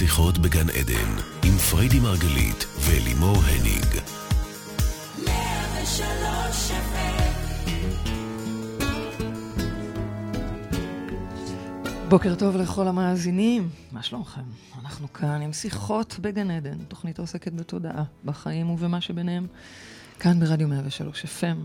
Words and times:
שיחות 0.00 0.38
בגן 0.38 0.70
עדן, 0.70 1.22
עם 1.44 1.58
פריידי 1.70 2.00
מרגלית 2.00 2.66
ולימור 2.80 3.36
הניג. 3.36 4.02
בוקר 12.08 12.34
טוב 12.34 12.56
לכל 12.56 12.88
המאזינים, 12.88 13.68
מה 13.92 14.02
שלומכם? 14.02 14.40
אנחנו 14.82 15.12
כאן 15.12 15.42
עם 15.42 15.52
שיחות 15.52 16.16
בגן 16.20 16.50
עדן, 16.50 16.78
תוכנית 16.88 17.18
העוסקת 17.18 17.52
בתודעה, 17.52 18.04
בחיים 18.24 18.70
ובמה 18.70 19.00
שביניהם, 19.00 19.46
כאן 20.20 20.40
ברדיו 20.40 20.68
103 20.68 21.24
FM. 21.24 21.56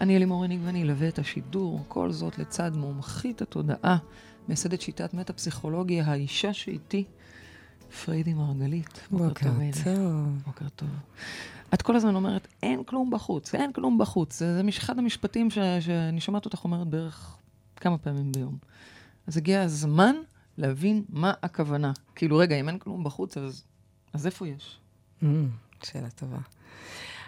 אני 0.00 0.16
אלימור 0.16 0.44
הניג 0.44 0.60
ואני 0.64 0.82
אלווה 0.82 1.08
את 1.08 1.18
השידור, 1.18 1.84
כל 1.88 2.12
זאת 2.12 2.38
לצד 2.38 2.76
מומחית 2.76 3.42
התודעה, 3.42 3.96
מייסדת 4.48 4.80
שיטת 4.80 5.14
מטה-פסיכולוגיה, 5.14 6.04
האישה 6.06 6.52
שאיתי, 6.52 7.04
פריידי 7.94 8.34
מרגלית. 8.34 9.00
בוקר 9.10 9.50
טוב. 9.84 10.38
בוקר 10.46 10.68
טוב. 10.76 10.88
את 11.74 11.82
כל 11.82 11.96
הזמן 11.96 12.14
אומרת, 12.14 12.48
אין 12.62 12.84
כלום 12.84 13.10
בחוץ, 13.10 13.54
אין 13.54 13.72
כלום 13.72 13.98
בחוץ. 13.98 14.38
זה, 14.38 14.54
זה 14.54 14.62
אחד 14.68 14.98
המשפטים 14.98 15.50
ש, 15.50 15.58
שאני 15.80 16.20
שומעת 16.20 16.44
אותך 16.44 16.64
אומרת 16.64 16.86
בערך 16.86 17.36
כמה 17.76 17.98
פעמים 17.98 18.32
ביום. 18.32 18.58
אז 19.26 19.36
הגיע 19.36 19.62
הזמן 19.62 20.14
להבין 20.58 21.04
מה 21.08 21.32
הכוונה. 21.42 21.92
כאילו, 22.14 22.36
רגע, 22.36 22.60
אם 22.60 22.68
אין 22.68 22.78
כלום 22.78 23.04
בחוץ, 23.04 23.36
אז, 23.36 23.64
אז 24.12 24.26
איפה 24.26 24.48
יש? 24.48 24.78
Mm, 25.22 25.26
שאלה 25.82 26.10
טובה. 26.10 26.38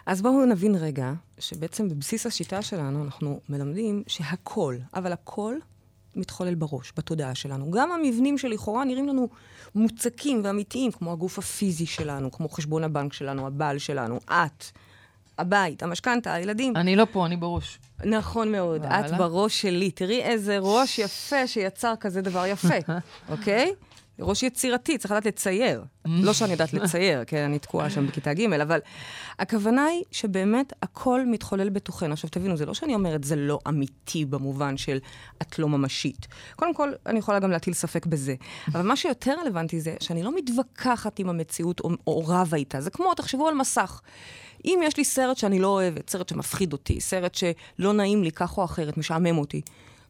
אז 0.06 0.22
בואו 0.22 0.44
נבין 0.44 0.74
רגע, 0.74 1.12
שבעצם 1.38 1.88
בבסיס 1.88 2.26
השיטה 2.26 2.62
שלנו 2.62 3.04
אנחנו 3.04 3.40
מלמדים 3.48 4.02
שהכל, 4.06 4.76
אבל 4.94 5.12
הכל 5.12 5.56
מתחולל 6.16 6.54
בראש, 6.54 6.92
בתודעה 6.96 7.34
שלנו. 7.34 7.70
גם 7.70 7.92
המבנים 7.92 8.38
שלכאורה 8.38 8.84
נראים 8.84 9.08
לנו 9.08 9.28
מוצקים 9.74 10.40
ואמיתיים, 10.44 10.92
כמו 10.92 11.12
הגוף 11.12 11.38
הפיזי 11.38 11.86
שלנו, 11.86 12.32
כמו 12.32 12.48
חשבון 12.48 12.84
הבנק 12.84 13.12
שלנו, 13.12 13.46
הבעל 13.46 13.78
שלנו, 13.78 14.20
את, 14.26 14.64
הבית, 15.38 15.82
המשכנתה, 15.82 16.32
הילדים. 16.32 16.76
אני 16.76 16.96
לא 16.96 17.06
פה, 17.12 17.26
אני 17.26 17.36
בראש. 17.36 17.78
נכון 18.04 18.52
מאוד, 18.52 18.84
את 18.84 19.12
בראש 19.18 19.62
שלי. 19.62 19.90
תראי 19.90 20.22
איזה 20.22 20.58
ראש 20.58 20.98
יפה 20.98 21.46
שיצר 21.46 21.94
כזה 22.00 22.22
דבר 22.22 22.46
יפה, 22.46 22.74
אוקיי? 23.32 23.72
ראש 24.20 24.42
יצירתי, 24.42 24.98
צריך 24.98 25.10
לדעת 25.10 25.26
לצייר. 25.26 25.84
לא 26.04 26.32
שאני 26.32 26.52
יודעת 26.52 26.72
לצייר, 26.82 27.24
כן, 27.26 27.44
אני 27.44 27.58
תקועה 27.58 27.90
שם 27.90 28.06
בכיתה 28.06 28.34
ג', 28.34 28.52
אבל 28.52 28.80
הכוונה 29.38 29.84
היא 29.84 30.02
שבאמת 30.10 30.72
הכל 30.82 31.26
מתחולל 31.26 31.68
בתוכנו. 31.68 32.12
עכשיו 32.12 32.30
תבינו, 32.30 32.56
זה 32.56 32.66
לא 32.66 32.74
שאני 32.74 32.94
אומרת 32.94 33.24
זה 33.24 33.36
לא 33.36 33.58
אמיתי 33.68 34.24
במובן 34.24 34.76
של 34.76 34.98
את 35.42 35.58
לא 35.58 35.68
ממשית. 35.68 36.26
קודם 36.56 36.74
כל, 36.74 36.92
אני 37.06 37.18
יכולה 37.18 37.38
גם 37.38 37.50
להטיל 37.50 37.74
ספק 37.74 38.06
בזה. 38.06 38.34
אבל 38.68 38.82
מה 38.82 38.96
שיותר 38.96 39.34
רלוונטי 39.40 39.80
זה 39.80 39.94
שאני 40.00 40.22
לא 40.22 40.36
מתווכחת 40.36 41.18
עם 41.18 41.28
המציאות 41.28 41.80
או, 41.80 41.90
או 42.06 42.24
רבה 42.26 42.56
איתה. 42.56 42.80
זה 42.80 42.90
כמו, 42.90 43.14
תחשבו 43.14 43.48
על 43.48 43.54
מסך. 43.54 44.00
אם 44.64 44.80
יש 44.84 44.96
לי 44.96 45.04
סרט 45.04 45.36
שאני 45.36 45.58
לא 45.58 45.68
אוהבת, 45.68 46.10
סרט 46.10 46.28
שמפחיד 46.28 46.72
אותי, 46.72 47.00
סרט 47.00 47.34
שלא 47.34 47.92
נעים 47.92 48.22
לי 48.22 48.32
כך 48.32 48.58
או 48.58 48.64
אחרת, 48.64 48.96
משעמם 48.96 49.38
אותי, 49.38 49.60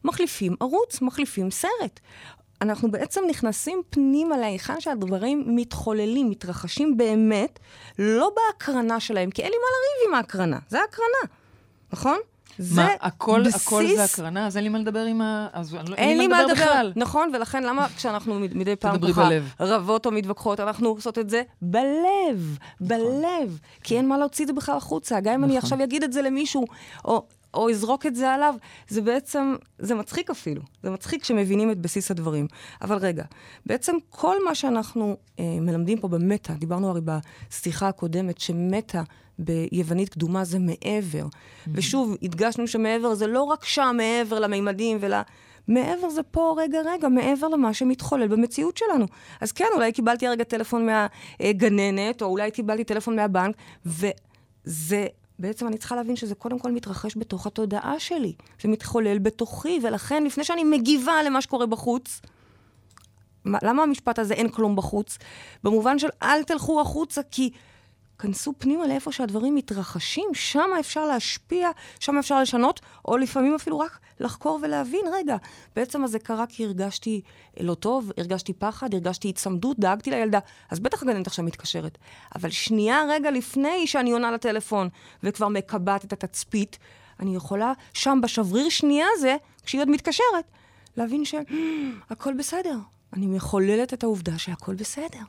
מחליפים 0.05 0.55
ערוץ, 0.61 1.03
מחליפים 1.03 1.51
סרט. 1.51 2.01
אנחנו 2.62 2.91
בעצם 2.91 3.21
נכנסים 3.31 3.83
פנימה 3.91 4.37
להיכן 4.37 4.81
שהדברים 4.81 5.45
מתחוללים, 5.57 6.31
מתרחשים 6.31 6.97
באמת, 6.97 7.59
לא 7.99 8.31
בהקרנה 8.37 9.01
שלהם, 9.01 9.31
כי 9.31 9.43
אין 9.43 9.51
לי 9.51 9.57
מה 9.57 9.67
לריב 9.67 10.09
עם 10.09 10.15
ההקרנה, 10.15 10.59
זה 10.69 10.81
ההקרנה, 10.81 11.34
נכון? 11.93 12.19
מה, 12.75 12.89
הכל, 13.01 13.43
בסיס... 13.45 13.67
הכל 13.67 13.87
זה 13.97 14.05
הקרנה? 14.05 14.47
אז 14.47 14.57
אין 14.57 14.65
לי 14.65 14.71
מה 14.71 14.79
לדבר 14.79 15.05
עם 15.05 15.21
ה... 15.21 15.49
אז 15.53 15.75
לא- 15.75 15.95
אין 15.97 16.19
לי 16.19 16.27
מה 16.27 16.43
לדבר 16.43 16.55
בכלל. 16.55 16.93
נכון, 16.97 17.31
ולכן 17.34 17.62
למה 17.62 17.89
כשאנחנו 17.97 18.39
מדי 18.39 18.77
פעם 18.77 19.12
ככה 19.12 19.29
רבות 19.61 20.07
או 20.07 20.11
מתווכחות, 20.11 20.61
אנחנו 20.61 20.89
עושות 20.89 21.19
את 21.19 21.31
זה 21.31 21.43
בלב, 21.62 22.59
בלב. 22.81 22.99
נכון. 23.45 23.57
כי 23.83 23.97
אין 23.97 24.09
מה 24.09 24.19
להוציא 24.19 24.45
את 24.45 24.49
זה 24.49 24.53
בכלל 24.53 24.77
החוצה. 24.77 25.21
גם 25.21 25.34
אם 25.34 25.44
אני 25.44 25.56
נכון. 25.56 25.62
עכשיו 25.62 25.84
אגיד 25.84 26.03
את 26.03 26.12
זה 26.12 26.23
למישהו, 26.23 26.65
או 27.05 27.27
או 27.56 27.71
אזרוק 27.71 28.06
את 28.06 28.15
זה 28.15 28.31
עליו, 28.31 28.55
זה 28.89 29.00
בעצם, 29.00 29.55
זה 29.78 29.94
מצחיק 29.94 30.31
אפילו. 30.31 30.62
זה 30.83 30.91
מצחיק 30.91 31.22
כשמבינים 31.22 31.71
את 31.71 31.78
בסיס 31.78 32.11
הדברים. 32.11 32.47
אבל 32.83 32.97
רגע, 32.97 33.25
בעצם 33.67 33.97
כל 34.11 34.44
מה 34.44 34.55
שאנחנו 34.55 35.17
אה, 35.39 35.44
מלמדים 35.61 35.99
פה 35.99 36.09
במטה, 36.09 36.53
דיברנו 36.53 36.91
הרי 36.91 37.00
בשיחה 37.00 37.89
הקודמת, 37.89 38.41
שמטה 38.41 39.03
ביוונית 39.39 40.09
קדומה 40.09 40.44
זה 40.44 40.59
מעבר. 40.59 41.25
Mm-hmm. 41.25 41.71
ושוב, 41.72 42.17
הדגשנו 42.22 42.67
שמעבר 42.67 43.15
זה 43.15 43.27
לא 43.27 43.43
רק 43.43 43.65
שם, 43.65 43.94
מעבר 43.97 44.38
למימדים 44.38 44.99
ול... 45.00 45.12
מעבר 45.69 46.11
זה 46.11 46.23
פה, 46.23 46.55
רגע, 46.59 46.78
רגע, 46.84 47.09
מעבר 47.09 47.49
למה 47.49 47.75
שמתחולל 47.75 48.28
במציאות 48.28 48.77
שלנו. 48.77 49.06
אז 49.41 49.53
כן, 49.53 49.67
אולי 49.75 49.93
קיבלתי 49.93 50.27
הרגע 50.27 50.44
טלפון 50.44 50.87
מהגננת, 50.87 52.23
או 52.23 52.27
אולי 52.27 52.50
קיבלתי 52.50 52.84
טלפון 52.84 53.17
מהבנק, 53.17 53.56
וזה 53.87 55.06
בעצם 55.39 55.67
אני 55.67 55.79
צריכה 55.79 55.97
להבין 55.97 56.17
שזה 56.17 56.35
קודם 56.35 56.59
כל 56.59 56.71
מתרחש 56.71 57.17
בתוך 57.17 57.47
התודעה 57.47 58.01
שלי. 58.01 58.35
זה 58.63 58.69
מתחולל 58.69 59.19
בתוכי, 59.19 59.79
ולכן 59.83 60.25
לפני 60.25 60.45
שאני 60.45 60.65
מגיבה 60.65 61.23
למה 61.23 61.43
שקורה 61.43 61.67
בחוץ, 61.67 62.21
למה 63.45 63.83
המשפט 63.83 64.19
הזה 64.19 64.35
אין 64.35 64.49
כלום 64.49 64.77
בחוץ? 64.77 65.19
במובן 65.65 65.99
של 65.99 66.09
אל 66.23 66.43
תלכו 66.43 66.81
החוצה, 66.81 67.21
כי 67.31 67.51
כנסו 68.19 68.53
פנימה 68.59 68.87
לאיפה 68.87 69.12
שהדברים 69.12 69.54
מתרחשים, 69.54 70.28
שם 70.34 70.71
אפשר 70.81 71.06
להשפיע, 71.06 71.71
שם 72.00 72.19
אפשר 72.19 72.41
לשנות, 72.41 72.81
או 73.04 73.16
לפעמים 73.16 73.54
אפילו 73.54 73.78
רק 73.78 73.99
לחקור 74.21 74.59
ולהבין, 74.62 75.04
רגע, 75.12 75.37
בעצם 75.77 76.04
הזה 76.04 76.19
קרה 76.19 76.47
כי 76.47 76.65
הרגשתי 76.65 77.21
לא 77.60 77.75
טוב, 77.75 78.12
הרגשתי 78.16 78.53
פחד, 78.53 78.94
הרגשתי 78.94 79.28
הצמדות, 79.28 79.78
דאגתי 79.78 80.10
לילדה, 80.10 80.38
אז 80.71 80.81
בטח 80.81 81.03
הגננת 81.03 81.26
עכשיו 81.26 81.44
מתקשרת. 81.44 81.99
אבל 82.34 82.50
שנייה 82.50 83.03
רגע 83.09 83.31
לפני 83.31 83.87
שאני 83.87 84.12
עונה 84.12 84.31
לטלפון 84.31 84.88
וכבר 85.22 85.49
מקבעת 85.49 86.05
את 86.05 86.12
התצפית, 86.12 86.78
אני 87.21 87.37
יכולה 87.37 87.72
שם 87.93 88.19
בשבריר 88.22 88.69
שנייה 88.69 89.06
הזה, 89.16 89.37
כשהיא 89.65 89.81
עוד 89.81 89.91
מתקשרת, 89.91 90.44
להבין 90.97 91.25
שהכל 91.25 92.34
בסדר. 92.34 92.78
אני 93.12 93.26
מחוללת 93.26 93.94
את 93.94 94.03
העובדה 94.03 94.38
שהכל 94.38 94.75
בסדר. 94.75 95.21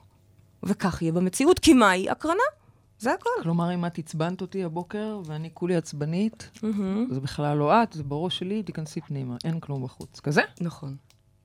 וכך 0.63 1.01
יהיה 1.01 1.11
במציאות, 1.11 1.59
כי 1.59 1.73
מהי? 1.73 2.09
הקרנה. 2.09 2.56
זה 2.99 3.13
הכל. 3.13 3.29
כלומר, 3.43 3.73
אם 3.73 3.85
את 3.85 3.97
עצבנת 3.97 4.41
אותי 4.41 4.63
הבוקר 4.63 5.21
ואני 5.25 5.49
כולי 5.53 5.75
עצבנית, 5.75 6.49
mm-hmm. 6.55 7.13
זה 7.13 7.19
בכלל 7.19 7.57
לא 7.57 7.83
את, 7.83 7.93
זה 7.93 8.03
בראש 8.03 8.39
שלי, 8.39 8.63
תיכנסי 8.63 9.01
פנימה, 9.01 9.35
אין 9.45 9.59
כלום 9.59 9.83
בחוץ. 9.83 10.19
כזה? 10.19 10.41
נכון. 10.61 10.95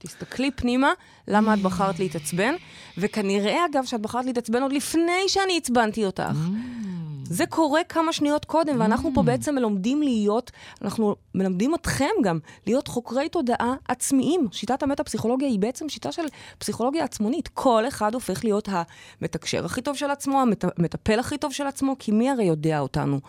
תסתכלי 0.02 0.50
פנימה, 0.50 0.92
למה 1.28 1.54
את 1.54 1.58
בחרת 1.58 1.98
להתעצבן, 1.98 2.54
וכנראה, 2.98 3.64
אגב, 3.72 3.84
שאת 3.84 4.00
בחרת 4.00 4.24
להתעצבן 4.24 4.62
עוד 4.62 4.72
לפני 4.72 5.28
שאני 5.28 5.58
עצבנתי 5.58 6.06
אותך. 6.06 6.22
Mm. 6.22 6.82
זה 7.24 7.46
קורה 7.46 7.84
כמה 7.84 8.12
שניות 8.12 8.44
קודם, 8.44 8.80
ואנחנו 8.80 9.10
פה 9.14 9.20
mm. 9.20 9.24
בעצם 9.24 9.54
מלמדים 9.54 10.02
להיות, 10.02 10.50
אנחנו 10.82 11.16
מלמדים 11.34 11.74
אתכם 11.74 12.10
גם, 12.24 12.38
להיות 12.66 12.88
חוקרי 12.88 13.28
תודעה 13.28 13.74
עצמיים. 13.88 14.48
שיטת 14.52 14.82
המטה-פסיכולוגיה 14.82 15.48
היא 15.48 15.58
בעצם 15.58 15.88
שיטה 15.88 16.12
של 16.12 16.22
פסיכולוגיה 16.58 17.04
עצמונית. 17.04 17.48
כל 17.48 17.88
אחד 17.88 18.14
הופך 18.14 18.44
להיות 18.44 18.68
המתקשר 19.20 19.64
הכי 19.64 19.82
טוב 19.82 19.96
של 19.96 20.10
עצמו, 20.10 20.42
המטפל 20.78 21.18
הכי 21.18 21.38
טוב 21.38 21.52
של 21.52 21.66
עצמו, 21.66 21.96
כי 21.98 22.12
מי 22.12 22.30
הרי 22.30 22.44
יודע 22.44 22.78
אותנו? 22.78 23.20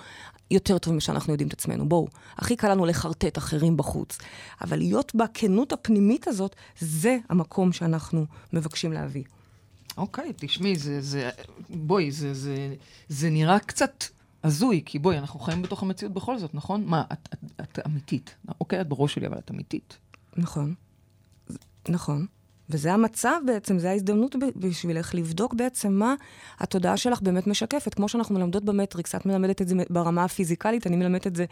יותר 0.51 0.77
טוב 0.77 0.93
ממה 0.93 1.01
שאנחנו 1.01 1.33
יודעים 1.33 1.47
את 1.47 1.53
עצמנו. 1.53 1.89
בואו, 1.89 2.07
הכי 2.37 2.55
קל 2.55 2.71
לנו 2.71 2.85
לחרטט 2.85 3.37
אחרים 3.37 3.77
בחוץ. 3.77 4.17
אבל 4.61 4.77
להיות 4.77 5.15
בכנות 5.15 5.73
הפנימית 5.73 6.27
הזאת, 6.27 6.55
זה 6.79 7.17
המקום 7.29 7.73
שאנחנו 7.73 8.25
מבקשים 8.53 8.93
להביא. 8.93 9.23
אוקיי, 9.97 10.33
תשמעי, 10.35 10.75
זה, 10.75 11.01
זה, 11.01 11.29
בואי, 11.69 12.11
זה, 12.11 12.33
זה, 12.33 12.75
זה 13.09 13.29
נראה 13.29 13.59
קצת 13.59 14.03
הזוי, 14.43 14.81
כי 14.85 14.99
בואי, 14.99 15.17
אנחנו 15.17 15.39
חיים 15.39 15.61
בתוך 15.61 15.83
המציאות 15.83 16.13
בכל 16.13 16.39
זאת, 16.39 16.55
נכון? 16.55 16.83
מה, 16.85 17.03
את, 17.13 17.29
את, 17.33 17.61
את 17.61 17.79
אמיתית. 17.85 18.35
אוקיי, 18.59 18.81
את 18.81 18.87
בראש 18.87 19.13
שלי, 19.13 19.27
אבל 19.27 19.37
את 19.37 19.51
אמיתית. 19.51 19.97
נכון. 20.37 20.73
נכון. 21.89 22.25
וזה 22.73 22.93
המצב 22.93 23.39
בעצם, 23.45 23.79
זה 23.79 23.89
ההזדמנות 23.89 24.35
בשבילך 24.55 25.15
לבדוק 25.15 25.53
בעצם 25.53 25.93
מה 25.93 26.15
התודעה 26.59 26.97
שלך 26.97 27.21
באמת 27.21 27.47
משקפת. 27.47 27.93
כמו 27.93 28.09
שאנחנו 28.09 28.35
מלמדות 28.35 28.65
במטריקס, 28.65 29.15
את 29.15 29.25
מלמדת 29.25 29.61
את 29.61 29.67
זה 29.67 29.75
ברמה 29.89 30.23
הפיזיקלית, 30.23 30.87
אני 30.87 30.95
מלמדת 30.95 31.27
את 31.27 31.35
זה 31.35 31.45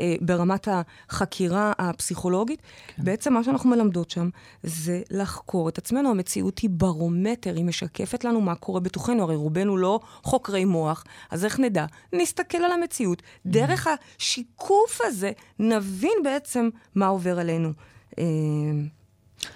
אה, 0.00 0.14
ברמת 0.20 0.68
החקירה 0.70 1.72
הפסיכולוגית. 1.78 2.62
כן. 2.86 3.04
בעצם 3.04 3.32
מה 3.32 3.44
שאנחנו 3.44 3.70
מלמדות 3.70 4.10
שם 4.10 4.28
זה 4.62 5.02
לחקור 5.10 5.68
את 5.68 5.78
עצמנו. 5.78 6.10
המציאות 6.10 6.58
היא 6.58 6.70
ברומטר, 6.70 7.54
היא 7.54 7.64
משקפת 7.64 8.24
לנו 8.24 8.40
מה 8.40 8.54
קורה 8.54 8.80
בתוכנו. 8.80 9.22
הרי 9.22 9.36
רובנו 9.36 9.76
לא 9.76 10.00
חוקרי 10.22 10.64
מוח, 10.64 11.04
אז 11.30 11.44
איך 11.44 11.60
נדע? 11.60 11.86
נסתכל 12.12 12.58
על 12.58 12.72
המציאות. 12.72 13.18
Mm-hmm. 13.18 13.48
דרך 13.50 13.86
השיקוף 13.86 15.00
הזה 15.04 15.32
נבין 15.58 16.18
בעצם 16.24 16.68
מה 16.94 17.06
עובר 17.06 17.38
עלינו 17.38 17.72
אה, 18.18 18.24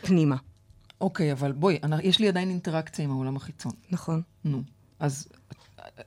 פנימה. 0.02 0.36
אוקיי, 1.00 1.32
אבל 1.32 1.52
בואי, 1.52 1.78
יש 2.02 2.18
לי 2.18 2.28
עדיין 2.28 2.48
אינטראקציה 2.48 3.04
עם 3.04 3.10
העולם 3.10 3.36
החיצון. 3.36 3.72
נכון. 3.90 4.22
נו, 4.44 4.62
אז 5.00 5.28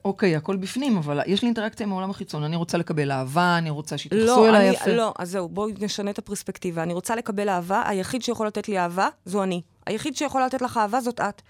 אוקיי, 0.04 0.36
הכל 0.36 0.56
בפנים, 0.56 0.96
אבל 0.96 1.20
יש 1.26 1.42
לי 1.42 1.46
אינטראקציה 1.46 1.86
עם 1.86 1.92
העולם 1.92 2.10
החיצון. 2.10 2.42
אני 2.42 2.56
רוצה 2.56 2.78
לקבל 2.78 3.10
אהבה, 3.10 3.58
אני 3.58 3.70
רוצה 3.70 3.98
שיתייחסו 3.98 4.26
לא, 4.26 4.48
אליי 4.48 4.70
יפה. 4.70 4.90
לא, 4.90 5.14
אז 5.18 5.30
זהו, 5.30 5.48
בואי 5.48 5.72
נשנה 5.80 6.10
את 6.10 6.18
הפרספקטיבה. 6.18 6.82
אני 6.82 6.92
רוצה 6.92 7.16
לקבל 7.16 7.48
אהבה, 7.48 7.82
היחיד 7.86 8.22
שיכול 8.22 8.46
לתת 8.46 8.68
לי 8.68 8.78
אהבה, 8.78 9.08
זו 9.24 9.42
אני. 9.42 9.62
היחיד 9.86 10.16
שיכול 10.16 10.42
לתת 10.42 10.62
לך 10.62 10.76
אהבה 10.76 11.00
זאת 11.00 11.20
את. 11.20 11.42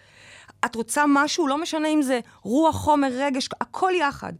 את 0.64 0.74
רוצה 0.74 1.04
משהו, 1.08 1.46
לא 1.46 1.62
משנה 1.62 1.88
אם 1.88 2.02
זה 2.02 2.20
רוח, 2.42 2.76
חומר, 2.76 3.08
רגש, 3.12 3.48
הכל 3.60 3.92
יחד. 4.00 4.32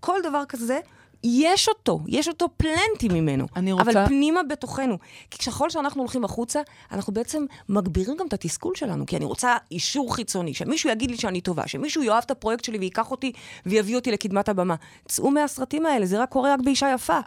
כל 0.00 0.16
דבר 0.22 0.42
כזה 0.48 0.80
יש 1.24 1.68
אותו, 1.68 2.00
יש 2.06 2.28
אותו 2.28 2.48
פלנטי 2.56 3.08
ממנו. 3.08 3.46
אני 3.56 3.72
רוצה... 3.72 3.90
אבל 3.90 4.06
פנימה 4.06 4.42
בתוכנו. 4.42 4.98
כי 5.30 5.38
ככל 5.50 5.70
שאנחנו 5.70 6.02
הולכים 6.02 6.24
החוצה, 6.24 6.60
אנחנו 6.92 7.12
בעצם 7.12 7.44
מגבירים 7.68 8.16
גם 8.16 8.26
את 8.26 8.32
התסכול 8.32 8.74
שלנו. 8.74 9.06
כי 9.06 9.16
אני 9.16 9.24
רוצה 9.24 9.56
אישור 9.70 10.14
חיצוני, 10.14 10.54
שמישהו 10.54 10.90
יגיד 10.90 11.10
לי 11.10 11.16
שאני 11.16 11.40
טובה, 11.40 11.68
שמישהו 11.68 12.02
יאהב 12.02 12.22
את 12.26 12.30
הפרויקט 12.30 12.64
שלי 12.64 12.78
ויקח 12.78 13.10
אותי 13.10 13.32
ויביא 13.66 13.96
אותי 13.96 14.12
לקדמת 14.12 14.48
הבמה. 14.48 14.74
צאו 15.08 15.30
מהסרטים 15.30 15.86
האלה, 15.86 16.06
זה 16.06 16.22
רק 16.22 16.28
קורה 16.28 16.54
רק 16.54 16.60
באישה 16.64 16.90
יפה. 16.94 17.18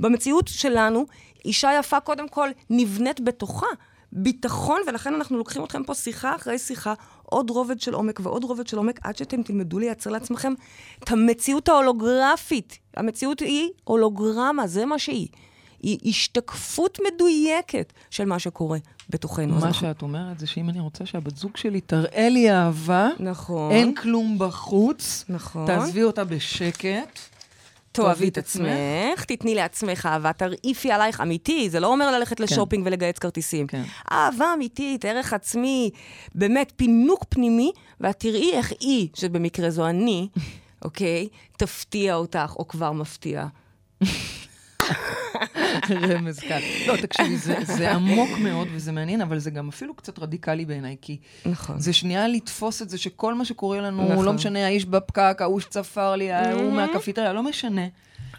במציאות 0.00 0.48
שלנו, 0.48 1.06
אישה 1.44 1.70
יפה 1.78 2.00
קודם 2.00 2.28
כל 2.28 2.50
נבנית 2.70 3.20
בתוכה. 3.20 3.66
ביטחון, 4.12 4.80
ולכן 4.86 5.14
אנחנו 5.14 5.38
לוקחים 5.38 5.64
אתכם 5.64 5.84
פה 5.84 5.94
שיחה 5.94 6.36
אחרי 6.36 6.58
שיחה, 6.58 6.94
עוד 7.30 7.50
רובד 7.50 7.80
של 7.80 7.94
עומק 7.94 8.20
ועוד 8.22 8.44
רובד 8.44 8.66
של 8.66 8.76
עומק, 8.76 9.00
עד 9.02 9.16
שאתם 9.16 9.42
תלמדו 9.42 9.78
לייצר 9.78 10.10
לעצמכם 10.10 10.52
את 11.04 11.10
המציאות 11.10 11.68
ההולוגרפית. 11.68 12.78
המציאות 12.96 13.40
היא 13.40 13.68
הולוגרמה, 13.84 14.66
זה 14.66 14.86
מה 14.86 14.98
שהיא. 14.98 15.28
היא 15.82 15.98
השתקפות 16.04 16.98
מדויקת 17.06 17.92
של 18.10 18.24
מה 18.24 18.38
שקורה 18.38 18.78
בתוכנו. 19.10 19.54
מה 19.54 19.72
שאת 19.72 20.02
אומרת 20.02 20.38
זה 20.38 20.46
שאם 20.46 20.68
אני 20.68 20.80
רוצה 20.80 21.06
שהבת 21.06 21.36
זוג 21.36 21.56
שלי 21.56 21.80
תראה 21.80 22.28
לי 22.28 22.50
אהבה, 22.52 23.08
נכון. 23.20 23.72
אין 23.72 23.94
כלום 23.94 24.38
בחוץ, 24.38 25.24
נכון. 25.28 25.66
תעזבי 25.66 26.02
אותה 26.02 26.24
בשקט. 26.24 27.18
תאהבי 27.92 28.28
את 28.28 28.38
עצמך, 28.38 29.24
תתני 29.26 29.54
לעצמך 29.54 30.06
אהבה, 30.06 30.32
תרעיפי 30.32 30.92
עלייך 30.92 31.20
אמיתי, 31.20 31.70
זה 31.70 31.80
לא 31.80 31.86
אומר 31.86 32.10
ללכת 32.10 32.38
כן. 32.38 32.44
לשופינג 32.44 32.86
ולגייס 32.86 33.18
כרטיסים. 33.18 33.66
כן. 33.66 33.82
אהבה 34.12 34.54
אמיתית, 34.54 35.04
ערך 35.04 35.32
עצמי, 35.32 35.90
באמת 36.34 36.72
פינוק 36.76 37.24
פנימי, 37.28 37.72
ואת 38.00 38.20
תראי 38.20 38.52
איך 38.52 38.72
היא, 38.80 39.08
שבמקרה 39.14 39.70
זו 39.70 39.86
אני, 39.86 40.28
אוקיי, 40.84 41.28
תפתיע 41.58 42.14
אותך, 42.14 42.54
או 42.58 42.68
כבר 42.68 42.92
מפתיעה. 42.92 43.46
רמז 46.10 46.38
כאן. 46.38 46.60
לא, 46.86 46.96
תקשיבי, 46.96 47.36
זה, 47.36 47.56
זה 47.62 47.92
עמוק 47.92 48.30
מאוד 48.38 48.68
וזה 48.72 48.92
מעניין, 48.92 49.20
אבל 49.20 49.38
זה 49.38 49.50
גם 49.50 49.68
אפילו 49.68 49.94
קצת 49.94 50.18
רדיקלי 50.18 50.64
בעיניי, 50.64 50.96
כי 51.00 51.18
נכון. 51.46 51.80
זה 51.80 51.92
שנייה 51.92 52.28
לתפוס 52.28 52.82
את 52.82 52.90
זה 52.90 52.98
שכל 52.98 53.34
מה 53.34 53.44
שקורה 53.44 53.80
לנו, 53.80 54.08
נכון. 54.12 54.24
לא 54.24 54.32
משנה, 54.32 54.66
האיש 54.66 54.84
בפקק, 54.84 55.36
ההוא 55.40 55.60
שצפר 55.60 56.16
לי, 56.16 56.32
ההוא 56.32 56.72
מהקפיטריה, 56.72 57.32
לא 57.32 57.42
משנה. 57.42 57.86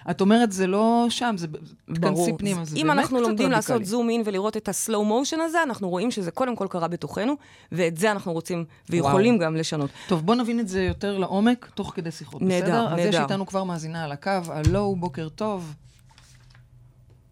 את 0.09 0.21
אומרת, 0.21 0.51
זה 0.51 0.67
לא 0.67 1.05
שם, 1.09 1.35
זה 1.37 1.47
תכנסי 1.93 2.31
פנימה, 2.37 2.65
זה 2.65 2.75
באמת 2.75 2.75
קצת 2.75 2.75
רדיקלי. 2.75 2.81
אם 2.81 2.91
אנחנו 2.91 3.21
לומדים 3.21 3.51
לעשות 3.51 3.85
zoom 3.85 4.09
in 4.09 4.21
ולראות 4.25 4.57
את 4.57 4.69
ה 4.69 4.77
slow 4.77 5.05
motion 5.05 5.39
הזה, 5.39 5.63
אנחנו 5.63 5.89
רואים 5.89 6.11
שזה 6.11 6.31
קודם 6.31 6.55
כל 6.55 6.67
קרה 6.69 6.87
בתוכנו, 6.87 7.33
ואת 7.71 7.97
זה 7.97 8.11
אנחנו 8.11 8.33
רוצים 8.33 8.65
ויכולים 8.89 9.35
וואו. 9.35 9.45
גם 9.45 9.55
לשנות. 9.55 9.89
טוב, 10.07 10.25
בואו 10.25 10.37
נבין 10.37 10.59
את 10.59 10.67
זה 10.67 10.83
יותר 10.83 11.17
לעומק, 11.17 11.69
תוך 11.73 11.91
כדי 11.95 12.11
שיחות, 12.11 12.41
נהדר, 12.41 12.65
בסדר? 12.65 12.89
נהדר. 12.89 13.01
אז 13.01 13.13
יש 13.13 13.15
איתנו 13.15 13.45
כבר 13.45 13.63
מאזינה 13.63 14.03
על 14.03 14.11
הקו, 14.11 14.31
הלו, 14.47 14.95
בוקר 14.99 15.29
טוב. 15.29 15.73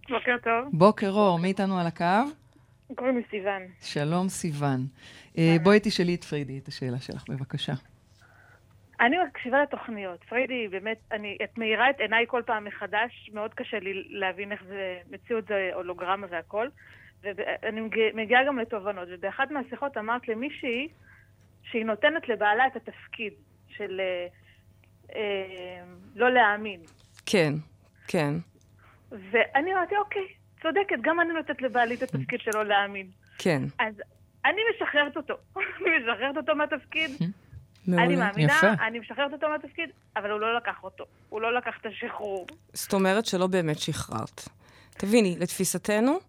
בוקר 0.10 0.36
טוב. 0.44 0.70
בוקר 0.74 1.10
אור, 1.10 1.40
מי 1.40 1.48
איתנו 1.48 1.80
על 1.80 1.88
הקו? 1.88 2.32
קוראים 2.96 3.18
לי 3.18 3.24
סיוון. 3.30 3.62
שלום, 3.82 4.30
סיוון. 4.30 4.80
אה, 5.38 5.56
בואי 5.64 5.80
תשאלי 5.84 6.16
את 6.16 6.24
פריידי 6.24 6.60
את 6.64 6.68
השאלה 6.68 7.00
שלך, 7.00 7.30
בבקשה. 7.30 7.74
אני 9.00 9.16
מקשיבה 9.28 9.62
לתוכניות. 9.62 10.24
פריידי, 10.24 10.68
באמת, 10.68 10.98
אני, 11.12 11.38
את 11.44 11.58
מאירה 11.58 11.90
את 11.90 12.00
עיניי 12.00 12.26
כל 12.28 12.42
פעם 12.46 12.66
מחדש, 12.66 13.30
מאוד 13.34 13.54
קשה 13.54 13.80
לי 13.80 14.04
להבין 14.10 14.52
איך 14.52 14.64
זה, 14.64 14.98
מציאות 15.12 15.48
זה 15.48 15.70
הולוגרמה 15.74 16.28
והכל, 16.30 16.68
ואני 17.24 17.82
מגיעה 18.14 18.46
גם 18.48 18.60
לתובנות. 18.60 19.08
ובאחת 19.12 19.52
מהשיחות 19.52 19.98
אמרת 19.98 20.28
למישהי 20.28 20.88
שהיא 21.64 21.86
נותנת 21.86 22.30
לבעלה 22.30 22.68
את 22.68 22.76
התפקיד 22.76 23.34
של 23.68 24.00
אה, 24.00 24.28
אה, 25.16 25.84
לא 26.16 26.34
להאמין. 26.34 26.82
כן, 27.26 27.54
כן. 28.08 28.34
ואני 29.12 29.74
אמרתי, 29.74 29.96
אוקיי, 29.98 30.28
צודקת, 30.62 30.96
גם 31.02 31.20
אני 31.20 31.34
נותנת 31.34 31.62
לבעלי 31.62 31.96
את 31.96 32.04
התפקיד 32.04 32.40
שלא 32.40 32.66
להאמין. 32.66 33.08
כן. 33.38 33.64
אז 33.80 33.94
אני 34.46 34.62
משחררת 34.76 35.18
אותו. 35.18 35.34
אני 35.86 35.98
משחררת 36.00 36.38
אותו 36.38 36.56
מהתפקיד. 36.56 37.12
מעולה. 37.88 38.04
אני 38.04 38.16
מאמינה, 38.16 38.54
יפה. 38.58 38.86
אני 38.88 39.00
משחררת 39.00 39.34
אותו 39.34 39.50
מהתפקיד, 39.50 39.90
אבל 40.16 40.32
הוא 40.32 40.40
לא 40.40 40.58
לקח 40.58 40.84
אותו. 40.84 41.06
הוא 41.30 41.42
לא 41.42 41.58
לקח 41.58 41.74
את 41.82 41.86
השחרור. 41.86 42.48
זאת 42.74 42.94
אומרת 42.94 43.26
שלא 43.26 43.48
באמת 43.48 43.80
שחררת. 43.80 44.50
תביני, 44.90 45.36
לתפיסתנו, 45.40 46.20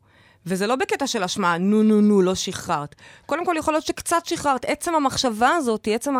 וזה 0.46 0.66
לא 0.66 0.76
בקטע 0.76 1.06
של 1.06 1.24
אשמה, 1.24 1.58
נו, 1.58 1.82
נו, 1.82 2.00
נו, 2.00 2.22
לא 2.22 2.34
שחררת. 2.34 2.94
קודם 3.26 3.46
כל, 3.46 3.54
יכול 3.58 3.74
להיות 3.74 3.86
שקצת 3.86 4.26
שחררת. 4.26 4.64
עצם 4.64 4.94
המחשבה 4.94 5.48
הזאת, 5.48 5.88
עצם 5.90 6.14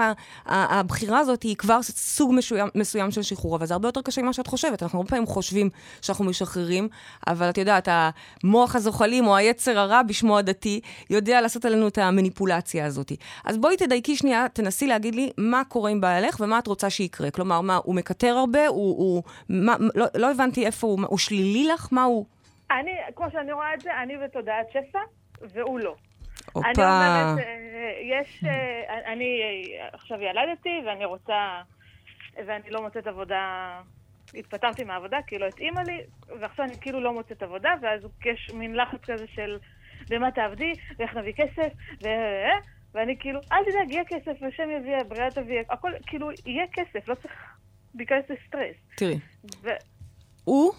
הבחירה 0.46 1.18
הזאת, 1.18 1.42
היא 1.42 1.56
כבר 1.56 1.82
סוג 1.82 2.32
מסוים, 2.34 2.68
מסוים 2.74 3.10
של 3.10 3.22
שחרור, 3.22 3.56
אבל 3.56 3.66
זה 3.66 3.74
הרבה 3.74 3.88
יותר 3.88 4.02
קשה 4.02 4.22
ממה 4.22 4.32
שאת 4.32 4.46
חושבת. 4.46 4.82
אנחנו 4.82 4.98
הרבה 4.98 5.10
פעמים 5.10 5.26
חושבים 5.26 5.70
שאנחנו 6.02 6.24
משחררים, 6.24 6.88
אבל 7.26 7.50
את 7.50 7.58
יודעת, 7.58 7.88
המוח 7.90 8.76
הזוחלים 8.76 9.26
או 9.26 9.36
היצר 9.36 9.78
הרע 9.78 10.02
בשמו 10.02 10.38
הדתי, 10.38 10.80
יודע 11.10 11.40
לעשות 11.40 11.64
עלינו 11.64 11.88
את 11.88 11.98
המניפולציה 11.98 12.86
הזאת. 12.86 13.12
אז 13.44 13.58
בואי 13.58 13.76
תדייקי 13.76 14.16
שנייה, 14.16 14.46
תנסי 14.52 14.86
להגיד 14.86 15.14
לי 15.14 15.30
מה 15.38 15.62
קורה 15.68 15.90
עם 15.90 16.00
בעלך 16.00 16.36
ומה 16.40 16.58
את 16.58 16.66
רוצה 16.66 16.90
שיקרה. 16.90 17.30
כלומר, 17.30 17.60
מה, 17.60 17.78
הוא 17.84 17.94
מקטר 17.94 18.36
הרבה? 18.36 18.68
הוא... 18.68 18.98
הוא 18.98 19.22
מה, 19.48 19.76
לא, 19.94 20.06
לא 20.14 20.30
הבנתי 20.30 20.66
איפה 20.66 20.86
הוא, 20.86 21.00
הוא 21.08 21.18
שלילי 21.18 21.64
לך? 21.64 21.88
מה 21.90 22.02
הוא? 22.04 22.24
אני, 22.70 22.92
כמו 23.16 23.30
שאני 23.30 23.52
רואה 23.52 23.74
את 23.74 23.80
זה, 23.80 24.02
אני 24.02 24.16
בתודעת 24.18 24.66
שפע, 24.72 24.98
והוא 25.40 25.80
לא. 25.80 25.96
הופה. 26.52 26.68
אני 26.68 26.84
אומרת, 26.84 27.38
אה, 27.38 27.98
יש, 28.02 28.44
אה, 28.44 29.12
אני 29.12 29.40
אה, 29.42 29.88
עכשיו 29.92 30.18
ילדתי, 30.22 30.82
ואני 30.86 31.04
רוצה, 31.04 31.62
ואני 32.46 32.70
לא 32.70 32.82
מוצאת 32.82 33.06
עבודה, 33.06 33.80
התפטרתי 34.34 34.84
מהעבודה, 34.84 35.18
כי 35.26 35.38
לא 35.38 35.46
התאימה 35.46 35.82
לי, 35.82 36.00
ועכשיו 36.40 36.64
אני 36.64 36.74
כאילו 36.80 37.00
לא 37.00 37.12
מוצאת 37.12 37.42
עבודה, 37.42 37.70
ואז 37.82 38.00
יש 38.24 38.50
מין 38.54 38.76
לחץ 38.76 39.00
כזה 39.04 39.26
של 39.34 39.58
במה 40.10 40.30
תעבדי, 40.30 40.72
ואיך 40.98 41.16
נביא 41.16 41.32
כסף, 41.32 41.72
ו... 42.02 42.08
ואני 42.94 43.16
כאילו, 43.18 43.40
אל 43.52 43.64
תדאג, 43.64 43.90
יהיה 43.90 44.04
כסף, 44.04 44.42
השם 44.42 44.70
יביא, 44.70 44.96
הבריאה 44.96 45.30
תביא, 45.30 45.60
הכל, 45.70 45.92
כאילו, 46.06 46.30
יהיה 46.46 46.64
כסף, 46.72 47.08
לא 47.08 47.14
צריך 47.14 47.32
להיכנס 47.94 48.24
לסטרס. 48.28 48.76
תראי, 48.96 49.18
ו... 49.62 49.68
הוא, 50.44 50.72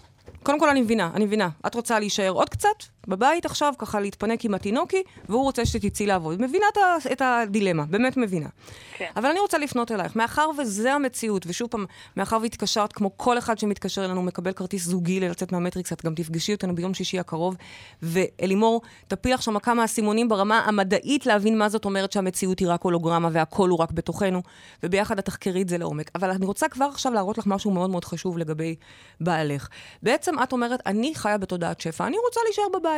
קודם 0.44 0.59
כל 0.59 0.69
אני 0.69 0.81
מבינה, 0.81 1.12
אני 1.15 1.25
מבינה. 1.25 1.50
את 1.68 1.75
רוצה 1.75 2.00
להישאר 2.00 2.29
עוד 2.29 2.50
קצת 2.50 2.83
בבית 3.07 3.45
עכשיו, 3.45 3.74
ככה 3.77 4.00
להתפנק 4.00 4.45
עם 4.45 4.53
התינוקי, 4.53 5.03
והוא 5.30 5.44
רוצה 5.44 5.65
שתצאי 5.65 6.06
לעבוד. 6.06 6.42
מבינה 6.42 6.65
את, 6.74 7.12
את 7.12 7.21
הדילמה, 7.25 7.86
באמת 7.86 8.18
מבינה. 8.18 8.50
כן. 8.98 9.12
אבל 9.15 9.29
אני 9.29 9.39
רוצה 9.39 9.58
לפנות 9.58 9.91
אלייך, 9.91 10.15
מאחר 10.15 10.50
וזה 10.58 10.93
המציאות, 10.93 11.43
ושוב 11.48 11.70
פעם, 11.70 11.86
מאחר 12.17 12.38
והתקשרת, 12.41 12.93
כמו 12.93 13.17
כל 13.17 13.38
אחד 13.38 13.60
שמתקשר 13.60 14.05
אלינו, 14.05 14.24
מקבל 14.24 14.51
כרטיס 14.51 14.86
זוגי 14.86 15.20
לצאת 15.20 15.51
מהמטריקס, 15.51 15.93
את 15.93 16.05
גם 16.05 16.15
תפגשי 16.15 16.53
אותנו 16.53 16.75
ביום 16.75 16.93
שישי 16.93 17.20
הקרוב, 17.20 17.55
ואלימור, 18.01 18.81
תפיל 19.08 19.34
לך 19.34 19.41
שם 19.41 19.60
כמה 19.60 19.86
אסימונים 19.86 20.29
ברמה 20.29 20.60
המדעית 20.60 21.25
להבין 21.25 21.58
מה 21.58 21.70
זאת 21.70 21.86
אומרת 21.86 22.12
שהמציאות 22.12 22.60
היא 22.60 22.67
רק 22.70 22.81
הולוגרמה 22.81 23.29
והכל 23.31 23.70
הוא 23.70 23.79
רק 23.79 23.91
בתוכנו, 23.91 24.41
וביחד 24.84 25.20
את 25.20 25.25
תחקרי 25.25 25.62
את 25.62 25.70
זה 25.70 25.77
לעומק. 25.77 26.12
אבל 26.15 26.31
אני 26.31 26.46
רוצה 26.46 26.70
כבר 26.70 26.86
עכשיו 26.86 27.13
להראות 27.13 27.38
לך 27.38 27.48
משהו 27.48 27.72
מאוד 27.72 27.89
מאוד 27.89 28.05
חשוב 28.05 28.38
לגבי 28.38 28.75
בעלך. 29.22 29.67
בעצם 30.03 30.43
את 30.43 30.51
אומרת, 30.51 30.79
אני 30.86 31.15
חיה 31.15 31.38
בתודעת 31.38 31.81
שפע, 31.81 32.08
אני 32.08 32.17
רוצה 32.25 32.39
להישאר 32.46 32.79
בבית. 32.79 32.90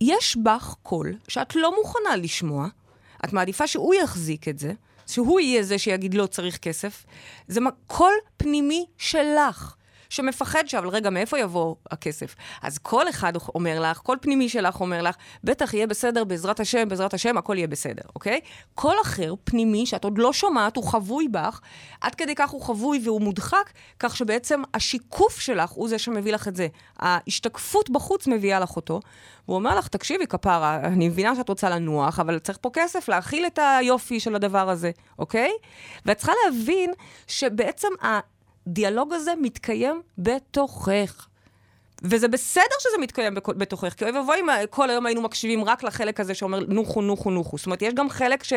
יש 0.00 0.36
בך 0.36 0.74
קול 0.82 1.14
שאת 1.28 1.56
לא 1.56 1.74
מוכנה 1.76 2.16
לשמוע, 2.16 2.68
את 3.24 3.32
מעדיפה 3.32 3.66
שהוא 3.66 3.94
יחזיק 3.94 4.48
את 4.48 4.58
זה, 4.58 4.72
שהוא 5.06 5.40
יהיה 5.40 5.62
זה 5.62 5.78
שיגיד 5.78 6.14
לא 6.14 6.26
צריך 6.26 6.58
כסף. 6.58 7.06
זה 7.48 7.60
קול 7.86 8.12
פנימי 8.36 8.86
שלך. 8.98 9.74
שמפחד 10.10 10.62
שאבל 10.66 10.88
רגע, 10.88 11.10
מאיפה 11.10 11.38
יבוא 11.38 11.74
הכסף? 11.90 12.34
אז 12.62 12.78
כל 12.78 13.08
אחד 13.08 13.32
אומר 13.54 13.80
לך, 13.80 14.00
כל 14.02 14.16
פנימי 14.20 14.48
שלך 14.48 14.80
אומר 14.80 15.02
לך, 15.02 15.16
בטח 15.44 15.74
יהיה 15.74 15.86
בסדר, 15.86 16.24
בעזרת 16.24 16.60
השם, 16.60 16.88
בעזרת 16.88 17.14
השם, 17.14 17.38
הכל 17.38 17.56
יהיה 17.56 17.66
בסדר, 17.66 18.02
אוקיי? 18.14 18.40
כל 18.74 18.94
אחר, 19.02 19.34
פנימי, 19.44 19.86
שאת 19.86 20.04
עוד 20.04 20.18
לא 20.18 20.32
שומעת, 20.32 20.76
הוא 20.76 20.84
חבוי 20.84 21.28
בך, 21.28 21.60
עד 22.00 22.14
כדי 22.14 22.34
כך 22.34 22.50
הוא 22.50 22.62
חבוי 22.62 23.00
והוא 23.04 23.20
מודחק, 23.20 23.70
כך 23.98 24.16
שבעצם 24.16 24.62
השיקוף 24.74 25.40
שלך 25.40 25.70
הוא 25.70 25.88
זה 25.88 25.98
שמביא 25.98 26.32
לך 26.32 26.48
את 26.48 26.56
זה. 26.56 26.68
ההשתקפות 26.98 27.90
בחוץ 27.90 28.26
מביאה 28.26 28.60
לך 28.60 28.76
אותו. 28.76 29.00
הוא 29.46 29.56
אומר 29.56 29.78
לך, 29.78 29.88
תקשיבי, 29.88 30.26
כפרה, 30.26 30.76
אני 30.76 31.08
מבינה 31.08 31.36
שאת 31.36 31.48
רוצה 31.48 31.70
לנוח, 31.70 32.20
אבל 32.20 32.38
צריך 32.38 32.58
פה 32.60 32.70
כסף 32.72 33.08
להכיל 33.08 33.46
את 33.46 33.58
היופי 33.62 34.20
של 34.20 34.34
הדבר 34.34 34.70
הזה, 34.70 34.90
אוקיי? 35.18 35.50
ואת 36.06 36.16
צריכה 36.16 36.32
להבין 36.46 36.92
שבעצם 37.26 37.88
הדיאלוג 38.70 39.12
הזה 39.12 39.32
מתקיים 39.42 40.02
בתוכך. 40.18 41.26
וזה 42.02 42.28
בסדר 42.28 42.76
שזה 42.78 42.98
מתקיים 43.00 43.34
בתוכך, 43.34 43.88
כי 43.88 44.04
אוי 44.04 44.12
ואבוי 44.12 44.40
אם 44.40 44.46
כל 44.70 44.90
היום 44.90 45.06
היינו 45.06 45.22
מקשיבים 45.22 45.64
רק 45.64 45.82
לחלק 45.82 46.20
הזה 46.20 46.34
שאומר 46.34 46.58
נוחו, 46.68 47.02
נוחו, 47.02 47.30
נוחו. 47.30 47.56
זאת 47.56 47.66
אומרת, 47.66 47.82
יש 47.82 47.94
גם 47.94 48.08
חלק 48.08 48.44
ש... 48.44 48.52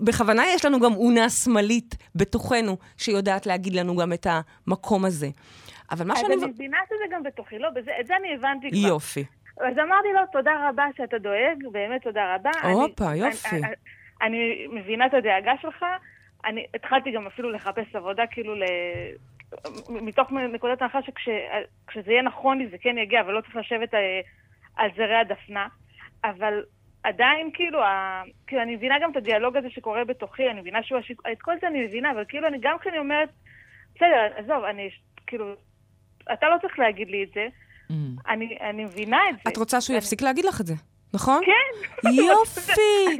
בכוונה 0.00 0.42
יש 0.54 0.64
לנו 0.64 0.80
גם 0.80 0.94
אונה 0.94 1.28
שמאלית 1.30 1.94
בתוכנו, 2.14 2.76
שיודעת 2.96 3.46
להגיד 3.46 3.74
לנו 3.74 3.96
גם 3.96 4.12
את 4.12 4.26
המקום 4.30 5.04
הזה. 5.04 5.28
אבל 5.90 6.06
מה 6.06 6.14
אז 6.14 6.20
שאני... 6.20 6.34
אני 6.34 6.46
מבינה 6.46 6.78
שזה 6.88 7.04
גם 7.10 7.22
בתוכי, 7.22 7.58
לא, 7.58 7.70
בזה, 7.70 7.90
את 8.00 8.06
זה 8.06 8.16
אני 8.16 8.34
הבנתי 8.34 8.70
כבר. 8.70 8.88
יופי. 8.88 9.24
אז 9.60 9.78
אמרתי 9.78 10.08
לו, 10.14 10.20
תודה 10.32 10.68
רבה 10.68 10.84
שאתה 10.96 11.18
דואג, 11.18 11.72
באמת 11.72 12.02
תודה 12.02 12.34
רבה. 12.34 12.50
הופה, 12.62 13.14
יופי. 13.14 13.48
אני, 13.48 13.66
אני, 14.22 14.66
אני 14.70 14.80
מבינה 14.80 15.06
את 15.06 15.14
הדאגה 15.14 15.52
שלך, 15.62 15.84
אני 16.46 16.66
התחלתי 16.74 17.10
גם 17.10 17.26
אפילו 17.26 17.50
לחפש 17.50 17.94
עבודה, 17.94 18.26
כאילו, 18.26 18.54
ל... 18.54 18.62
מתוך 19.88 20.32
נקודת 20.32 20.82
ההנחה 20.82 20.98
שכשזה 21.02 22.10
יהיה 22.12 22.22
נכון 22.22 22.58
לי 22.58 22.68
זה 22.68 22.76
כן 22.78 22.98
יגיע, 22.98 23.22
ולא 23.26 23.40
צריך 23.40 23.56
לשבת 23.56 23.94
אה, 23.94 24.20
על 24.76 24.90
זרי 24.96 25.16
הדפנה. 25.16 25.68
אבל 26.24 26.62
עדיין, 27.02 27.50
כאילו, 27.54 27.82
ה... 27.82 28.22
כאילו, 28.46 28.62
אני 28.62 28.76
מבינה 28.76 28.94
גם 29.02 29.10
את 29.10 29.16
הדיאלוג 29.16 29.56
הזה 29.56 29.70
שקורה 29.70 30.04
בתוכי, 30.04 30.50
אני 30.50 30.60
מבינה 30.60 30.82
שהוא 30.82 30.98
השיק... 30.98 31.22
את 31.32 31.42
כל 31.42 31.52
זה 31.60 31.68
אני 31.68 31.86
מבינה, 31.86 32.10
אבל 32.10 32.24
כאילו, 32.28 32.48
אני 32.48 32.58
גם 32.60 32.76
כשאני 32.80 32.98
אומרת, 32.98 33.28
בסדר, 33.94 34.28
עזוב, 34.36 34.64
אני, 34.64 34.90
כאילו, 35.26 35.54
אתה 36.32 36.48
לא 36.48 36.56
צריך 36.60 36.78
להגיד 36.78 37.08
לי 37.08 37.24
את 37.24 37.28
זה, 37.34 37.46
mm. 37.90 37.94
אני, 38.28 38.58
אני 38.60 38.84
מבינה 38.84 39.20
את 39.30 39.34
זה. 39.34 39.50
את 39.50 39.56
רוצה 39.56 39.80
שהוא 39.80 39.94
אני... 39.94 39.98
יפסיק 39.98 40.22
להגיד 40.22 40.44
לך 40.44 40.60
את 40.60 40.66
זה? 40.66 40.74
נכון? 41.14 41.40
כן. 41.46 42.10
יופי. 42.10 42.72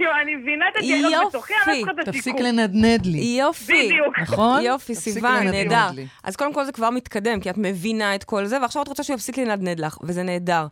אני 0.23 0.37
מבינה 0.37 0.65
את 0.69 0.77
הדיאלוג 0.77 1.29
בתוכי, 1.29 1.53
אבל 1.65 1.75
צריכה 1.75 1.91
את 2.03 2.09
תפסיק 2.09 2.41
לנדנד 2.41 3.07
לי. 3.07 3.19
יופי. 3.19 3.89
בדיוק. 3.89 4.19
נכון? 4.19 4.63
יופי, 4.63 4.95
סיוון, 4.95 5.43
נהדר. 5.49 5.91
אז 6.25 6.37
קודם 6.37 6.55
כל 6.55 6.65
זה 6.65 6.73
כבר 6.73 6.91
מתקדם, 6.91 7.41
כי 7.41 7.51
את 7.51 7.59
מבינה 7.59 8.15
את 8.15 8.25
כל 8.25 8.47
זה, 8.47 8.61
ועכשיו 8.63 8.83
את 8.83 8.89
רוצה 8.89 9.03
שהוא 9.03 9.15
יפסיק 9.15 9.39
לנדנד 9.39 9.81
לך, 9.81 9.99
וזה 10.03 10.23
נהדר. 10.23 10.67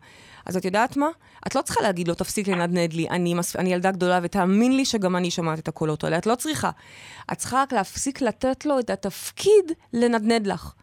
אז 0.45 0.57
את 0.57 0.65
יודעת 0.65 0.97
מה? 0.97 1.07
את 1.47 1.55
לא 1.55 1.61
צריכה 1.61 1.81
להגיד 1.81 2.07
לו, 2.07 2.13
תפסיק 2.13 2.47
לנדנד 2.47 2.93
לי, 2.93 3.09
אני, 3.09 3.33
מס... 3.33 3.55
אני 3.55 3.73
ילדה 3.73 3.91
גדולה, 3.91 4.19
ותאמין 4.23 4.75
לי 4.77 4.85
שגם 4.85 5.15
אני 5.15 5.31
שומעת 5.31 5.59
את 5.59 5.67
הקולות 5.67 6.03
האלה. 6.03 6.17
את 6.17 6.25
לא 6.25 6.35
צריכה. 6.35 6.69
את 7.31 7.37
צריכה 7.37 7.61
רק 7.61 7.73
להפסיק 7.73 8.21
לתת 8.21 8.65
לו 8.65 8.79
את 8.79 8.89
התפקיד 8.89 9.71
לנדנד 9.93 10.47
לך. 10.47 10.73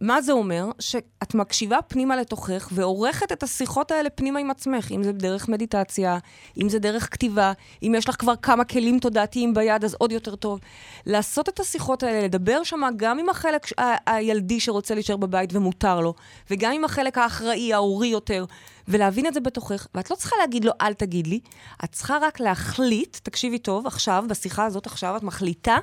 מה 0.00 0.22
זה 0.22 0.32
אומר? 0.32 0.66
שאת 0.78 1.34
מקשיבה 1.34 1.82
פנימה 1.82 2.16
לתוכך 2.16 2.68
ועורכת 2.72 3.32
את 3.32 3.42
השיחות 3.42 3.90
האלה 3.90 4.10
פנימה 4.10 4.40
עם 4.40 4.50
עצמך, 4.50 4.90
אם 4.92 5.02
זה 5.02 5.12
דרך 5.12 5.48
מדיטציה, 5.48 6.18
אם 6.62 6.68
זה 6.68 6.78
דרך 6.78 7.12
כתיבה, 7.12 7.52
אם 7.82 7.94
יש 7.98 8.08
לך 8.08 8.16
כבר 8.18 8.36
כמה 8.36 8.64
כלים 8.64 8.98
תודעתיים 8.98 9.54
ביד, 9.54 9.84
אז 9.84 9.94
עוד 9.98 10.12
יותר 10.12 10.36
טוב. 10.36 10.60
לעשות 11.06 11.48
את 11.48 11.60
השיחות 11.60 12.02
האלה, 12.02 12.20
לדבר 12.24 12.62
שם 12.62 12.80
גם 12.96 13.18
עם 13.18 13.28
החלק 13.28 13.80
ה- 13.80 14.12
הילדי 14.14 14.60
שרוצה 14.60 14.94
להישאר 14.94 15.16
בבית 15.16 15.50
ומותר 15.52 16.00
לו, 16.00 16.14
וגם 16.50 16.72
עם 16.72 16.84
החלק 16.84 17.18
האחראי, 17.18 17.72
ההורי 17.72 18.08
יותר, 18.08 18.44
ולהבין 18.88 19.26
את 19.26 19.34
זה 19.34 19.40
בתוכך. 19.40 19.86
ואת 19.94 20.10
לא 20.10 20.16
צריכה 20.16 20.36
להגיד 20.40 20.64
לו, 20.64 20.72
אל 20.80 20.94
תגיד 20.94 21.26
לי, 21.26 21.40
את 21.84 21.92
צריכה 21.92 22.18
רק 22.20 22.40
להחליט, 22.40 23.16
תקשיבי 23.22 23.58
טוב, 23.58 23.86
עכשיו, 23.86 24.24
בשיחה 24.28 24.64
הזאת 24.64 24.86
עכשיו, 24.86 25.16
את 25.16 25.22
מחליטה 25.22 25.76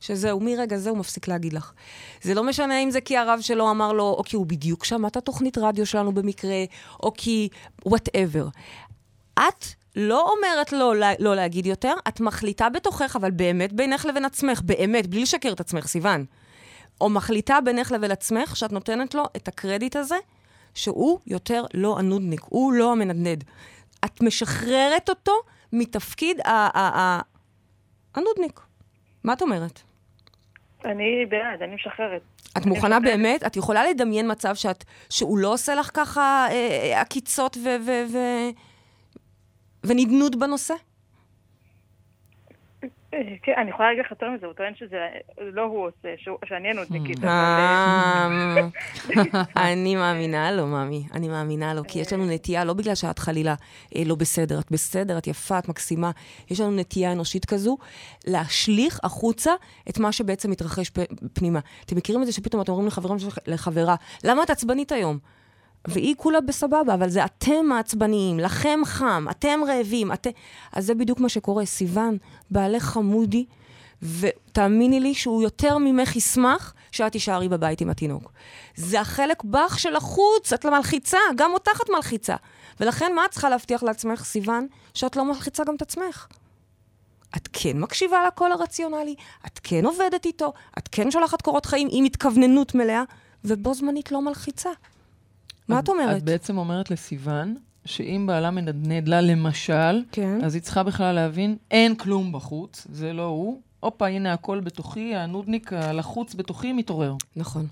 שזהו, 0.00 0.40
מרגע 0.40 0.76
זה 0.76 0.90
הוא 0.90 0.98
מפסיק 0.98 1.28
להגיד 1.28 1.52
לך. 1.52 1.72
זה 2.22 2.34
לא 2.34 2.44
משנה 2.44 2.78
אם 2.78 2.90
זה 2.90 3.00
כי 3.00 3.16
הרב 3.16 3.40
שלו 3.40 3.70
אמר 3.70 3.92
לו, 3.92 4.04
או 4.04 4.24
כי 4.24 4.36
הוא 4.36 4.46
בדיוק 4.46 4.84
שמע 4.84 5.08
את 5.08 5.16
התוכנית 5.16 5.58
רדיו 5.58 5.86
שלנו 5.86 6.12
במקרה, 6.12 6.64
או 7.02 7.12
כי 7.16 7.48
whatever. 7.86 8.48
את 9.34 9.64
לא 9.96 10.32
אומרת 10.32 10.72
לא, 10.72 10.94
לא 11.18 11.36
להגיד 11.36 11.66
יותר, 11.66 11.94
את 12.08 12.20
מחליטה 12.20 12.68
בתוכך, 12.68 13.16
אבל 13.16 13.30
באמת 13.30 13.72
בינך 13.72 14.04
לבין 14.04 14.24
עצמך, 14.24 14.60
באמת, 14.64 15.06
בלי 15.06 15.22
לשקר 15.22 15.52
את 15.52 15.60
עצמך, 15.60 15.86
סיוון. 15.86 16.24
או 17.00 17.10
מחליטה 17.10 17.60
בינך 17.64 17.92
לבין 17.92 18.10
עצמך 18.10 18.56
שאת 18.56 18.72
נותנת 18.72 19.14
לו 19.14 19.24
את 19.36 19.48
הקרדיט 19.48 19.96
הזה, 19.96 20.16
שהוא 20.74 21.18
יותר 21.26 21.64
לא 21.74 21.98
הנודניק, 21.98 22.40
הוא 22.48 22.72
לא 22.72 22.92
המנדנד. 22.92 23.44
את 24.04 24.22
משחררת 24.22 25.08
אותו 25.08 25.32
מתפקיד 25.72 26.40
הנודניק. 28.14 28.60
מה 29.24 29.32
את 29.32 29.42
אומרת? 29.42 29.80
אני 30.84 31.26
בעד, 31.28 31.62
אני 31.62 31.74
משחררת. 31.74 32.22
את 32.58 32.66
מוכנה 32.66 33.00
באמת? 33.00 33.46
את 33.46 33.56
יכולה 33.56 33.90
לדמיין 33.90 34.30
מצב 34.30 34.54
שאת, 34.54 34.84
שהוא 35.10 35.38
לא 35.38 35.52
עושה 35.52 35.74
לך 35.74 35.90
ככה 35.94 36.46
אה, 36.50 36.52
אה 36.52 37.00
עקיצות 37.00 37.56
ו, 37.56 37.68
ו, 37.86 37.90
ו, 38.12 38.18
ונדנוד 39.84 40.40
בנושא? 40.40 40.74
כן, 43.42 43.52
אני 43.56 43.70
יכולה 43.70 43.88
להגיד 43.88 44.04
לך 44.04 44.10
יותר 44.10 44.30
מזה, 44.30 44.46
הוא 44.46 44.54
טוען 44.54 44.74
שזה 44.74 45.06
לא 45.40 45.62
הוא 45.62 45.86
עושה, 45.86 46.08
שאני 46.44 46.70
הנודניקית. 46.70 47.24
אה, 47.24 48.28
אני 49.56 49.96
מאמינה 49.96 50.52
לו, 50.52 50.66
ממי, 50.66 51.06
אני 51.14 51.28
מאמינה 51.28 51.74
לו, 51.74 51.82
כי 51.88 51.98
יש 51.98 52.12
לנו 52.12 52.26
נטייה, 52.26 52.64
לא 52.64 52.72
בגלל 52.72 52.94
שאת 52.94 53.18
חלילה 53.18 53.54
אה, 53.96 54.02
לא 54.06 54.14
בסדר, 54.14 54.60
את 54.60 54.70
בסדר, 54.70 55.18
את 55.18 55.26
יפה, 55.26 55.58
את 55.58 55.68
מקסימה, 55.68 56.10
יש 56.50 56.60
לנו 56.60 56.70
נטייה 56.76 57.12
אנושית 57.12 57.44
כזו, 57.44 57.76
להשליך 58.26 59.00
החוצה 59.02 59.52
את 59.88 59.98
מה 59.98 60.12
שבעצם 60.12 60.50
מתרחש 60.50 60.90
פנימה. 61.32 61.60
אתם 61.84 61.96
מכירים 61.96 62.20
את 62.22 62.26
זה 62.26 62.32
שפתאום 62.32 62.62
אתם 62.62 62.72
אומרים 62.72 62.88
לחברה, 63.46 63.94
למה 64.24 64.42
את 64.42 64.50
עצבנית 64.50 64.92
היום? 64.92 65.18
והיא 65.88 66.14
כולה 66.18 66.40
בסבבה, 66.40 66.94
אבל 66.94 67.08
זה 67.08 67.24
אתם 67.24 67.66
מעצבניים, 67.66 68.40
לכם 68.40 68.80
חם, 68.84 69.26
אתם 69.30 69.60
רעבים, 69.66 70.12
אתם... 70.12 70.30
אז 70.72 70.86
זה 70.86 70.94
בדיוק 70.94 71.20
מה 71.20 71.28
שקורה. 71.28 71.66
סיוון, 71.66 72.16
בעלך 72.50 72.84
חמודי, 72.84 73.44
ותאמיני 74.02 75.00
לי 75.00 75.14
שהוא 75.14 75.42
יותר 75.42 75.78
ממך 75.78 76.16
ישמח 76.16 76.74
שאת 76.92 77.12
תישארי 77.12 77.48
בבית 77.48 77.80
עם 77.80 77.90
התינוק. 77.90 78.32
זה 78.76 79.00
החלק 79.00 79.44
בך 79.44 79.78
של 79.78 79.96
החוץ, 79.96 80.52
את 80.52 80.66
מלחיצה, 80.66 81.18
גם 81.36 81.52
אותך 81.52 81.80
את 81.84 81.90
מלחיצה. 81.90 82.36
ולכן 82.80 83.14
מה 83.14 83.24
את 83.24 83.30
צריכה 83.30 83.48
להבטיח 83.48 83.82
לעצמך, 83.82 84.24
סיוון? 84.24 84.66
שאת 84.94 85.16
לא 85.16 85.24
מלחיצה 85.24 85.64
גם 85.64 85.74
את 85.74 85.82
עצמך. 85.82 86.26
את 87.36 87.48
כן 87.52 87.80
מקשיבה 87.80 88.26
לקול 88.26 88.52
הרציונלי, 88.52 89.14
את 89.46 89.60
כן 89.62 89.84
עובדת 89.84 90.26
איתו, 90.26 90.52
את 90.78 90.88
כן 90.92 91.10
שולחת 91.10 91.42
קורות 91.42 91.66
חיים 91.66 91.88
עם 91.90 92.04
התכווננות 92.04 92.74
מלאה, 92.74 93.02
ובו 93.44 93.74
זמנית 93.74 94.12
לא 94.12 94.22
מלחיצה. 94.22 94.70
מה 95.68 95.78
את 95.78 95.88
אומרת? 95.88 96.16
את 96.16 96.22
בעצם 96.22 96.58
אומרת 96.58 96.90
לסיוון, 96.90 97.56
שאם 97.84 98.24
בעלה 98.26 98.50
מנדנד 98.50 99.08
לה, 99.08 99.20
למשל, 99.20 100.02
כן. 100.12 100.44
אז 100.44 100.54
היא 100.54 100.62
צריכה 100.62 100.82
בכלל 100.82 101.14
להבין, 101.14 101.56
אין 101.70 101.96
כלום 101.96 102.32
בחוץ, 102.32 102.86
זה 102.90 103.12
לא 103.12 103.26
הוא. 103.26 103.60
הופה, 103.80 104.06
הנה 104.06 104.32
הכל 104.32 104.60
בתוכי, 104.60 105.14
הנודניק 105.14 105.72
הלחוץ 105.72 106.34
בתוכי 106.34 106.72
מתעורר. 106.72 107.14
נכון, 107.36 107.66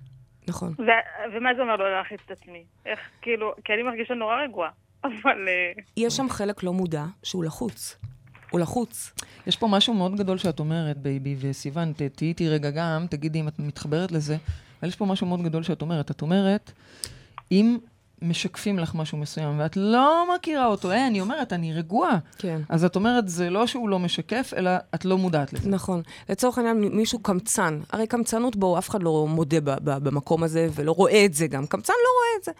נכון. 0.49 0.75
ו- 0.79 1.37
ומה 1.37 1.50
זה 1.57 1.62
אומר 1.62 1.76
לא 1.76 1.93
להלחיץ 1.93 2.21
את 2.26 2.31
עצמי? 2.31 2.65
איך, 2.87 3.00
כאילו, 3.23 3.53
כי 3.65 3.73
אני 3.73 3.83
מרגישה 3.83 4.15
נורא 4.15 4.37
רגועה, 4.37 4.71
אבל... 5.05 5.49
אה, 5.49 5.83
יש 5.97 6.17
שם 6.17 6.29
חלק 6.29 6.62
לא 6.62 6.73
מודע 6.73 7.05
שהוא 7.23 7.45
לחוץ. 7.45 7.99
הוא 8.50 8.61
לחוץ. 8.61 9.12
יש 9.47 9.57
פה 9.57 9.69
משהו 9.69 9.95
מאוד 9.95 10.17
גדול 10.17 10.38
שאת 10.38 10.61
אומרת, 10.61 10.99
בייבי, 10.99 11.37
וסיוון, 11.38 11.93
תהיי 11.93 12.29
איתי 12.29 12.49
רגע 12.49 12.71
גם, 12.71 13.07
תגידי 13.11 13.41
אם 13.41 13.49
את 13.49 13.59
מתחברת 13.59 14.12
לזה, 14.12 14.37
אבל 14.81 14.88
יש 14.88 14.97
פה 14.97 15.05
משהו 15.05 15.26
מאוד 15.26 15.43
גדול 15.43 15.62
שאת 15.62 15.83
אומרת. 15.83 16.11
את 16.11 16.23
אומרת, 16.23 16.73
אם 17.53 17.79
משקפים 18.23 18.79
לך 18.79 18.95
משהו 18.95 19.19
מסוים, 19.19 19.61
ואת 19.61 19.77
לא 19.77 20.27
מכירה 20.35 20.67
אותו, 20.67 20.91
אה, 20.91 21.07
אני 21.07 21.21
אומרת, 21.21 21.53
אני 21.53 21.73
רגועה. 21.73 22.19
כן. 22.39 22.61
אז 22.69 22.85
את 22.85 22.97
אומרת, 22.97 23.29
זה 23.29 23.51
לא 23.51 23.67
שהוא 23.67 23.89
לא 23.89 23.99
משקף, 23.99 24.53
אלא 24.57 24.71
את 24.95 25.05
לא 25.05 25.19
מודעת 25.19 25.53
לזה. 25.53 25.69
נכון. 25.69 26.03
לצורך 26.29 26.59
העניין, 26.59 26.77
מישהו 26.93 27.19
קמצן. 27.19 27.81
הרי 27.93 28.07
קמצנות 28.07 28.57
בו, 28.57 28.79
אף 28.79 28.91
אחד 28.91 29.03
לא 29.03 29.27
מודה 29.29 29.57
במקום 29.83 30.43
הזה, 30.43 30.69
ולא 30.75 30.93
רואה 30.93 31.25
את 31.25 31.35
זה 31.35 31.47
גם. 31.47 31.67
קמצן 31.67 31.93
לא 31.93 32.09
רואה 32.19 32.39
את 32.39 32.45
זה. 32.45 32.53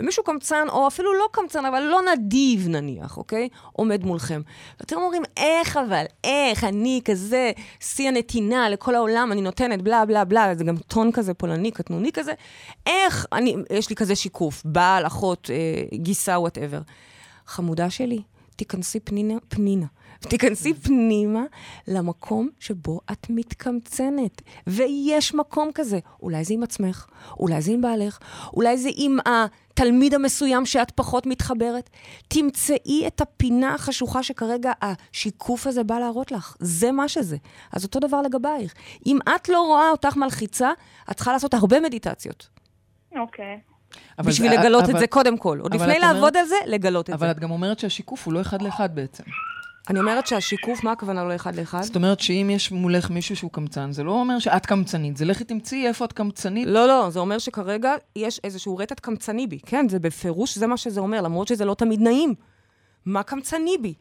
ומישהו 0.00 0.24
קמצן, 0.24 0.68
או 0.68 0.86
אפילו 0.86 1.14
לא 1.14 1.28
קמצן, 1.32 1.64
אבל 1.64 1.80
לא 1.80 2.00
נדיב 2.12 2.68
נניח, 2.68 3.16
אוקיי? 3.16 3.48
עומד 3.72 4.04
מולכם. 4.04 4.40
ואתם 4.80 4.96
אומרים, 4.96 5.22
איך 5.36 5.76
אבל, 5.76 6.04
איך, 6.24 6.64
אני 6.64 7.00
כזה, 7.04 7.52
שיא 7.80 8.08
הנתינה 8.08 8.68
לכל 8.68 8.94
העולם, 8.94 9.32
אני 9.32 9.40
נותנת 9.40 9.82
בלה 9.82 10.04
בלה 10.04 10.24
בלה, 10.24 10.54
זה 10.54 10.64
גם 10.64 10.76
טון 10.76 11.12
כזה 11.12 11.34
פולני, 11.34 11.70
קטנוני 11.70 12.12
כזה, 12.12 12.32
איך, 12.86 13.26
אני, 13.32 13.56
יש 13.70 13.90
לי 13.90 13.96
כזה 13.96 14.16
שיקוף, 14.16 14.62
בעל, 14.64 15.04
אחות, 15.10 15.50
אה, 15.50 15.96
גיסה, 15.98 16.38
וואטאבר. 16.38 16.80
חמודה 17.46 17.90
שלי, 17.90 18.22
תיכנסי 18.56 19.00
פנינה, 19.00 19.34
פנינה. 19.48 19.86
תיכנסי 20.28 20.74
פנימה 20.74 21.42
למקום 21.88 22.48
שבו 22.58 23.00
את 23.12 23.26
מתקמצנת. 23.30 24.42
ויש 24.66 25.34
מקום 25.34 25.70
כזה. 25.74 25.98
אולי 26.22 26.44
זה 26.44 26.54
עם 26.54 26.62
עצמך, 26.62 27.06
אולי 27.38 27.62
זה 27.62 27.72
עם 27.72 27.80
בעלך, 27.80 28.18
אולי 28.52 28.78
זה 28.78 28.88
עם 28.94 29.18
התלמיד 29.26 30.14
המסוים 30.14 30.66
שאת 30.66 30.90
פחות 30.90 31.26
מתחברת. 31.26 31.90
תמצאי 32.28 33.06
את 33.06 33.20
הפינה 33.20 33.74
החשוכה 33.74 34.22
שכרגע 34.22 34.72
השיקוף 34.82 35.66
הזה 35.66 35.84
בא 35.84 35.98
להראות 35.98 36.32
לך. 36.32 36.56
זה 36.58 36.92
מה 36.92 37.08
שזה. 37.08 37.36
אז 37.72 37.84
אותו 37.84 38.00
דבר 38.00 38.22
לגבייך. 38.22 38.74
אם 39.06 39.18
את 39.36 39.48
לא 39.48 39.60
רואה 39.62 39.90
אותך 39.90 40.16
מלחיצה, 40.16 40.70
את 41.10 41.16
צריכה 41.16 41.32
לעשות 41.32 41.54
הרבה 41.54 41.80
מדיטציות. 41.80 42.48
אוקיי. 43.16 43.69
בשביל 44.20 44.50
זה, 44.50 44.58
לגלות 44.58 44.84
אבל, 44.84 44.94
את 44.94 44.98
זה 44.98 45.06
קודם 45.06 45.38
כל. 45.38 45.58
עוד 45.60 45.74
לפני 45.74 45.98
לעבוד 45.98 46.18
אומרת, 46.18 46.36
על 46.36 46.44
זה, 46.44 46.56
לגלות 46.66 47.10
את 47.10 47.14
אבל 47.14 47.18
זה. 47.18 47.24
אבל 47.24 47.34
את 47.34 47.40
גם 47.40 47.50
אומרת 47.50 47.78
שהשיקוף 47.78 48.26
הוא 48.26 48.34
לא 48.34 48.40
אחד 48.40 48.62
לאחד 48.62 48.94
בעצם. 48.94 49.24
אני 49.90 50.00
אומרת 50.00 50.26
שהשיקוף, 50.26 50.84
מה 50.84 50.92
הכוונה 50.92 51.24
לא 51.24 51.34
אחד 51.34 51.56
לאחד? 51.56 51.82
זאת 51.82 51.96
אומרת 51.96 52.20
שאם 52.20 52.50
יש 52.52 52.72
מולך 52.72 53.10
מישהו 53.10 53.36
שהוא 53.36 53.50
קמצן, 53.50 53.92
זה 53.92 54.02
לא 54.02 54.12
אומר 54.12 54.38
שאת 54.38 54.66
קמצנית, 54.66 55.16
זה 55.16 55.24
לכי 55.24 55.44
תמצאי 55.44 55.86
איפה 55.86 56.04
את 56.04 56.12
קמצנית. 56.12 56.68
לא, 56.68 56.88
לא, 56.88 57.10
זה 57.10 57.18
אומר 57.18 57.38
שכרגע 57.38 57.94
יש 58.16 58.40
איזשהו 58.44 58.76
רטט 58.76 59.00
קמצני 59.00 59.46
בי. 59.46 59.58
כן, 59.66 59.88
זה 59.88 59.98
בפירוש, 59.98 60.58
זה 60.58 60.66
מה 60.66 60.76
שזה 60.76 61.00
אומר, 61.00 61.20
למרות 61.20 61.48
שזה 61.48 61.64
לא 61.64 61.74
תמיד 61.74 62.00
נעים. 62.00 62.34
מה 63.06 63.22
קמצני 63.22 63.76
בי? 63.82 63.94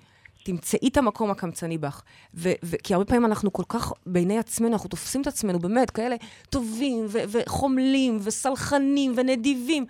תמצאי 0.43 0.87
את 0.87 0.97
המקום 0.97 1.31
הקמצני 1.31 1.77
בך. 1.77 2.01
ו- 2.33 2.51
ו- 2.63 2.75
כי 2.83 2.93
הרבה 2.93 3.05
פעמים 3.05 3.25
אנחנו 3.25 3.53
כל 3.53 3.63
כך, 3.69 3.93
בעיני 4.05 4.37
עצמנו, 4.37 4.73
אנחנו 4.73 4.89
תופסים 4.89 5.21
את 5.21 5.27
עצמנו 5.27 5.59
באמת 5.59 5.89
כאלה 5.89 6.15
טובים 6.49 7.05
ו- 7.09 7.23
וחומלים 7.27 8.19
וסלחנים 8.21 9.13
ונדיבים, 9.15 9.85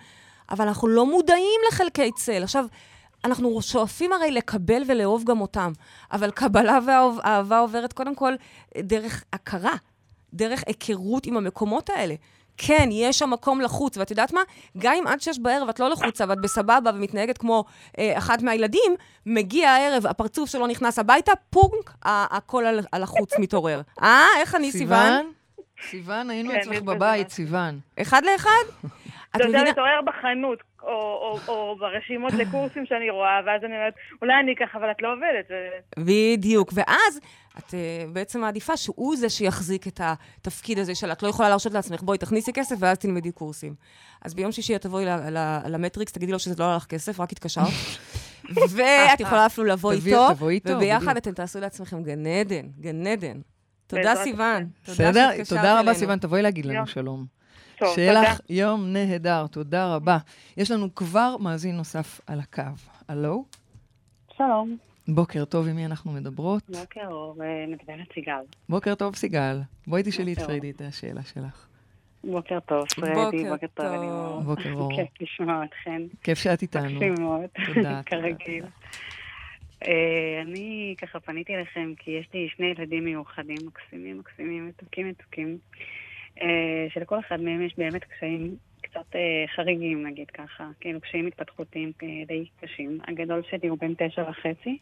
אבל 0.51 0.67
אנחנו 0.67 0.87
לא 0.87 1.05
מודעים 1.05 1.61
לחלקי 1.67 2.11
צל. 2.11 2.43
עכשיו, 2.43 2.65
אנחנו 3.25 3.61
שואפים 3.61 4.13
הרי 4.13 4.31
לקבל 4.31 4.83
ולאהוב 4.87 5.23
גם 5.23 5.41
אותם, 5.41 5.71
אבל 6.11 6.31
קבלה 6.31 6.79
ואהבה 6.87 7.59
עוברת 7.59 7.93
קודם 7.93 8.15
כל 8.15 8.33
דרך 8.77 9.23
הכרה, 9.33 9.75
דרך 10.33 10.63
היכרות 10.67 11.25
עם 11.25 11.37
המקומות 11.37 11.89
האלה. 11.89 12.15
כן, 12.67 12.89
יש 12.91 13.19
שם 13.19 13.29
מקום 13.29 13.61
לחוץ, 13.61 13.97
ואת 13.97 14.11
יודעת 14.11 14.33
מה? 14.33 14.41
גם 14.77 14.93
אם 14.93 15.07
עד 15.07 15.21
שש 15.21 15.39
בערב 15.39 15.69
את 15.69 15.79
לא 15.79 15.89
לחוצה 15.89 16.25
ואת 16.29 16.41
בסבבה 16.41 16.91
ומתנהגת 16.95 17.37
כמו 17.37 17.63
אה, 17.99 18.17
אחת 18.17 18.41
מהילדים, 18.41 18.95
מגיע 19.25 19.69
הערב, 19.69 20.05
הפרצוף 20.05 20.49
שלו 20.49 20.67
נכנס 20.67 20.99
הביתה, 20.99 21.31
פונק, 21.49 21.91
הכל 22.05 22.65
על, 22.65 22.79
על 22.91 23.03
החוץ 23.03 23.39
מתעורר. 23.39 23.81
אה, 24.01 24.25
איך 24.39 24.55
אני, 24.55 24.71
סיוון? 24.71 25.31
סיוון, 25.89 26.29
היינו 26.29 26.51
כן, 26.51 26.59
אצלך 26.59 26.81
בבית, 26.81 27.29
סיוון. 27.29 27.79
אחד 28.01 28.21
לאחד? 28.25 28.89
אתה 29.35 29.43
יודע 29.43 29.63
להתעורר 29.63 29.99
בחנות, 30.05 30.59
או, 30.83 30.89
או, 30.89 31.39
או 31.47 31.75
ברשימות 31.79 32.33
לקורסים 32.33 32.85
שאני 32.85 33.09
רואה, 33.09 33.39
ואז 33.45 33.63
אני 33.63 33.75
אומרת, 33.75 33.93
אולי 34.21 34.33
אני 34.43 34.53
אקח, 34.53 34.75
אבל 34.75 34.91
את 34.91 35.01
לא 35.01 35.13
עובדת. 35.13 35.51
בדיוק, 35.99 36.71
ואז 36.73 37.19
את 37.59 37.69
uh, 37.69 38.13
בעצם 38.13 38.41
מעדיפה 38.41 38.77
שהוא 38.77 39.15
זה 39.17 39.29
שיחזיק 39.29 39.87
את 39.87 40.01
התפקיד 40.03 40.79
הזה 40.79 40.95
של 40.95 41.11
את 41.11 41.23
לא 41.23 41.27
יכולה 41.27 41.49
להרשות 41.49 41.73
לעצמך, 41.73 42.01
בואי 42.01 42.17
תכניסי 42.17 42.53
כסף 42.53 42.75
ואז 42.79 42.97
תלמדי 42.97 43.31
קורסים. 43.31 43.75
אז 44.21 44.33
ביום 44.33 44.51
שישי 44.51 44.75
את 44.75 44.81
תבואי 44.81 45.05
למטריקס, 45.65 46.11
תגידי 46.11 46.31
לו 46.31 46.39
שזה 46.39 46.55
לא 46.59 46.63
הלך 46.63 46.85
כסף, 46.85 47.19
רק 47.19 47.31
התקשרת. 47.31 47.67
ואת 48.75 49.19
יכולה 49.19 49.45
אפילו 49.45 49.67
לבוא 49.67 49.91
איתו, 49.91 50.27
וביחד 50.69 51.17
אתם 51.17 51.31
תעשו 51.31 51.59
לעצמכם 51.59 52.03
גן 52.03 52.27
עדן, 52.27 52.67
גן 52.79 53.07
עדן. 53.07 53.41
תודה, 53.87 54.15
סיוון. 54.15 54.69
בסדר? 54.87 55.29
תודה 55.49 55.79
רבה, 55.79 55.93
סיוון. 55.93 56.19
תבואי 56.19 56.41
להגיד 56.41 56.65
לנו 56.65 56.87
שלום. 56.87 57.25
טוב, 57.79 57.95
שיהיה. 57.95 58.21
לך 58.21 58.39
יום 58.49 58.93
נהדר, 58.93 59.47
תודה 59.47 59.95
רבה. 59.95 60.17
יש 60.57 60.71
לנו 60.71 60.95
כבר 60.95 61.37
מאזין 61.37 61.77
נוסף 61.77 62.21
על 62.27 62.39
הקו. 62.39 62.61
הלו? 63.07 63.45
שלום. 64.37 64.88
בוקר 65.15 65.45
טוב, 65.45 65.67
עם 65.67 65.75
מי 65.75 65.85
אנחנו 65.85 66.11
מדברות? 66.11 66.69
בוקר 66.69 67.07
אור, 67.07 67.43
אה, 67.43 67.65
מדברת 67.67 68.13
סיגל. 68.13 68.41
בוקר 68.69 68.95
טוב, 68.95 69.15
סיגל. 69.15 69.57
בואי 69.87 70.03
תשאלי 70.05 70.33
את 70.33 70.39
פריידי 70.39 70.71
את 70.71 70.81
השאלה 70.81 71.23
שלך. 71.23 71.67
בוקר 72.23 72.59
טוב, 72.59 72.87
פריידי, 72.95 73.49
בוקר 73.49 73.67
טוב, 73.73 73.85
אלימור. 73.85 74.41
בוקר 74.41 74.73
אור. 74.73 74.95
כיף 74.95 75.21
לשמוע 75.21 75.63
אתכן. 75.63 76.01
כיף 76.23 76.37
שאת 76.37 76.61
איתנו. 76.61 76.89
מקסים 76.89 77.13
מאוד, 77.19 77.49
כרגיל. 78.05 78.65
אה, 79.87 80.41
אני 80.41 80.95
ככה 80.97 81.19
פניתי 81.19 81.55
אליכם 81.55 81.93
כי 81.97 82.11
יש 82.11 82.29
לי 82.33 82.47
שני 82.55 82.65
ילדים 82.65 83.05
מיוחדים, 83.05 83.57
מקסימים, 83.65 84.19
מקסימים, 84.19 84.67
מתוקים, 84.67 85.09
מתוקים. 85.09 85.57
אה, 86.41 86.87
שלכל 86.89 87.19
אחד 87.19 87.41
מהם 87.41 87.61
יש 87.61 87.73
באמת 87.77 88.03
קשיים 88.03 88.55
קצת 88.89 89.15
אה, 89.15 89.45
חריגים, 89.55 90.07
נגיד 90.07 90.31
ככה, 90.31 90.69
כאילו 90.79 91.01
קשיים 91.01 91.27
התפתחותיים 91.27 91.91
אה, 92.03 92.07
די 92.27 92.45
קשים. 92.61 92.99
הגדול 93.07 93.41
שלי 93.49 93.67
הוא 93.67 93.77
בן 93.77 93.93
תשע 93.97 94.29
וחצי, 94.29 94.77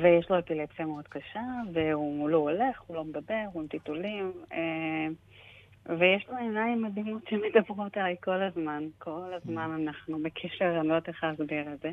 ויש 0.00 0.30
לו 0.30 0.38
אפילפסיה 0.38 0.86
מאוד 0.86 1.08
קשה, 1.08 1.42
והוא 1.72 2.28
לא 2.28 2.36
הולך, 2.36 2.80
הוא 2.86 2.96
לא 2.96 3.04
מדבר, 3.04 3.44
הוא 3.52 3.62
עם 3.62 3.68
טיטולים, 3.68 4.32
ויש 5.86 6.28
לו 6.28 6.36
עיניים 6.36 6.82
מדהימות 6.82 7.22
שמדברות 7.28 7.96
עליי 7.96 8.16
כל 8.20 8.42
הזמן. 8.42 8.84
כל 8.98 9.30
הזמן 9.34 9.70
אנחנו 9.82 10.18
בקשר, 10.22 10.78
אני 10.80 10.88
לא 10.88 10.94
יודעת 10.94 11.08
איך 11.08 11.24
להסביר 11.24 11.72
את 11.72 11.80
זה. 11.80 11.90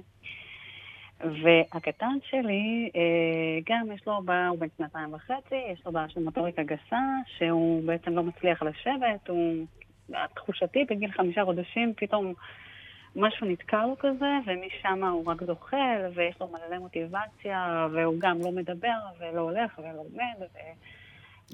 והקטן 1.20 2.18
שלי, 2.30 2.90
אה, 2.96 3.60
גם 3.70 3.92
יש 3.92 4.08
לו 4.08 4.22
בעיה, 4.26 4.48
הוא 4.48 4.60
בן 4.60 4.68
שנתיים 4.78 5.14
וחצי, 5.14 5.56
יש 5.74 5.86
לו 5.86 5.92
בעיה 5.92 6.10
של 6.10 6.20
מוטוריקה 6.20 6.64
גסה, 6.64 7.02
שהוא 7.38 7.84
בעצם 7.84 8.12
לא 8.12 8.24
מצליח 8.24 8.64
לשבת, 8.64 9.28
הוא, 9.28 9.66
תחושתי, 10.36 10.86
בגיל 10.90 11.12
חמישה 11.12 11.46
חודשים, 11.46 11.94
פתאום 11.98 12.34
משהו 13.16 13.48
נתקע 13.48 13.86
לו 13.86 13.96
כזה, 14.00 14.38
ומשם 14.46 15.04
הוא 15.04 15.32
רק 15.32 15.44
זוחל, 15.44 16.02
ויש 16.16 16.36
לו 16.42 16.48
מלא 16.48 16.80
מוטיבציה, 16.80 17.88
והוא 17.94 18.16
גם 18.20 18.42
לא 18.42 18.52
מדבר, 18.52 18.98
ולא 19.20 19.42
הולך, 19.42 19.80
ולא 19.80 20.00
עומד, 20.00 20.36
ו... 20.42 20.60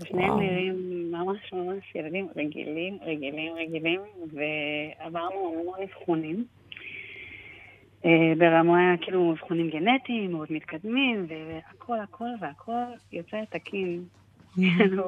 ושניהם 0.02 0.40
נראים 0.40 1.12
ממש 1.12 1.54
ממש 1.54 1.96
ילדים 1.96 2.28
רגילים, 2.36 2.98
רגילים, 3.02 3.56
רגילים, 3.56 4.02
ועברנו 4.34 5.60
המון 5.62 5.80
אבחונים. 5.84 6.46
אה, 8.06 8.34
ברמה, 8.38 8.96
כאילו, 9.02 9.32
אבחונים 9.32 9.70
גנטיים 9.70 10.32
מאוד 10.32 10.48
מתקדמים, 10.50 11.26
והכל, 11.30 12.00
הכל 12.00 12.30
והכל 12.42 12.84
יוצא 13.12 13.44
תקין. 13.50 14.04
כאילו, 14.56 15.04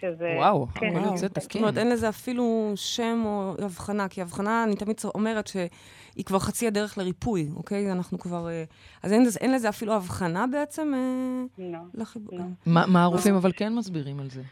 שזה... 0.00 0.34
וואו, 0.36 0.66
כן. 0.74 0.92
וואו. 0.92 1.12
יוצא 1.12 1.28
תקין. 1.28 1.42
זאת 1.42 1.56
אומרת, 1.56 1.78
אין 1.78 1.90
לזה 1.90 2.08
אפילו 2.08 2.72
שם 2.76 3.22
או 3.24 3.54
הבחנה, 3.64 4.08
כי 4.08 4.22
הבחנה, 4.22 4.64
אני 4.64 4.76
תמיד 4.76 4.96
אומרת 5.14 5.46
שהיא 5.46 6.24
כבר 6.24 6.38
חצי 6.38 6.66
הדרך 6.66 6.98
לריפוי, 6.98 7.48
אוקיי? 7.56 7.92
אנחנו 7.92 8.18
כבר... 8.18 8.48
אה, 8.48 8.64
אז 9.02 9.12
אין, 9.12 9.24
אין 9.40 9.52
לזה 9.52 9.68
אפילו 9.68 9.94
הבחנה 9.94 10.44
בעצם? 10.52 10.92
אה, 10.94 11.64
לא. 11.72 11.78
לחיבור. 11.94 12.38
לא. 12.38 12.44
מה 12.66 13.02
הרופאים 13.02 13.34
אבל 13.34 13.52
כן 13.56 13.74
מסבירים 13.74 14.20
על 14.20 14.30
זה? 14.30 14.42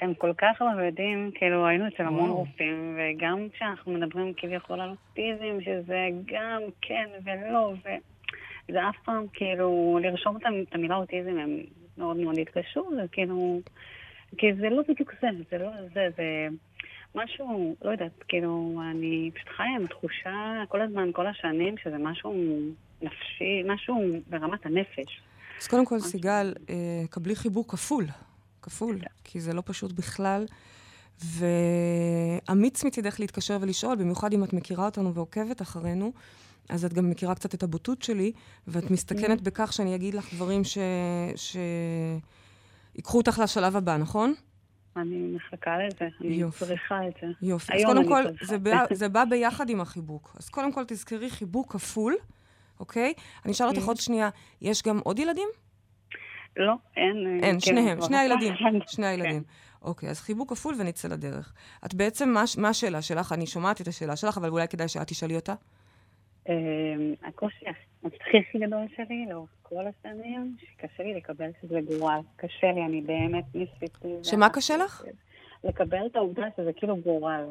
הם 0.00 0.14
כל 0.14 0.32
כך 0.38 0.62
לא 0.62 0.82
יודעים, 0.82 1.30
כאילו 1.34 1.66
היינו 1.66 1.88
אצל 1.88 2.02
המון 2.02 2.30
רופאים, 2.30 2.98
וגם 2.98 3.48
כשאנחנו 3.52 3.92
מדברים 3.92 4.32
כביכול 4.36 4.80
על 4.80 4.90
אוטיזם, 4.90 5.60
שזה 5.60 6.08
גם 6.26 6.62
כן 6.82 7.06
ולא, 7.24 7.72
וזה 8.68 8.88
אף 8.88 8.96
פעם, 9.04 9.26
כאילו, 9.32 9.98
לרשום 10.02 10.36
את 10.36 10.42
המילה 10.72 10.96
אוטיזם, 10.96 11.38
הם 11.38 11.58
מאוד 11.98 12.16
מאוד 12.16 12.38
התקשו, 12.38 12.90
זה 12.96 13.02
כאילו, 13.12 13.60
כי 14.38 14.54
זה 14.54 14.68
לא 14.68 14.82
בדיוק 14.88 15.12
זה, 15.20 15.28
זה 15.50 15.58
לא 15.58 15.70
זה, 15.94 16.08
זה 16.16 16.48
משהו, 17.14 17.76
לא 17.82 17.90
יודעת, 17.90 18.24
כאילו, 18.28 18.80
אני 18.90 19.30
פשוט 19.34 19.48
חיה 19.56 19.76
עם 19.76 19.84
התחושה 19.84 20.62
כל 20.68 20.80
הזמן, 20.80 21.10
כל 21.12 21.26
השנים, 21.26 21.74
שזה 21.78 21.98
משהו 21.98 22.58
נפשי, 23.02 23.62
משהו 23.66 24.20
ברמת 24.30 24.66
הנפש. 24.66 25.20
אז 25.60 25.66
קודם 25.66 25.86
כל, 25.86 26.00
סיגל, 26.00 26.54
אה, 26.70 26.74
קבלי 27.10 27.36
חיבוק 27.36 27.70
כפול. 27.70 28.04
כפול, 28.62 28.98
כי 29.24 29.40
זה 29.40 29.52
לא 29.52 29.62
פשוט 29.66 29.92
בכלל. 29.92 30.46
ואמיץ 31.20 32.84
מצידך 32.84 33.20
להתקשר 33.20 33.58
ולשאול, 33.60 33.96
במיוחד 33.96 34.32
אם 34.32 34.44
את 34.44 34.52
מכירה 34.52 34.86
אותנו 34.86 35.14
ועוקבת 35.14 35.62
אחרינו, 35.62 36.12
אז 36.68 36.84
את 36.84 36.92
גם 36.92 37.10
מכירה 37.10 37.34
קצת 37.34 37.54
את 37.54 37.62
הבוטות 37.62 38.02
שלי, 38.02 38.32
ואת 38.68 38.90
מסתכנת 38.90 39.38
mm. 39.38 39.42
בכך 39.42 39.72
שאני 39.72 39.94
אגיד 39.94 40.14
לך 40.14 40.34
דברים 40.34 40.64
ש... 40.64 40.78
ש... 41.36 41.56
ייקחו 42.96 43.18
אותך 43.18 43.38
לשלב 43.42 43.76
הבא, 43.76 43.96
נכון? 43.96 44.34
אני 44.96 45.36
מחכה 45.36 45.78
לזה, 45.78 46.08
אני. 46.20 46.42
צריכה 46.50 47.08
את 47.08 47.12
זה. 47.20 47.26
יופי. 47.42 47.72
אז 47.72 47.80
קודם 47.84 48.08
כל, 48.08 48.24
זה 48.42 48.58
בא, 48.58 48.84
זה 48.92 49.08
בא 49.08 49.24
ביחד 49.24 49.70
עם 49.70 49.80
החיבוק. 49.80 50.36
אז 50.38 50.48
קודם 50.48 50.72
כל 50.72 50.84
תזכרי 50.88 51.30
חיבוק 51.30 51.72
כפול, 51.72 52.14
אוקיי? 52.80 53.12
אני 53.44 53.52
אשאל 53.52 53.66
אותך 53.66 53.82
mm. 53.82 53.86
עוד 53.86 53.96
שנייה, 53.96 54.28
יש 54.60 54.82
גם 54.82 54.98
עוד 54.98 55.18
ילדים? 55.18 55.48
לא, 56.56 56.74
אין. 56.96 57.40
אין, 57.42 57.54
כן, 57.54 57.60
שניהם, 57.60 58.02
שני 58.02 58.16
הילדים. 58.16 58.54
שני 58.86 59.06
הילדים. 59.06 59.42
כן. 59.42 59.50
אוקיי, 59.82 60.10
אז 60.10 60.20
חיבוק 60.20 60.50
כפול 60.50 60.74
ונצא 60.78 61.08
לדרך. 61.08 61.52
את 61.86 61.94
בעצם, 61.94 62.28
מה, 62.28 62.44
מה 62.58 62.68
השאלה 62.68 63.02
שלך? 63.02 63.32
אני 63.32 63.46
שומעת 63.46 63.80
את 63.80 63.88
השאלה 63.88 64.16
שלך, 64.16 64.38
אבל 64.38 64.48
אולי 64.48 64.68
כדאי 64.68 64.88
שאת 64.88 65.06
תשאלי 65.08 65.36
אותה. 65.36 65.54
אמ, 66.48 67.14
הקושי 67.24 67.64
המצחיק 68.02 68.48
הכי 68.48 68.58
גדול 68.58 68.86
שלי 68.96 69.26
לאורך 69.30 69.50
כל 69.62 69.84
השנים, 69.86 70.56
שקשה 70.60 71.02
לי 71.02 71.14
לקבל 71.14 71.50
שזה 71.62 71.80
גורל. 71.80 72.20
קשה 72.36 72.72
לי, 72.72 72.84
אני 72.84 73.00
באמת 73.00 73.44
ניסיתי... 73.54 74.08
שמה 74.22 74.48
קשה 74.48 74.76
לך? 74.76 75.04
לקבל 75.64 76.06
את 76.06 76.16
העובדה 76.16 76.46
שזה 76.56 76.70
כאילו 76.76 76.96
גורל. 76.96 77.44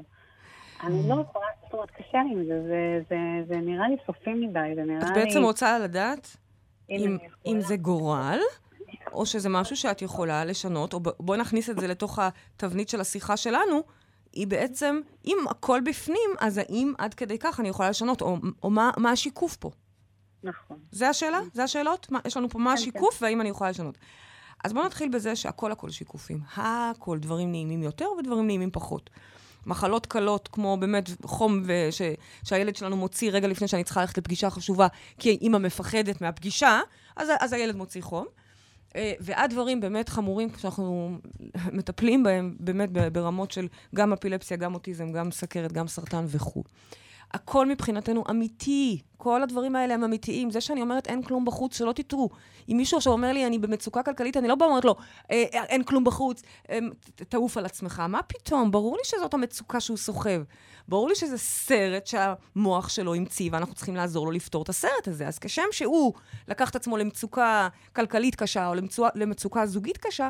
אני 0.83 1.09
לא 1.09 1.21
יכולה, 1.21 1.45
זאת 1.63 1.73
אומרת, 1.73 1.91
קשה 1.91 2.17
לי 2.23 2.31
עם 2.31 2.43
זה, 2.45 3.01
זה 3.47 3.55
נראה 3.55 3.87
לי 3.87 3.95
סופי 4.05 4.33
מדי, 4.33 4.75
זה 4.75 4.83
נראה 4.83 4.99
לי... 4.99 5.05
את 5.05 5.25
בעצם 5.25 5.43
רוצה 5.43 5.79
לדעת 5.79 6.37
אם 7.45 7.59
זה 7.59 7.75
גורל, 7.77 8.39
או 9.13 9.25
שזה 9.25 9.49
משהו 9.49 9.75
שאת 9.75 10.01
יכולה 10.01 10.45
לשנות, 10.45 10.93
או 10.93 10.99
בואי 10.99 11.39
נכניס 11.39 11.69
את 11.69 11.79
זה 11.79 11.87
לתוך 11.87 12.19
התבנית 12.19 12.89
של 12.89 13.01
השיחה 13.01 13.37
שלנו, 13.37 13.83
היא 14.35 14.47
בעצם, 14.47 15.01
אם 15.25 15.37
הכל 15.49 15.81
בפנים, 15.85 16.29
אז 16.39 16.57
האם 16.57 16.93
עד 16.97 17.13
כדי 17.13 17.37
כך 17.39 17.59
אני 17.59 17.69
יכולה 17.69 17.89
לשנות, 17.89 18.21
או, 18.21 18.37
או 18.63 18.69
מה, 18.69 18.91
מה 18.97 19.11
השיקוף 19.11 19.55
פה? 19.55 19.71
נכון. 20.43 20.77
זה 20.91 21.09
השאלה? 21.09 21.39
זה 21.53 21.63
השאלות? 21.63 22.11
מה, 22.11 22.19
יש 22.25 22.37
לנו 22.37 22.49
פה 22.49 22.59
מה 22.59 22.71
כן, 22.71 22.77
השיקוף 22.77 23.17
כן. 23.17 23.25
והאם 23.25 23.41
אני 23.41 23.49
יכולה 23.49 23.69
לשנות. 23.69 23.97
אז 24.63 24.73
בואו 24.73 24.85
נתחיל 24.85 25.09
בזה 25.09 25.35
שהכל 25.35 25.71
הכל 25.71 25.89
שיקופים. 25.89 26.39
הכל, 26.55 27.19
דברים 27.19 27.51
נעימים 27.51 27.83
יותר 27.83 28.05
ודברים 28.19 28.47
נעימים 28.47 28.69
פחות. 28.71 29.09
מחלות 29.65 30.05
קלות, 30.05 30.49
כמו 30.51 30.77
באמת 30.77 31.09
חום 31.23 31.63
וש, 31.65 32.01
שהילד 32.43 32.75
שלנו 32.75 32.97
מוציא 32.97 33.31
רגע 33.31 33.47
לפני 33.47 33.67
שאני 33.67 33.83
צריכה 33.83 34.01
ללכת 34.01 34.17
לפגישה 34.17 34.49
חשובה, 34.49 34.87
כי 35.19 35.37
אימא 35.41 35.57
מפחדת 35.57 36.21
מהפגישה, 36.21 36.79
אז, 37.15 37.29
אז 37.39 37.53
הילד 37.53 37.75
מוציא 37.75 38.01
חום. 38.01 38.25
אה, 38.95 39.13
ועד 39.19 39.49
דברים 39.49 39.81
באמת 39.81 40.09
חמורים, 40.09 40.49
שאנחנו 40.57 41.17
מטפלים 41.73 42.23
בהם 42.23 42.55
באמת 42.59 42.89
ברמות 42.91 43.51
של 43.51 43.67
גם 43.95 44.13
אפילפסיה, 44.13 44.57
גם 44.57 44.73
אוטיזם, 44.73 45.11
גם 45.11 45.31
סכרת, 45.31 45.71
גם 45.71 45.87
סרטן 45.87 46.25
וכו'. 46.27 46.63
הכל 47.35 47.65
מבחינתנו 47.65 48.23
אמיתי. 48.29 49.01
כל 49.17 49.43
הדברים 49.43 49.75
האלה 49.75 49.93
הם 49.93 50.03
אמיתיים. 50.03 50.51
זה 50.51 50.61
שאני 50.61 50.81
אומרת 50.81 51.07
אין 51.07 51.23
כלום 51.23 51.45
בחוץ, 51.45 51.77
שלא 51.77 51.91
תטעו. 51.91 52.29
אם 52.69 52.77
מישהו 52.77 52.97
עכשיו 52.97 53.13
אומר 53.13 53.33
לי, 53.33 53.45
אני 53.45 53.59
במצוקה 53.59 54.03
כלכלית, 54.03 54.37
אני 54.37 54.47
לא 54.47 54.55
באה 54.55 54.67
ואומרת 54.67 54.85
לו, 54.85 54.95
אה, 55.31 55.43
אה, 55.53 55.63
אין 55.63 55.83
כלום 55.83 56.03
בחוץ, 56.03 56.41
אה, 56.69 56.79
תעוף 57.29 57.57
על 57.57 57.65
עצמך. 57.65 58.03
מה 58.09 58.23
פתאום? 58.23 58.71
ברור 58.71 58.97
לי 58.97 59.03
שזאת 59.03 59.33
המצוקה 59.33 59.79
שהוא 59.79 59.97
סוחב. 59.97 60.41
ברור 60.87 61.09
לי 61.09 61.15
שזה 61.15 61.37
סרט 61.37 62.07
שהמוח 62.07 62.89
שלו 62.89 63.15
המציא, 63.15 63.49
ואנחנו 63.53 63.75
צריכים 63.75 63.95
לעזור 63.95 64.25
לו 64.25 64.31
לפתור 64.31 64.63
את 64.63 64.69
הסרט 64.69 65.07
הזה. 65.07 65.27
אז 65.27 65.39
כשם 65.39 65.67
שהוא 65.71 66.13
לקח 66.47 66.69
את 66.69 66.75
עצמו 66.75 66.97
למצוקה 66.97 67.67
כלכלית 67.95 68.35
קשה, 68.35 68.67
או 68.67 68.75
למצוקה, 68.75 69.09
למצוקה 69.15 69.65
זוגית 69.65 69.97
קשה, 69.97 70.29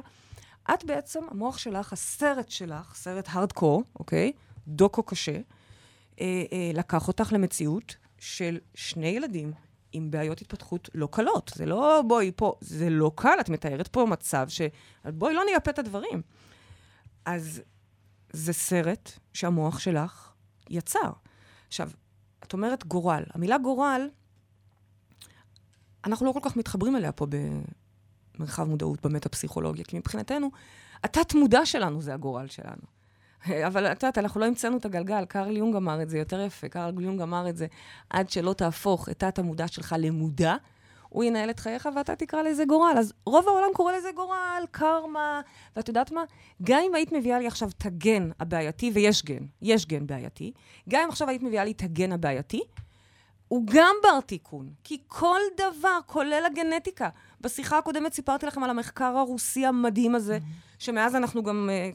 את 0.73 0.83
בעצם, 0.83 1.19
המוח 1.31 1.57
שלך, 1.57 1.93
הסרט 1.93 2.49
שלך, 2.49 2.95
סרט 2.95 3.27
הארדקור, 3.29 3.83
אוקיי? 3.99 4.31
דוקו 4.67 5.03
קשה, 5.03 5.39
לקח 6.73 7.07
אותך 7.07 7.33
למציאות 7.33 7.95
של 8.19 8.57
שני 8.75 9.07
ילדים 9.07 9.51
עם 9.91 10.11
בעיות 10.11 10.41
התפתחות 10.41 10.89
לא 10.93 11.07
קלות. 11.11 11.51
זה 11.55 11.65
לא, 11.65 12.01
בואי, 12.07 12.31
פה, 12.35 12.53
זה 12.61 12.89
לא 12.89 13.11
קל, 13.15 13.37
את 13.39 13.49
מתארת 13.49 13.87
פה 13.87 14.05
מצב 14.05 14.45
ש... 14.49 14.61
בואי 15.05 15.33
לא 15.33 15.43
נייפה 15.45 15.71
את 15.71 15.79
הדברים. 15.79 16.21
אז 17.25 17.61
זה 18.33 18.53
סרט 18.53 19.11
שהמוח 19.33 19.79
שלך 19.79 20.31
יצר. 20.69 21.11
עכשיו, 21.67 21.89
את 22.43 22.53
אומרת 22.53 22.85
גורל. 22.85 23.23
המילה 23.33 23.57
גורל, 23.57 24.09
אנחנו 26.05 26.25
לא 26.25 26.31
כל 26.31 26.39
כך 26.43 26.57
מתחברים 26.57 26.95
אליה 26.95 27.11
פה 27.11 27.27
במרחב 28.37 28.63
מודעות 28.63 29.05
במטה-פסיכולוגיה, 29.05 29.83
כי 29.83 29.97
מבחינתנו, 29.97 30.51
התת-מודע 31.03 31.65
שלנו 31.65 32.01
זה 32.01 32.13
הגורל 32.13 32.47
שלנו. 32.47 32.94
אבל 33.67 33.85
את 33.85 34.03
יודעת, 34.03 34.17
אנחנו 34.17 34.39
לא 34.39 34.45
המצאנו 34.45 34.77
את 34.77 34.85
הגלגל, 34.85 35.25
קארל 35.25 35.57
יונג 35.57 35.75
אמר 35.75 36.01
את 36.01 36.09
זה 36.09 36.17
יותר 36.17 36.41
יפה. 36.41 36.69
קארל 36.69 37.01
יונג 37.01 37.21
אמר 37.21 37.49
את 37.49 37.57
זה, 37.57 37.67
עד 38.09 38.29
שלא 38.29 38.53
תהפוך 38.53 39.09
את 39.09 39.19
תת-המודע 39.19 39.67
שלך 39.67 39.95
למודע, 39.99 40.55
הוא 41.09 41.23
ינהל 41.23 41.49
את 41.49 41.59
חייך 41.59 41.89
ואתה 41.95 42.15
תקרא 42.15 42.41
לזה 42.41 42.65
גורל. 42.65 42.95
אז 42.97 43.13
רוב 43.25 43.47
העולם 43.47 43.67
קורא 43.73 43.91
לזה 43.91 44.09
גורל, 44.15 44.63
קרמה, 44.71 45.41
ואת 45.75 45.87
יודעת 45.87 46.11
מה? 46.11 46.23
גם 46.63 46.81
אם 46.87 46.95
היית 46.95 47.11
מביאה 47.11 47.39
לי 47.39 47.47
עכשיו 47.47 47.69
את 47.77 47.85
הגן 47.85 48.29
הבעייתי, 48.39 48.91
ויש 48.93 49.23
גן, 49.23 49.43
יש 49.61 49.85
גן 49.85 50.07
בעייתי, 50.07 50.51
גם 50.89 51.01
אם 51.03 51.09
עכשיו 51.09 51.29
היית 51.29 51.43
מביאה 51.43 51.63
לי 51.63 51.71
את 51.71 51.83
הגן 51.83 52.11
הבעייתי, 52.11 52.61
הוא 53.47 53.63
גם 53.71 53.95
בר 54.03 54.19
תיקון, 54.19 54.69
כי 54.83 54.97
כל 55.07 55.39
דבר, 55.57 55.99
כולל 56.05 56.43
הגנטיקה. 56.45 57.09
בשיחה 57.41 57.77
הקודמת 57.77 58.13
סיפרתי 58.13 58.45
לכם 58.45 58.63
על 58.63 58.69
המחקר 58.69 59.17
הרוסי 59.17 59.65
המדהים 59.65 60.15
הזה, 60.15 60.37
mm-hmm. 60.37 60.75
שמאז 60.79 61.15
אנחנו 61.15 61.43
גם, 61.43 61.69
אה, 61.71 61.89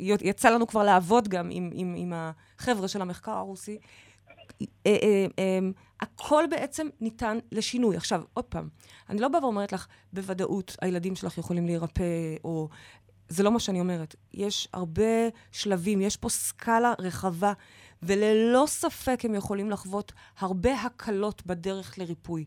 יצא 0.00 0.50
לנו 0.50 0.66
כבר 0.66 0.82
לעבוד 0.82 1.28
גם 1.28 1.48
עם, 1.50 1.70
עם, 1.74 1.94
עם 1.98 2.12
החבר'ה 2.16 2.88
של 2.88 3.02
המחקר 3.02 3.32
הרוסי. 3.32 3.78
אה, 4.62 4.66
אה, 5.38 5.58
הכל 6.00 6.44
בעצם 6.50 6.88
ניתן 7.00 7.38
לשינוי. 7.52 7.96
עכשיו, 7.96 8.22
עוד 8.32 8.44
פעם, 8.44 8.68
אני 9.08 9.20
לא 9.20 9.28
באה 9.28 9.44
ואומרת 9.44 9.72
לך, 9.72 9.86
בוודאות 10.12 10.76
הילדים 10.82 11.16
שלך 11.16 11.38
יכולים 11.38 11.66
להירפא, 11.66 12.04
או... 12.44 12.68
זה 13.28 13.42
לא 13.42 13.52
מה 13.52 13.60
שאני 13.60 13.80
אומרת. 13.80 14.14
יש 14.34 14.68
הרבה 14.72 15.28
שלבים, 15.52 16.00
יש 16.00 16.16
פה 16.16 16.28
סקאלה 16.28 16.94
רחבה, 16.98 17.52
וללא 18.02 18.64
ספק 18.66 19.20
הם 19.24 19.34
יכולים 19.34 19.70
לחוות 19.70 20.12
הרבה 20.38 20.80
הקלות 20.80 21.46
בדרך 21.46 21.98
לריפוי. 21.98 22.44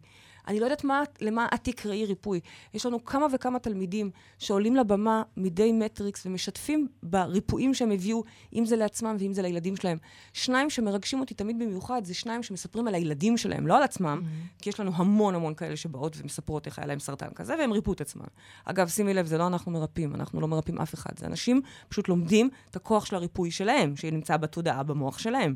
אני 0.48 0.60
לא 0.60 0.66
יודעת 0.66 0.84
מה, 0.84 1.04
למה 1.22 1.48
את 1.54 1.64
תקראי 1.64 2.06
ריפוי. 2.06 2.40
יש 2.74 2.86
לנו 2.86 3.06
כמה 3.06 3.28
וכמה 3.34 3.60
תלמידים 3.60 4.12
שעולים 4.38 4.76
לבמה 4.76 5.24
מדי 5.38 5.72
מטריקס 5.72 6.26
ומשתפים 6.26 6.88
בריפויים 7.04 7.74
שהם 7.74 7.92
הביאו, 7.92 8.24
אם 8.54 8.66
זה 8.66 8.76
לעצמם 8.76 9.16
ואם 9.20 9.34
זה 9.34 9.42
לילדים 9.42 9.76
שלהם. 9.76 9.98
שניים 10.34 10.70
שמרגשים 10.70 11.20
אותי 11.20 11.34
תמיד 11.34 11.60
במיוחד, 11.60 12.06
זה 12.06 12.14
שניים 12.14 12.44
שמספרים 12.44 12.88
על 12.88 12.96
הילדים 12.96 13.38
שלהם, 13.38 13.68
לא 13.68 13.78
על 13.78 13.84
עצמם, 13.84 14.22
mm-hmm. 14.24 14.62
כי 14.62 14.70
יש 14.70 14.80
לנו 14.80 14.92
המון 14.96 15.36
המון 15.36 15.54
כאלה 15.54 15.76
שבאות 15.76 16.18
ומספרות 16.22 16.66
איך 16.66 16.80
היה 16.80 16.86
להם 16.88 17.00
סרטן 17.00 17.30
כזה, 17.36 17.56
והם 17.60 17.72
ריפו 17.72 17.94
את 17.94 18.02
עצמם. 18.02 18.26
אגב, 18.66 18.88
שימי 18.88 19.14
לב, 19.14 19.26
זה 19.26 19.38
לא 19.38 19.48
אנחנו 19.48 19.72
מרפאים, 19.72 20.16
אנחנו 20.16 20.42
לא 20.42 20.48
מרפאים 20.48 20.80
אף 20.80 20.94
אחד. 20.94 21.20
זה 21.20 21.26
אנשים 21.26 21.62
פשוט 21.90 22.08
לומדים 22.08 22.50
את 22.72 22.76
הכוח 22.76 23.06
של 23.06 23.16
הריפוי 23.16 23.52
שלהם, 23.52 23.96
שנמצא 23.96 24.38
בתודעה, 24.38 24.84
במוח 24.84 25.20
שלהם. 25.20 25.56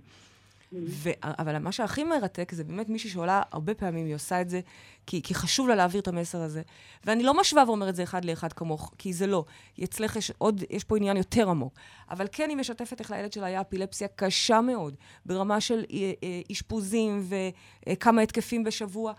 ו- 0.87 1.09
אבל 1.23 1.57
מה 1.57 1.71
שהכי 1.71 2.03
מרתק 2.03 2.51
זה 2.51 2.63
באמת 2.63 2.89
מישהי 2.89 3.09
שעולה 3.09 3.41
הרבה 3.51 3.73
פעמים, 3.73 4.05
היא 4.05 4.15
עושה 4.15 4.41
את 4.41 4.49
זה 4.49 4.61
כי, 5.07 5.21
כי 5.21 5.35
חשוב 5.35 5.67
לה 5.67 5.75
להעביר 5.75 6.01
את 6.01 6.07
המסר 6.07 6.41
הזה. 6.41 6.61
ואני 7.05 7.23
לא 7.23 7.39
משווה 7.39 7.63
ואומרת 7.67 7.95
זה 7.95 8.03
אחד 8.03 8.25
לאחד 8.25 8.53
כמוך, 8.53 8.91
כי 8.97 9.13
זה 9.13 9.27
לא. 9.27 9.45
אצלך 9.83 10.15
יש 10.15 10.31
עוד, 10.37 10.63
יש 10.69 10.83
פה 10.83 10.97
עניין 10.97 11.17
יותר 11.17 11.49
עמוק. 11.49 11.73
אבל 12.09 12.27
כן 12.31 12.49
היא 12.49 12.57
משתפת 12.57 12.99
איך 12.99 13.11
לילד 13.11 13.33
שלה 13.33 13.45
היה 13.45 13.61
אפילפסיה 13.61 14.07
קשה 14.07 14.61
מאוד, 14.61 14.95
ברמה 15.25 15.61
של 15.61 15.85
אה, 15.91 16.11
אה, 16.23 16.41
אשפוזים 16.51 17.27
וכמה 17.87 18.21
התקפים 18.21 18.63
בשבוע, 18.63 19.13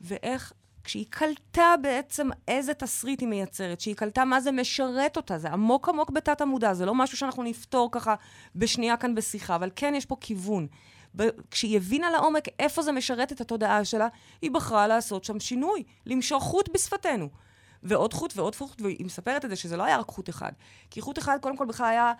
ואיך 0.00 0.52
כשהיא 0.86 1.06
קלטה 1.10 1.74
בעצם 1.82 2.28
איזה 2.48 2.74
תסריט 2.74 3.20
היא 3.20 3.28
מייצרת, 3.28 3.80
שהיא 3.80 3.94
קלטה 3.94 4.24
מה 4.24 4.40
זה 4.40 4.52
משרת 4.52 5.16
אותה, 5.16 5.38
זה 5.38 5.48
עמוק 5.48 5.88
עמוק 5.88 6.10
בתת 6.10 6.40
המודע, 6.40 6.74
זה 6.74 6.86
לא 6.86 6.94
משהו 6.94 7.18
שאנחנו 7.18 7.42
נפתור 7.42 7.88
ככה 7.92 8.14
בשנייה 8.56 8.96
כאן 8.96 9.14
בשיחה, 9.14 9.56
אבל 9.56 9.70
כן 9.76 9.94
יש 9.96 10.06
פה 10.06 10.16
כיוון. 10.20 10.66
כשהיא 11.50 11.76
הבינה 11.76 12.10
לעומק 12.10 12.44
איפה 12.58 12.82
זה 12.82 12.92
משרת 12.92 13.32
את 13.32 13.40
התודעה 13.40 13.84
שלה, 13.84 14.08
היא 14.42 14.50
בחרה 14.50 14.86
לעשות 14.86 15.24
שם 15.24 15.40
שינוי, 15.40 15.82
למשוך 16.06 16.44
חוט 16.44 16.68
בשפתנו. 16.74 17.28
ועוד 17.82 18.14
חוט 18.14 18.32
ועוד 18.36 18.56
חוט, 18.56 18.80
והיא 18.80 19.04
מספרת 19.04 19.44
את 19.44 19.50
זה 19.50 19.56
שזה 19.56 19.76
לא 19.76 19.82
היה 19.82 19.98
רק 19.98 20.08
חוט 20.08 20.28
אחד. 20.28 20.52
כי 20.90 21.00
חוט 21.00 21.18
אחד, 21.18 21.38
קודם 21.40 21.56
כל, 21.56 21.66
בכלל 21.66 21.86
היה, 21.86 22.12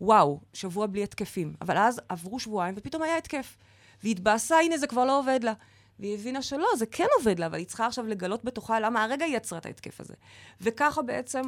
וואו, 0.00 0.40
שבוע 0.52 0.86
בלי 0.86 1.02
התקפים. 1.02 1.54
אבל 1.60 1.78
אז 1.78 2.00
עברו 2.08 2.40
שבועיים 2.40 2.74
ופתאום 2.76 3.02
היה 3.02 3.16
התקף. 3.16 3.56
והיא 4.02 4.12
התבאסה, 4.12 4.58
הנה, 4.58 4.78
זה 4.78 4.86
כבר 4.86 5.04
לא 5.04 5.18
עובד 5.18 5.40
לה. 5.42 5.52
והיא 5.98 6.14
הבינה 6.14 6.42
שלא, 6.42 6.68
זה 6.76 6.86
כן 6.86 7.06
עובד 7.18 7.38
לה, 7.38 7.46
אבל 7.46 7.58
היא 7.58 7.66
צריכה 7.66 7.86
עכשיו 7.86 8.06
לגלות 8.06 8.44
בתוכה 8.44 8.80
למה 8.80 9.04
הרגע 9.04 9.24
היא 9.24 9.36
יצרה 9.36 9.58
את 9.58 9.66
ההתקף 9.66 10.00
הזה. 10.00 10.14
וככה 10.60 11.02
בעצם 11.02 11.42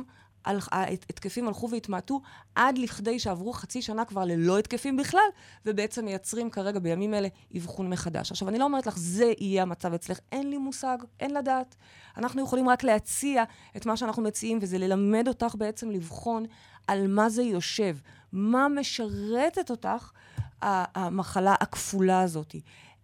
ההתקפים 0.46 1.48
הלכו 1.48 1.70
והתמעטו 1.70 2.20
עד 2.54 2.78
לכדי 2.78 3.18
שעברו 3.18 3.52
חצי 3.52 3.82
שנה 3.82 4.04
כבר 4.04 4.24
ללא 4.24 4.58
התקפים 4.58 4.96
בכלל, 4.96 5.28
ובעצם 5.66 6.04
מייצרים 6.04 6.50
כרגע 6.50 6.78
בימים 6.78 7.14
אלה 7.14 7.28
אבחון 7.56 7.90
מחדש. 7.90 8.30
עכשיו, 8.30 8.48
אני 8.48 8.58
לא 8.58 8.64
אומרת 8.64 8.86
לך, 8.86 8.98
זה 8.98 9.32
יהיה 9.38 9.62
המצב 9.62 9.94
אצלך, 9.94 10.18
אין 10.32 10.50
לי 10.50 10.58
מושג, 10.58 10.98
אין 11.20 11.34
לדעת. 11.34 11.76
אנחנו 12.16 12.42
יכולים 12.42 12.68
רק 12.68 12.84
להציע 12.84 13.44
את 13.76 13.86
מה 13.86 13.96
שאנחנו 13.96 14.22
מציעים, 14.22 14.58
וזה 14.62 14.78
ללמד 14.78 15.28
אותך 15.28 15.54
בעצם 15.58 15.90
לבחון 15.90 16.44
על 16.86 17.06
מה 17.06 17.28
זה 17.28 17.42
יושב, 17.42 17.96
מה 18.32 18.68
משרתת 18.68 19.70
אותך 19.70 20.10
המחלה 20.62 21.54
הכפולה 21.60 22.20
הזאת. 22.20 22.54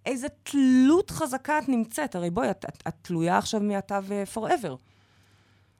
איזה 0.06 0.26
תלות 0.42 1.10
חזקה 1.10 1.58
את 1.58 1.68
נמצאת. 1.68 2.14
הרי 2.14 2.30
בואי, 2.30 2.50
את, 2.50 2.64
את, 2.68 2.82
את 2.88 2.94
תלויה 3.02 3.38
עכשיו 3.38 3.60
מעתה 3.60 4.00
ו-forever. 4.02 4.91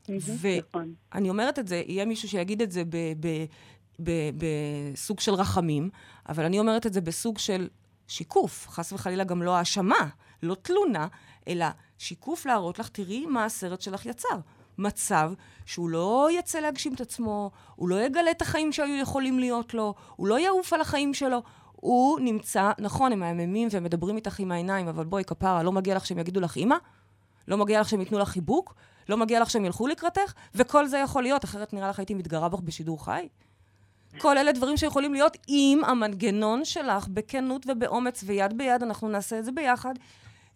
נכון. 0.08 0.94
ואני 1.12 1.30
אומרת 1.30 1.58
את 1.58 1.68
זה, 1.68 1.82
יהיה 1.86 2.04
מישהו 2.04 2.28
שיגיד 2.28 2.62
את 2.62 2.72
זה 2.72 2.82
בסוג 4.92 5.20
של 5.20 5.34
רחמים, 5.34 5.90
אבל 6.28 6.44
אני 6.44 6.58
אומרת 6.58 6.86
את 6.86 6.92
זה 6.92 7.00
בסוג 7.00 7.38
של 7.38 7.68
שיקוף, 8.08 8.68
חס 8.68 8.92
וחלילה 8.92 9.24
גם 9.24 9.42
לא 9.42 9.56
האשמה, 9.56 10.08
לא 10.42 10.54
תלונה, 10.62 11.06
אלא 11.48 11.66
שיקוף 11.98 12.46
להראות 12.46 12.78
לך, 12.78 12.88
תראי 12.88 13.26
מה 13.26 13.44
הסרט 13.44 13.80
שלך 13.80 14.06
יצר. 14.06 14.38
מצב 14.78 15.32
שהוא 15.66 15.88
לא 15.88 16.28
יצא 16.38 16.60
להגשים 16.60 16.94
את 16.94 17.00
עצמו, 17.00 17.50
הוא 17.76 17.88
לא 17.88 18.02
יגלה 18.02 18.30
את 18.30 18.42
החיים 18.42 18.72
שהיו 18.72 19.00
יכולים 19.00 19.38
להיות 19.38 19.74
לו, 19.74 19.94
הוא 20.16 20.26
לא 20.26 20.38
יעוף 20.38 20.72
על 20.72 20.80
החיים 20.80 21.14
שלו. 21.14 21.42
הוא 21.72 22.20
נמצא, 22.20 22.70
נכון, 22.78 23.12
הם 23.12 23.20
מהממים 23.20 23.68
והם 23.70 23.84
מדברים 23.84 24.16
איתך 24.16 24.38
עם 24.38 24.52
העיניים, 24.52 24.88
אבל 24.88 25.04
בואי, 25.04 25.24
כפרה, 25.24 25.62
לא 25.62 25.72
מגיע 25.72 25.96
לך 25.96 26.06
שהם 26.06 26.18
יגידו 26.18 26.40
לך 26.40 26.56
אימא? 26.56 26.76
לא 27.48 27.57
מגיע 27.57 27.81
לך 27.81 27.88
שהם 27.88 28.00
ייתנו 28.00 28.18
לך 28.18 28.28
חיבוק? 28.28 28.74
לא 29.09 29.16
מגיע 29.16 29.40
לך 29.40 29.50
שהם 29.50 29.64
ילכו 29.64 29.87
לקראתך? 29.87 30.33
וכל 30.55 30.87
זה 30.87 30.98
יכול 30.98 31.22
להיות, 31.22 31.44
אחרת 31.44 31.72
נראה 31.72 31.88
לך 31.88 31.98
הייתי 31.98 32.14
מתגרה 32.14 32.48
בך 32.48 32.61
בשידור 32.61 33.05
חי. 33.05 33.28
כל 34.18 34.38
אלה 34.38 34.52
דברים 34.52 34.76
שיכולים 34.76 35.12
להיות 35.12 35.37
אם 35.48 35.83
המנגנון 35.87 36.64
שלך, 36.64 37.09
בכנות 37.09 37.66
ובאומץ 37.68 38.24
ויד 38.26 38.59
ביד, 38.59 38.83
אנחנו 38.83 39.09
נעשה 39.09 39.38
את 39.38 39.44
זה 39.44 39.52
ביחד, 39.52 39.94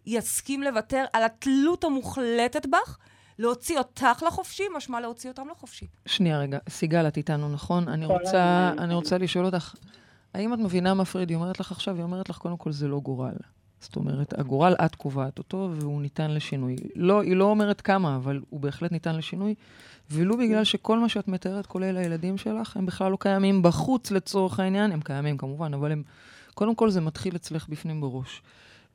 יסכים 0.07 0.63
לוותר 0.63 1.05
על 1.13 1.23
התלות 1.23 1.85
המוחלטת 1.85 2.67
בך, 2.67 2.99
להוציא 3.39 3.79
אותך 3.79 4.23
לחופשי, 4.27 4.65
משמע 4.77 5.01
להוציא 5.01 5.31
אותם 5.31 5.49
לחופשי. 5.51 5.87
שנייה 6.07 6.39
רגע, 6.39 6.59
סיגל, 6.69 7.09
את 7.09 7.17
איתנו, 7.17 7.49
נכון? 7.49 7.89
אני 7.89 8.07
רוצה, 8.07 8.73
אני 8.79 8.95
רוצה 8.95 9.19
לשאול 9.19 9.47
אותך, 9.47 9.75
האם 10.35 10.55
את 10.55 10.59
מבינה 10.59 10.95
מה 10.95 11.05
פריד? 11.05 11.29
היא 11.29 11.37
אומרת 11.37 11.61
לך 11.61 11.73
עכשיו, 11.73 11.95
היא 11.95 12.03
אומרת 12.03 12.29
לך, 12.29 12.39
קודם 12.39 12.57
כל, 12.57 12.73
זה 12.73 12.89
לא 12.89 13.01
גורל. 13.01 13.35
זאת 13.81 13.97
אומרת, 13.97 14.39
הגורל, 14.39 14.75
את 14.85 14.95
קובעת 14.95 15.39
אותו, 15.39 15.71
והוא 15.75 16.03
ניתן 16.03 16.31
לשינוי. 16.31 16.77
לא, 16.97 17.23
היא 17.23 17.37
לא 17.37 17.45
אומרת 17.45 17.81
כמה, 17.81 18.17
אבל 18.17 18.41
הוא 18.51 18.61
בהחלט 18.61 18.93
ניתן 18.93 19.17
לשינוי, 19.17 19.55
ולו 20.11 20.39
בגלל 20.39 20.65
שכל 20.65 20.99
מה 20.99 21.09
שאת 21.09 21.29
מתארת, 21.29 21.67
כולל 21.67 21.97
הילדים 21.97 22.39
שלך, 22.39 22.77
הם 22.77 22.87
בכלל 22.87 23.11
לא 23.11 23.17
קיימים 23.21 23.63
בחוץ 23.63 24.11
לצורך 24.11 24.61
העניין, 24.61 24.93
הם 24.93 25.01
קיימים 25.01 25.37
כמובן, 25.37 25.75
אבל 25.75 25.93
הם, 25.93 26.03
קודם 26.55 26.75
כל 26.75 26.91
זה 26.91 27.01
מתחיל 27.01 27.37
אצלך 27.37 27.69
בפנים 27.69 28.01
בראש. 28.01 28.43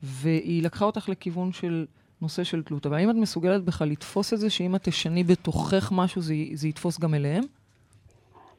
והיא 0.02 0.62
לקחה 0.62 0.84
אותך 0.84 1.08
לכיוון 1.08 1.52
של 1.52 1.86
נושא 2.20 2.44
של 2.44 2.62
תלות. 2.62 2.86
אבל 2.86 2.96
האם 2.96 3.10
את 3.10 3.14
מסוגלת 3.14 3.64
בכלל 3.64 3.88
לתפוס 3.88 4.32
את 4.32 4.40
זה, 4.40 4.50
שאם 4.50 4.76
את 4.76 4.82
תשני 4.82 5.24
בתוכך 5.24 5.92
משהו, 5.92 6.22
זה, 6.22 6.34
זה 6.54 6.68
יתפוס 6.68 6.98
גם 6.98 7.14
אליהם? 7.14 7.44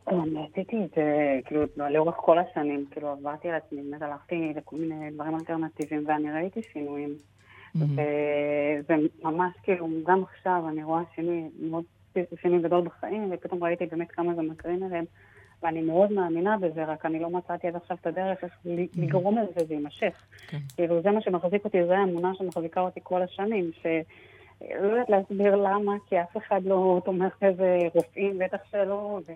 Uh, 0.09 0.13
אני 0.13 0.47
עשיתי 0.51 0.77
את 0.85 0.89
זה, 0.95 1.39
כאילו, 1.45 1.63
לאורך 1.77 2.15
כל 2.15 2.39
השנים, 2.39 2.85
כאילו, 2.91 3.07
עברתי 3.07 3.49
על 3.49 3.55
עצמי, 3.55 3.81
באמת 3.81 4.01
הלכתי 4.01 4.53
לכל 4.55 4.75
מיני 4.75 5.11
דברים 5.11 5.35
אלטרנטיביים, 5.35 6.03
ואני 6.07 6.31
ראיתי 6.31 6.61
שינויים. 6.73 7.09
וזה 7.75 8.95
ממש, 9.23 9.53
כאילו, 9.63 9.87
גם 10.05 10.23
עכשיו 10.23 10.63
אני 10.69 10.83
רואה 10.83 11.01
שינוי 11.15 11.49
מאוד, 11.59 11.83
שינוי 12.41 12.61
גדול 12.61 12.81
בחיים, 12.81 13.29
ופתאום 13.31 13.63
ראיתי 13.63 13.85
באמת 13.85 14.11
כמה 14.11 14.35
זה 14.35 14.41
מקרין 14.41 14.83
עליהם. 14.83 15.05
ואני 15.63 15.81
מאוד 15.81 16.11
מאמינה 16.11 16.57
בזה, 16.57 16.85
רק 16.85 17.05
אני 17.05 17.19
לא 17.19 17.29
מצאתי 17.29 17.67
עד 17.67 17.75
עכשיו 17.75 17.97
את 18.01 18.07
הדרך 18.07 18.43
איך 18.43 18.57
לגרום 18.97 19.37
לזה 19.37 19.51
שזה 19.59 19.73
יימשך. 19.73 20.25
כן. 20.47 20.57
כאילו, 20.75 21.01
זה 21.01 21.11
מה 21.11 21.21
שמחזיק 21.21 21.65
אותי, 21.65 21.85
זו 21.85 21.93
האמונה 21.93 22.31
שמחזיקה 22.35 22.81
אותי 22.81 22.99
כל 23.03 23.21
השנים, 23.21 23.71
ש... 23.81 23.85
לא 24.61 24.87
יודעת 24.87 25.09
להסביר 25.09 25.55
למה, 25.55 25.93
כי 26.09 26.21
אף 26.21 26.37
אחד 26.37 26.61
לא 26.65 27.01
תומך 27.05 27.37
בזה, 27.41 27.77
רופאים 27.95 28.37
בטח 28.39 28.57
שלא, 28.71 29.19
ו... 29.27 29.31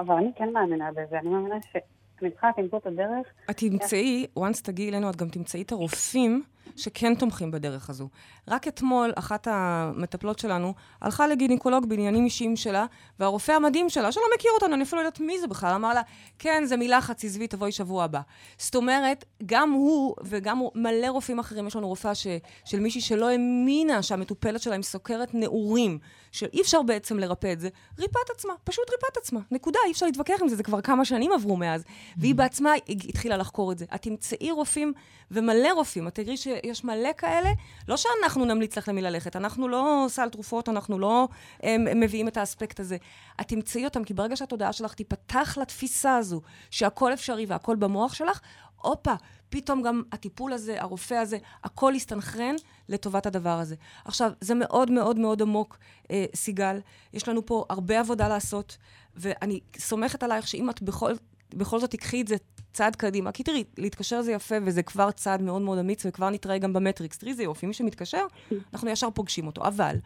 אבל 0.00 0.14
אני 0.14 0.30
כן 0.36 0.52
מאמינה 0.52 0.92
בזה, 0.92 1.18
אני 1.18 1.28
מאמינה 1.28 1.56
שאני 1.72 2.30
צריכה 2.30 2.50
למצוא 2.58 2.78
את 2.78 2.86
הדרך. 2.86 3.26
את 3.50 3.56
תמצאי, 3.56 4.26
once 4.38 4.62
תגיעי 4.62 4.88
אלינו, 4.90 5.10
את 5.10 5.16
גם 5.16 5.28
תמצאי 5.28 5.62
את 5.62 5.72
הרופאים 5.72 6.42
שכן 6.76 7.14
תומכים 7.14 7.50
בדרך 7.50 7.90
הזו. 7.90 8.08
רק 8.48 8.68
אתמול, 8.68 9.12
אחת 9.14 9.48
המטפלות 9.50 10.38
שלנו 10.38 10.74
הלכה 11.00 11.26
לגינקולוג 11.26 11.86
בעניינים 11.86 12.24
אישיים 12.24 12.56
שלה, 12.56 12.86
והרופא 13.20 13.52
המדהים 13.52 13.88
שלה, 13.88 14.12
שלא 14.12 14.22
מכיר 14.34 14.50
אותנו, 14.54 14.74
אני 14.74 14.82
אפילו 14.82 15.02
לא 15.02 15.06
יודעת 15.06 15.20
מי 15.20 15.40
זה 15.40 15.46
בכלל, 15.46 15.74
אמר 15.74 15.94
לה, 15.94 16.02
כן, 16.38 16.64
זה 16.66 16.76
מלחץ, 16.76 17.24
עזבי, 17.24 17.46
תבואי 17.46 17.72
שבוע 17.72 18.04
הבא. 18.04 18.20
זאת 18.58 18.74
אומרת, 18.74 19.24
גם 19.46 19.70
הוא 19.70 20.14
וגם 20.24 20.62
מלא 20.74 21.06
רופאים 21.06 21.38
אחרים, 21.38 21.66
יש 21.66 21.76
לנו 21.76 21.88
רופאה 21.88 22.14
ש, 22.14 22.26
של 22.64 22.80
מישהי 22.80 23.00
שלא 23.00 23.28
האמינה 23.28 24.02
שהמטופלת 24.02 24.62
שלה 24.62 24.74
עם 24.74 24.82
סוכרת 24.82 25.34
נעורים, 25.34 25.98
שאי 26.32 26.60
אפשר 26.60 26.82
בעצם 26.82 27.18
לרפא 27.18 27.52
את 27.52 27.60
זה, 27.60 27.68
ריפא 27.98 28.18
את 28.24 28.30
עצמה, 28.30 28.52
פשוט 28.64 28.90
ריפא 28.90 29.06
את 29.12 29.16
עצמה. 29.16 29.40
נקודה, 29.50 29.78
אי 29.86 29.92
אפשר 29.92 30.06
להתווכח 30.06 30.34
עם 30.42 30.48
זה, 30.48 30.56
זה 30.56 30.62
כבר 30.62 30.80
כמה 30.80 31.04
שנים 31.04 31.32
עברו 31.32 31.56
מאז. 31.56 31.84
והיא 32.16 32.34
בעצמה 32.34 32.72
התחילה 32.88 33.36
לחקור 33.36 33.72
את 33.72 33.78
זה. 33.78 33.84
את 33.94 34.02
תמצאי 34.02 34.50
רופאים 34.50 34.92
ומלא 35.30 35.72
רופאים, 35.74 36.08
את 36.08 36.14
תראי 36.14 36.36
שיש 36.62 36.84
מלא 36.84 37.10
כאלה, 37.18 37.50
לא 37.88 37.96
שאנחנו 37.96 38.44
נמליץ 38.44 38.78
לך 38.78 38.88
למי 38.88 39.02
ללכת, 39.02 39.36
אנחנו 39.36 39.68
לא 39.68 40.06
סל 40.08 40.28
תרופות, 40.28 40.68
אנחנו 40.68 40.98
לא 40.98 41.28
הם, 41.62 41.86
הם 41.86 42.00
מביאים 42.00 42.28
את 42.28 42.36
האספקט 42.36 42.80
הזה. 42.80 42.96
את 43.40 43.48
תמצאי 43.48 43.84
אותם, 43.84 44.04
כי 44.04 44.14
ברגע 44.14 44.36
שהתודעה 44.36 44.72
שלך 44.72 44.94
תיפתח 44.94 45.58
לתפיסה 45.60 46.16
הזו, 46.16 46.40
שהכל 46.70 47.12
אפשרי 47.12 47.46
והכל 47.46 47.76
במוח 47.76 48.14
שלך, 48.14 48.40
הופה, 48.82 49.14
פתאום 49.50 49.82
גם 49.82 50.02
הטיפול 50.12 50.52
הזה, 50.52 50.82
הרופא 50.82 51.14
הזה, 51.14 51.38
הכל 51.64 51.92
יסתנכרן 51.96 52.54
לטובת 52.88 53.26
הדבר 53.26 53.58
הזה. 53.58 53.74
עכשיו, 54.04 54.30
זה 54.40 54.54
מאוד 54.54 54.90
מאוד 54.90 55.18
מאוד 55.18 55.42
עמוק, 55.42 55.78
אה, 56.10 56.24
סיגל. 56.34 56.80
יש 57.12 57.28
לנו 57.28 57.46
פה 57.46 57.64
הרבה 57.70 58.00
עבודה 58.00 58.28
לעשות, 58.28 58.76
ואני 59.16 59.60
סומכת 59.78 60.22
עלייך 60.22 60.48
שאם 60.48 60.70
את 60.70 60.82
בכל, 60.82 61.12
בכל 61.54 61.80
זאת 61.80 61.90
תיקחי 61.90 62.20
את 62.20 62.28
זה 62.28 62.36
צעד 62.72 62.96
קדימה. 62.96 63.32
כי 63.32 63.42
תראי, 63.42 63.64
להתקשר 63.78 64.22
זה 64.22 64.32
יפה, 64.32 64.54
וזה 64.64 64.82
כבר 64.82 65.10
צעד 65.10 65.42
מאוד 65.42 65.62
מאוד 65.62 65.78
אמיץ, 65.78 66.06
וכבר 66.06 66.30
נתראה 66.30 66.58
גם 66.58 66.72
במטריקס. 66.72 67.18
תראי, 67.18 67.34
זה 67.34 67.42
יופי, 67.42 67.66
מי 67.66 67.74
שמתקשר, 67.74 68.26
אנחנו 68.72 68.90
ישר 68.90 69.10
פוגשים 69.10 69.46
אותו. 69.46 69.62
אבל 69.62 69.96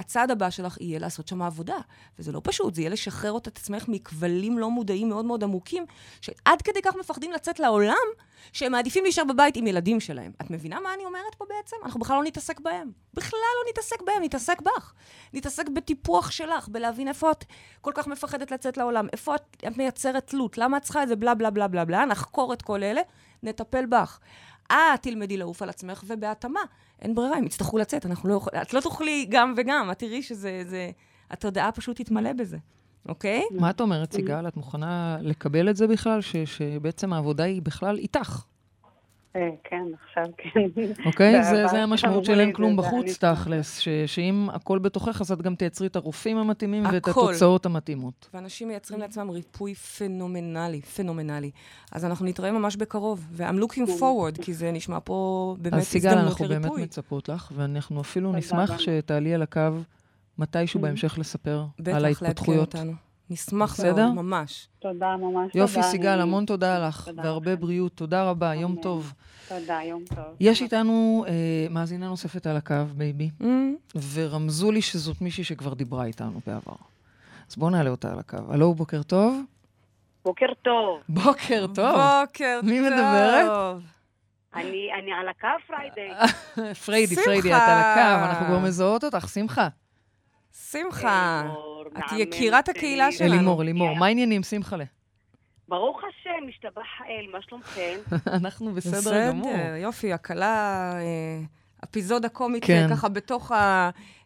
הצעד 0.00 0.30
הבא 0.30 0.50
שלך 0.50 0.80
יהיה 0.80 0.98
לעשות 0.98 1.28
שם 1.28 1.42
עבודה. 1.42 1.76
וזה 2.18 2.32
לא 2.32 2.40
פשוט, 2.44 2.74
זה 2.74 2.80
יהיה 2.80 2.90
לשחרר 2.90 3.36
את 3.36 3.46
עצמך 3.46 3.84
מכבלים 3.88 4.58
לא 4.58 4.70
מודעים 4.70 5.08
מאוד 5.08 5.24
מאוד 5.24 5.44
עמוקים, 5.44 5.86
שעד 6.20 6.62
כדי 6.62 6.82
כך 6.82 6.96
מפחדים 7.00 7.32
לצאת 7.32 7.60
לעולם, 7.60 7.96
שהם 8.52 8.72
מעדיפים 8.72 9.02
להישאר 9.02 9.24
בבית 9.24 9.56
עם 9.56 9.66
ילדים 9.66 10.00
שלהם. 10.00 10.32
את 10.40 10.50
מבינה 10.50 10.80
מה 10.80 10.94
אני 10.94 11.04
אומרת 11.04 11.34
פה 11.38 11.44
בעצם? 11.48 11.76
אנחנו 11.84 12.00
בכלל 12.00 12.16
לא 12.16 12.24
נתעסק 12.24 12.60
בהם. 12.60 12.90
בכלל 13.14 13.38
לא 13.64 13.70
נתעסק 13.70 14.02
בהם, 14.02 14.22
נתעסק 14.22 14.60
בך. 14.60 14.92
נתעסק 15.32 15.68
בטיפוח 15.68 16.30
שלך, 16.30 16.68
בלהבין 16.68 17.08
איפה 17.08 17.30
את 17.30 17.44
כל 17.80 17.92
כך 17.94 18.06
מפחדת 18.06 18.50
לצאת 18.50 18.76
לעולם, 18.76 19.06
איפה 19.12 19.34
את, 19.34 19.56
את 19.68 19.76
מייצרת 19.76 20.26
תלות, 20.26 20.58
למה 20.58 20.76
את 20.76 20.82
צריכה 20.82 21.02
את 21.02 21.08
זה 21.08 21.16
בלה 21.16 21.34
בלה 21.34 21.50
בלה 21.50 21.68
בלה 21.68 21.84
בלה, 21.84 22.04
נחקור 22.04 22.52
את 22.52 22.62
כל 22.62 22.82
אלה, 22.82 23.00
נטפל 23.42 23.86
בך. 23.86 24.18
את 24.72 25.02
תלמדי 25.02 25.36
לעוף 25.36 25.62
על 25.62 25.68
עצמך, 25.68 26.04
ובהתאמה, 26.06 26.60
אין 27.02 27.14
ברירה, 27.14 27.36
הם 27.36 27.46
יצטרכו 27.46 27.78
לצאת, 27.78 28.06
אנחנו 28.06 28.28
לא 28.28 28.34
יכולים, 28.34 28.62
את 28.62 28.74
לא 28.74 28.80
תוכלי 28.80 29.26
גם 29.28 29.54
וגם, 29.56 29.90
את 29.92 29.98
תראי 29.98 30.22
שזה, 30.22 30.62
זה, 30.66 30.90
התודעה 31.30 31.72
פשוט 31.72 32.00
תתמלא 32.00 32.32
בזה. 32.32 32.58
אוקיי? 33.08 33.42
מה 33.50 33.70
את 33.70 33.80
אומרת, 33.80 34.12
סיגל? 34.12 34.48
את 34.48 34.56
מוכנה 34.56 35.18
לקבל 35.20 35.70
את 35.70 35.76
זה 35.76 35.86
בכלל, 35.86 36.20
ש, 36.20 36.36
שבעצם 36.36 37.12
העבודה 37.12 37.44
היא 37.44 37.62
בכלל 37.62 37.98
איתך? 37.98 38.42
אה, 39.36 39.50
כן, 39.64 39.84
עכשיו 40.04 40.24
כן. 40.38 40.60
אוקיי? 41.06 41.44
זה 41.44 41.82
המשמעות 41.82 42.24
של 42.24 42.40
אין 42.40 42.52
כלום 42.52 42.76
בחוץ, 42.76 43.18
תכלס, 43.24 43.78
שאם 44.06 44.48
הכל 44.52 44.78
בתוכך, 44.78 45.20
אז 45.20 45.32
את 45.32 45.42
גם 45.42 45.54
תייצרי 45.54 45.86
את 45.86 45.96
הרופאים 45.96 46.36
המתאימים 46.36 46.84
ואת 46.84 47.08
התוצאות 47.08 47.66
המתאימות. 47.66 48.28
ואנשים 48.34 48.68
מייצרים 48.68 49.00
לעצמם 49.00 49.30
ריפוי 49.30 49.74
פנומנלי, 49.74 50.80
פנומנלי. 50.80 51.50
אז 51.92 52.04
אנחנו 52.04 52.26
נתראה 52.26 52.52
ממש 52.52 52.76
בקרוב, 52.76 53.26
ו-I'm 53.30 53.62
looking 53.62 53.88
forward, 54.00 54.42
כי 54.42 54.54
זה 54.54 54.72
נשמע 54.72 54.98
פה 55.04 55.56
באמת 55.58 55.74
הזדמנות 55.74 55.80
לריפוי. 55.80 55.80
אז 55.80 55.86
סיגל, 55.86 56.18
אנחנו 56.18 56.48
באמת 56.48 56.88
מצפות 56.88 57.28
לך, 57.28 57.52
ואנחנו 57.54 58.00
אפילו 58.00 58.32
נשמח 58.32 58.78
שתעלי 58.78 59.34
על 59.34 59.42
הקו 59.42 59.70
מתישהו 60.38 60.80
בהמשך 60.80 61.18
לספר 61.18 61.64
על 61.94 62.04
ההתפתחויות. 62.04 62.68
בטח, 62.68 62.78
לעדכן 62.78 62.80
אותנו. 62.80 63.09
נשמח 63.30 63.80
מאוד, 63.80 64.14
ממש. 64.14 64.68
תודה, 64.78 65.16
ממש 65.16 65.54
יופי, 65.54 65.58
תודה. 65.58 65.58
יופי, 65.58 65.82
סיגל, 65.82 66.20
המון 66.20 66.44
תודה 66.44 66.88
לך, 66.88 67.04
תודה 67.04 67.22
והרבה 67.22 67.52
לכם. 67.52 67.60
בריאות. 67.60 67.92
תודה 67.94 68.30
רבה, 68.30 68.54
יום 68.54 68.76
טוב. 68.82 69.12
תודה, 69.48 69.80
יום 69.84 70.04
טוב. 70.14 70.24
יש 70.40 70.62
איתנו 70.62 71.24
אה, 71.28 71.66
מאזינה 71.70 72.08
נוספת 72.08 72.46
על 72.46 72.56
הקו, 72.56 72.74
בייבי, 72.96 73.30
mm. 73.40 73.44
ורמזו 74.12 74.72
לי 74.72 74.82
שזאת 74.82 75.20
מישהי 75.20 75.44
שכבר 75.44 75.74
דיברה 75.74 76.04
איתנו 76.04 76.40
בעבר. 76.46 76.76
אז 77.50 77.56
בואו 77.56 77.70
נעלה 77.70 77.90
אותה 77.90 78.12
על 78.12 78.18
הקו. 78.18 78.38
הלו, 78.48 78.74
בוקר 78.74 79.02
טוב. 79.02 79.42
בוקר 80.24 80.46
טוב. 80.62 81.00
בוקר 81.08 81.66
טוב. 81.74 81.96
בוקר 81.96 82.60
מי 82.62 82.78
טוב. 82.78 82.80
מי 82.80 82.80
מדברת? 82.80 83.80
אני, 84.54 84.88
אני 84.98 85.12
על 85.12 85.28
הקו, 85.28 85.48
פריידי. 85.66 86.10
פריידי, 86.86 87.16
פריידי, 87.24 87.54
את 87.54 87.60
על 87.60 87.78
הקו, 87.78 88.24
אנחנו 88.30 88.46
כבר 88.46 88.58
מזהות 88.58 89.04
אותך, 89.04 89.28
שמחה. 89.28 89.68
שמחה. 90.52 91.42
את 91.98 92.12
יקירת 92.18 92.68
הקהילה 92.68 93.12
שלנו. 93.12 93.34
אלימור, 93.34 93.62
אלימור. 93.62 93.94
מה 93.94 94.06
העניינים, 94.06 94.42
שמחה? 94.42 94.76
ברוך 95.68 96.00
השם, 96.04 96.48
משתבח 96.48 96.86
האל, 96.98 97.26
מה 97.32 97.38
שלומכם? 97.42 97.96
אנחנו 98.40 98.74
בסדר 98.74 99.28
גמור. 99.28 99.52
בסדר, 99.52 99.74
יופי, 99.76 100.12
הקלה, 100.12 100.92
אה, 100.94 101.40
אפיזודה 101.84 102.28
קומית 102.28 102.64
כן. 102.64 102.86
ככה 102.90 103.08
בתוך 103.08 103.52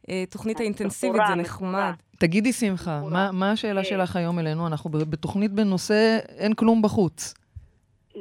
התוכנית 0.09 0.61
האינטנסיבית, 0.61 1.23
זה 1.29 1.35
נחמד. 1.35 1.93
תגידי, 2.19 2.53
שמחה, 2.53 3.01
מה 3.33 3.53
השאלה 3.53 3.83
כן. 3.83 3.89
שלך 3.89 4.17
היום 4.17 4.39
אלינו? 4.39 4.67
אנחנו 4.67 4.91
בתוכנית 4.91 5.53
בנושא 5.53 6.19
אין 6.39 6.55
כלום 6.55 6.83
בחוץ. 6.83 7.35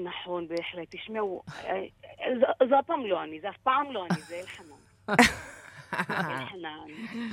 נכון, 0.04 0.48
בהחלט. 0.48 0.88
תשמעו, 0.90 1.44
אה, 1.66 1.72
אה, 1.72 2.68
זה 2.70 2.80
אף 2.80 2.86
פעם 2.86 3.06
לא 3.06 3.24
אני, 3.24 3.40
זה 3.42 3.50
אף 3.50 3.58
פעם 3.64 3.92
לא 3.92 4.06
אני, 4.12 4.22
זה 4.22 4.42
אלחנן. 4.42 5.16
חנן, 6.50 6.88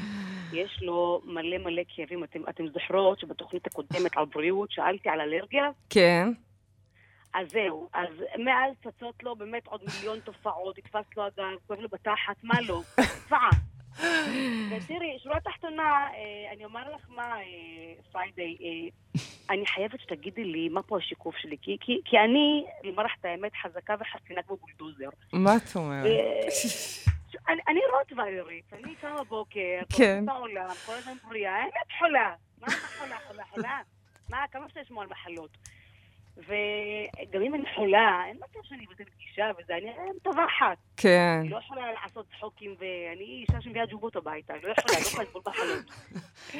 יש 0.61 0.79
לו 0.83 1.21
מלא 1.25 1.59
מלא 1.59 1.83
כאבים. 1.89 2.25
אתם, 2.25 2.41
אתם 2.49 2.65
זוכרות 2.69 3.21
שבתוכנית 3.21 3.67
הקודמת 3.67 4.17
על 4.17 4.25
בריאות 4.25 4.71
שאלתי 4.71 5.09
על 5.09 5.21
אלרגיה? 5.21 5.71
כן. 5.91 6.29
אז 7.35 7.51
זהו, 7.51 7.89
אז 7.93 8.09
מאז 8.39 8.73
צצות 8.83 9.23
לו 9.23 9.37
באמת 9.37 9.67
עוד 9.67 9.81
מיליון 9.87 10.21
תופעות, 10.21 10.79
נתפס 10.79 11.17
לו 11.17 11.23
הגב, 11.23 11.45
כואב 11.67 11.81
לו 11.81 11.89
בתחת, 11.89 12.37
מה 12.43 12.61
לא? 12.61 12.81
צבעה. 13.27 13.51
ותראי, 14.71 15.19
שורה 15.23 15.41
תחתונה, 15.41 15.83
אה, 15.83 16.53
אני 16.53 16.65
אומר 16.65 16.95
לך 16.95 17.07
מה, 17.09 17.37
אה, 17.37 18.03
פריידי, 18.13 18.57
אה, 18.61 19.21
אני 19.51 19.67
חייבת 19.67 20.01
שתגידי 20.01 20.45
לי 20.45 20.69
מה 20.69 20.83
פה 20.83 20.99
השיקוף 20.99 21.37
שלי, 21.37 21.57
כי, 21.63 21.77
כי, 21.81 22.01
כי 22.05 22.19
אני, 22.19 22.65
לומר 22.85 23.05
לך 23.05 23.13
את 23.21 23.25
האמת, 23.25 23.53
חזקה 23.63 23.95
וחסינה 24.01 24.43
כמו 24.43 24.57
בולדוזר. 24.57 25.09
מה 25.33 25.57
את 25.57 25.77
אומרת? 25.77 26.07
אני, 27.53 27.61
אני 27.69 27.81
רוטוויילרית, 27.99 28.73
אני 28.73 28.95
קמה 28.95 29.25
בבוקר, 29.25 29.81
כן. 29.97 30.27
בעולם, 30.27 30.69
כל 30.87 30.93
הזמן 30.93 31.13
בריאה, 31.29 31.61
אין 31.61 31.69
את 31.69 31.93
חולה. 31.99 32.35
מה 32.61 32.67
את 32.67 32.73
חולה, 32.99 33.17
חולה, 33.29 33.45
חולה? 33.45 33.81
מה, 34.31 34.45
כמה 34.51 34.67
אפשר 34.67 34.81
לשמוע 34.81 35.03
על 35.03 35.09
מחלות? 35.11 35.57
וגם 36.37 37.43
אם 37.43 37.55
אני 37.55 37.65
חולה, 37.75 38.23
אין 38.27 38.37
מצב 38.37 38.59
שאני 38.63 38.87
אבטל 38.87 39.05
פגישה 39.05 39.51
וזה, 39.59 39.77
אני 39.77 39.91
מטווחת. 40.17 40.79
כן. 41.01 41.39
אני 41.41 41.49
לא 41.49 41.59
יכולה 41.65 41.83
לעשות 42.03 42.27
צחוקים, 42.37 42.75
ואני 42.79 43.25
אישה 43.25 43.61
שמביאה 43.61 43.87
ג'ובות 43.87 44.17
הביתה, 44.17 44.55
אני 44.55 44.63
לא 44.63 44.69
יכולה, 44.79 44.97
אני 44.97 45.03
לא 45.03 45.09
יכולה 45.09 45.25
לסבול 45.25 45.43
מחלות. 45.47 45.85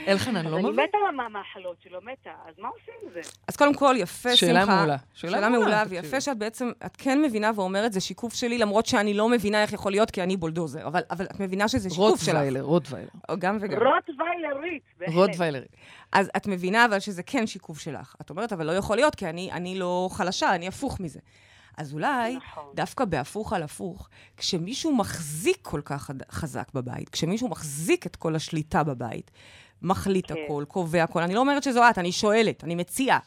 אלחנן, 0.09 0.45
לא 0.47 0.59
מבין. 0.59 0.79
אני 0.79 0.89
מתה 0.89 0.99
מהמחלות 1.17 1.77
שלו, 1.83 2.01
מתה, 2.03 2.31
אז 2.49 2.55
מה 2.59 2.69
עושים 2.69 2.95
עם 3.03 3.09
זה? 3.15 3.21
אז 3.49 3.57
קודם 3.57 3.75
כל, 3.75 3.95
יפה, 3.99 4.37
שמחה. 4.37 4.37
שאלה 4.37 4.65
מעולה. 4.67 4.97
שאלה 5.15 5.49
מעולה, 5.49 5.83
ויפה 5.89 6.21
שאת 6.21 6.39
בעצם, 6.39 6.71
את 6.87 6.97
כן 6.97 7.23
מבינה 7.23 7.51
ואומרת, 7.57 7.93
זה 7.93 8.01
שיקוף 8.01 8.35
שלי, 8.35 8.59
למרות 8.59 8.87
שאני 8.87 9.15
לא 9.15 9.29
מבינה 9.29 9.63
איך 9.63 9.73
יכול 9.73 9.93
להיות, 9.93 10.11
כי 10.11 10.23
אני 10.23 10.37
בולדוזר. 10.37 10.87
אבל 10.87 11.03
את 11.23 11.41
מבינה 11.41 11.69
שזה 11.69 11.91
שיקוף 11.91 12.21
שלך. 12.21 12.29
רוטוויילר, 12.29 12.63
רוטוויילר. 12.63 13.09
גם 13.39 13.59
וגם. 13.61 13.79
רוטוויילרית, 13.83 14.83
בהחלט. 14.99 15.15
רוטוויילרית. 15.15 15.77
אז 16.13 16.31
את 16.37 16.47
מבינה 16.47 16.85
אבל 16.85 17.01
שזה 17.01 17.23
כן 17.23 17.47
שיקוף 17.47 17.79
שלך. 17.79 18.15
את 18.21 18.31
אומרת, 18.31 18.53
אבל 18.53 18.67
לא 18.67 18.73
יכול 18.73 18.97
להיות, 18.97 19.15
כי 19.15 19.27
אני, 19.27 19.53
אני 19.53 19.79
לא 19.79 20.09
חלשה, 20.13 20.55
אני 20.55 20.69
הפוך 20.69 21.01
מזה. 21.01 21.21
אז 21.77 21.93
אולי, 21.93 22.37
נכון. 22.37 22.65
דווקא 22.75 23.05
בהפוך 23.05 23.53
על 23.53 23.63
הפוך, 23.63 24.09
כשמישהו 24.37 24.97
מחזיק 24.97 25.59
כל 25.63 25.81
כך 25.85 26.11
חזק 26.31 26.69
בבית, 26.75 27.09
כשמישהו 27.09 27.49
מחזיק 27.49 28.07
את 28.07 28.17
כל 28.17 28.37
השליטה 28.37 28.85
בבית, 28.85 29.31
מחליט 29.83 30.33
כן. 30.33 30.35
הכל, 30.45 30.65
קובע 30.69 31.03
הכל. 31.03 31.23
אני 31.23 31.35
לא 31.35 31.41
אומרת 31.41 31.63
שזו 31.63 31.91
את, 31.91 31.99
אני 31.99 32.13
שואלת, 32.13 32.65
אני 32.65 32.75
מציעה. 32.75 33.19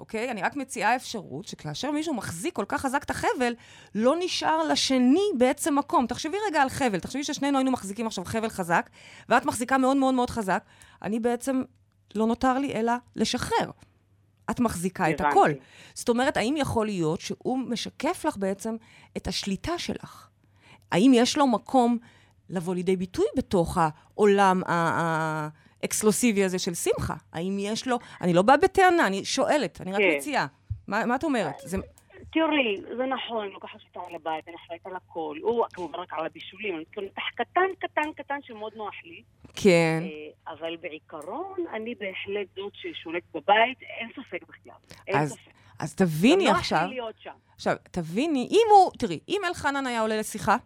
אוקיי? 0.00 0.30
אני 0.30 0.42
רק 0.42 0.56
מציעה 0.56 0.96
אפשרות 0.96 1.46
שכאשר 1.46 1.90
מישהו 1.90 2.14
מחזיק 2.14 2.54
כל 2.54 2.64
כך 2.68 2.80
חזק 2.80 3.02
את 3.02 3.10
החבל, 3.10 3.54
לא 3.94 4.14
נשאר 4.18 4.62
לשני 4.62 5.28
בעצם 5.38 5.78
מקום. 5.78 6.06
תחשבי 6.06 6.36
רגע 6.48 6.62
על 6.62 6.68
חבל, 6.68 6.98
תחשבי 6.98 7.24
ששנינו 7.24 7.58
היינו 7.58 7.70
מחזיקים 7.70 8.06
עכשיו 8.06 8.24
חבל 8.24 8.48
חזק, 8.48 8.90
ואת 9.28 9.44
מחזיקה 9.44 9.78
מאוד 9.78 9.96
מאוד 9.96 10.14
מאוד 10.14 10.30
חזק, 10.30 10.64
אני 11.02 11.20
בעצם, 11.20 11.62
לא 12.14 12.26
נותר 12.26 12.58
לי 12.58 12.72
אלא 12.74 12.92
לשחרר. 13.16 13.70
את 14.50 14.60
מחזיקה 14.60 15.04
הבנתי. 15.04 15.22
את 15.22 15.28
הכל. 15.30 15.50
זאת 15.94 16.08
אומרת, 16.08 16.36
האם 16.36 16.54
יכול 16.56 16.86
להיות 16.86 17.20
שהוא 17.20 17.58
משקף 17.58 18.24
לך 18.24 18.36
בעצם 18.36 18.76
את 19.16 19.28
השליטה 19.28 19.78
שלך? 19.78 20.28
האם 20.92 21.12
יש 21.14 21.36
לו 21.36 21.46
מקום 21.46 21.98
לבוא 22.50 22.74
לידי 22.74 22.96
ביטוי 22.96 23.26
בתוך 23.36 23.78
העולם. 23.80 24.62
האקסקלוסיבי 24.66 26.44
הזה 26.44 26.58
של 26.58 26.74
שמחה? 26.74 27.14
האם 27.32 27.56
יש 27.60 27.88
לו... 27.88 27.98
אני 28.20 28.32
לא 28.32 28.42
באה 28.42 28.56
בטענה, 28.56 29.06
אני 29.06 29.24
שואלת, 29.24 29.80
אני 29.80 29.92
רק 29.92 29.98
כן. 29.98 30.16
מציעה. 30.16 30.46
מה, 30.86 31.06
מה 31.06 31.14
את 31.14 31.24
אומרת? 31.24 31.54
זה... 31.64 31.76
תראי, 32.36 32.96
זה 32.96 33.06
נכון, 33.06 33.44
אני 33.44 33.52
לוקחת 33.52 33.78
אותה 33.88 34.08
על 34.08 34.14
הבית, 34.14 34.48
אני 34.48 34.56
אחראית 34.56 34.86
על 34.86 34.96
הכל. 34.96 35.36
הוא 35.42 35.64
כמובן 35.72 35.98
רק 35.98 36.12
על 36.12 36.26
הבישולים, 36.26 36.76
אני 36.76 36.84
כאילו 36.92 37.06
נתח 37.06 37.22
קטן, 37.34 37.60
קטן, 37.78 38.12
קטן 38.16 38.38
שמאוד 38.42 38.72
נוח 38.76 38.94
לי. 39.04 39.22
כן. 39.54 40.02
אה, 40.02 40.52
אבל 40.52 40.76
בעיקרון, 40.76 41.64
אני 41.72 41.94
בהחלט 41.94 42.46
זאת 42.56 42.72
ששולטת 42.74 43.26
בבית, 43.34 43.78
אין 43.82 44.08
ספק 44.12 44.42
בכלל. 44.48 44.74
אין 45.06 45.16
אז, 45.16 45.32
ספק. 45.32 45.50
אז 45.78 45.94
תביני 45.94 46.48
עכשיו... 46.48 46.88
עכשיו, 47.54 47.76
תביני, 47.90 48.48
אם 48.50 48.66
הוא... 48.70 48.92
תראי, 48.98 49.20
אם 49.28 49.40
אלחנן 49.48 49.86
היה 49.86 50.00
עולה 50.00 50.16
לשיחה, 50.16 50.56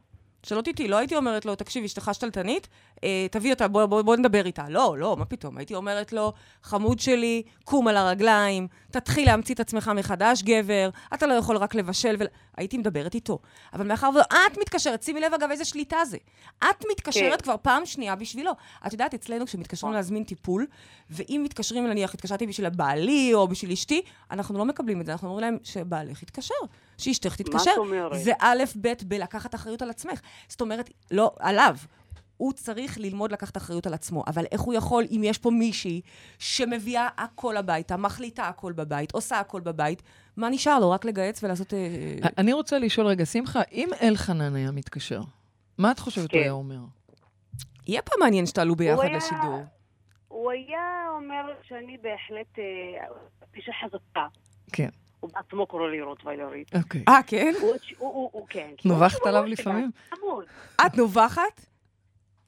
שאלות 0.46 0.68
איתי, 0.68 0.88
לא 0.88 0.96
הייתי 0.96 1.16
אומרת 1.16 1.44
לו, 1.44 1.54
תקשיב, 1.54 1.84
אשתך 1.84 2.10
שתלטנית, 2.12 2.68
אה, 3.04 3.26
תביא 3.30 3.52
אותה, 3.52 3.68
בוא, 3.68 3.86
בוא, 3.86 4.02
בוא 4.02 4.16
נדבר 4.16 4.46
איתה. 4.46 4.64
לא, 4.68 4.94
לא, 4.98 5.16
מה 5.16 5.24
פתאום. 5.24 5.58
הייתי 5.58 5.74
אומרת 5.74 6.12
לו, 6.12 6.32
חמוד 6.62 7.00
שלי, 7.00 7.42
קום 7.64 7.88
על 7.88 7.96
הרגליים, 7.96 8.68
תתחיל 8.90 9.26
להמציא 9.26 9.54
את 9.54 9.60
עצמך 9.60 9.90
מחדש, 9.96 10.42
גבר, 10.42 10.90
אתה 11.14 11.26
לא 11.26 11.34
יכול 11.34 11.56
רק 11.56 11.74
לבשל 11.74 12.16
ו... 12.18 12.24
הייתי 12.56 12.78
מדברת 12.78 13.14
איתו. 13.14 13.38
אבל 13.72 13.86
מאחר 13.86 14.10
ואת 14.14 14.58
מתקשרת, 14.58 15.02
שימי 15.02 15.20
לב, 15.20 15.34
אגב, 15.34 15.50
איזה 15.50 15.64
שליטה 15.64 16.04
זה. 16.04 16.16
את 16.58 16.84
מתקשרת 16.90 17.38
כן. 17.38 17.42
כבר 17.42 17.56
פעם 17.62 17.86
שנייה 17.86 18.16
בשבילו. 18.16 18.52
את 18.86 18.92
יודעת, 18.92 19.14
אצלנו, 19.14 19.46
כשמתקשרים 19.46 19.92
להזמין 19.92 20.24
טיפול, 20.24 20.66
ואם 21.10 21.40
מתקשרים, 21.44 21.86
נניח, 21.86 22.14
התקשרתי 22.14 22.46
בשביל 22.46 22.66
הבעלי 22.66 23.30
או 23.34 23.48
בשביל 23.48 23.72
אשתי, 23.72 24.02
אנחנו 24.30 24.58
לא 24.58 24.64
מקבלים 24.64 25.00
את 25.00 25.06
זה, 25.06 25.12
אנחנו 25.12 25.28
אומרים 25.28 25.44
להם 25.44 25.58
שבעלך 25.62 26.22
יתקשר, 26.22 26.54
שאשתך 26.98 27.36
תתקשר. 27.36 27.64
מה 27.64 27.72
את 27.72 27.78
אומרת? 27.78 28.18
זה 28.18 28.32
א', 28.38 28.64
ב', 28.80 28.92
בלקחת 29.04 29.54
אחריות 29.54 29.82
על 29.82 29.90
עצמך. 29.90 30.20
זאת 30.48 30.60
אומרת, 30.60 30.90
לא, 31.10 31.30
עליו. 31.38 31.76
הוא 32.40 32.52
צריך 32.52 32.98
ללמוד 32.98 33.32
לקחת 33.32 33.56
אחריות 33.56 33.86
על 33.86 33.94
עצמו. 33.94 34.24
אבל 34.26 34.44
איך 34.52 34.60
הוא 34.60 34.74
יכול, 34.74 35.04
אם 35.10 35.20
יש 35.24 35.38
פה 35.38 35.50
מישהי 35.50 36.00
שמביאה 36.38 37.08
הכל 37.16 37.56
הביתה, 37.56 37.96
מחליטה 37.96 38.48
הכל 38.48 38.72
בבית, 38.72 39.12
עושה 39.12 39.40
הכל 39.40 39.60
בבית, 39.60 40.02
מה 40.36 40.48
נשאר 40.48 40.78
לו? 40.78 40.90
רק 40.90 41.04
לגייץ 41.04 41.44
ולעשות... 41.44 41.74
אה, 41.74 42.14
אני 42.38 42.52
רוצה 42.52 42.78
לשאול 42.78 43.06
רגע, 43.06 43.26
שמחה, 43.26 43.60
אם 43.72 43.88
אלחנן 44.02 44.56
היה 44.56 44.70
מתקשר, 44.70 45.20
מה 45.78 45.90
את 45.90 45.98
חושבת 45.98 46.32
הוא 46.32 46.40
היה 46.40 46.52
אומר? 46.52 46.80
יהיה 47.86 48.02
פעם 48.02 48.20
מעניין 48.20 48.46
שתעלו 48.46 48.76
ביחד 48.76 49.08
לשידור. 49.16 49.62
הוא 50.28 50.50
היה 50.50 51.08
אומר 51.16 51.52
שאני 51.68 51.96
בהחלט 52.02 52.58
אישה 53.56 53.72
אה, 53.72 53.88
חזקה. 53.88 54.26
כן. 54.72 54.88
הוא 55.20 55.30
בעצמו 55.34 55.66
קורא 55.66 55.88
לי 55.88 56.02
רוטוויילרית. 56.02 56.74
אוקיי. 56.74 57.04
אה, 57.08 57.20
כן? 57.26 57.54
הוא, 57.98 58.46
כן. 58.48 58.70
נובחת 58.84 59.26
עליו 59.26 59.44
לפעמים? 59.44 59.90
את 60.86 60.94
נובחת? 60.96 61.69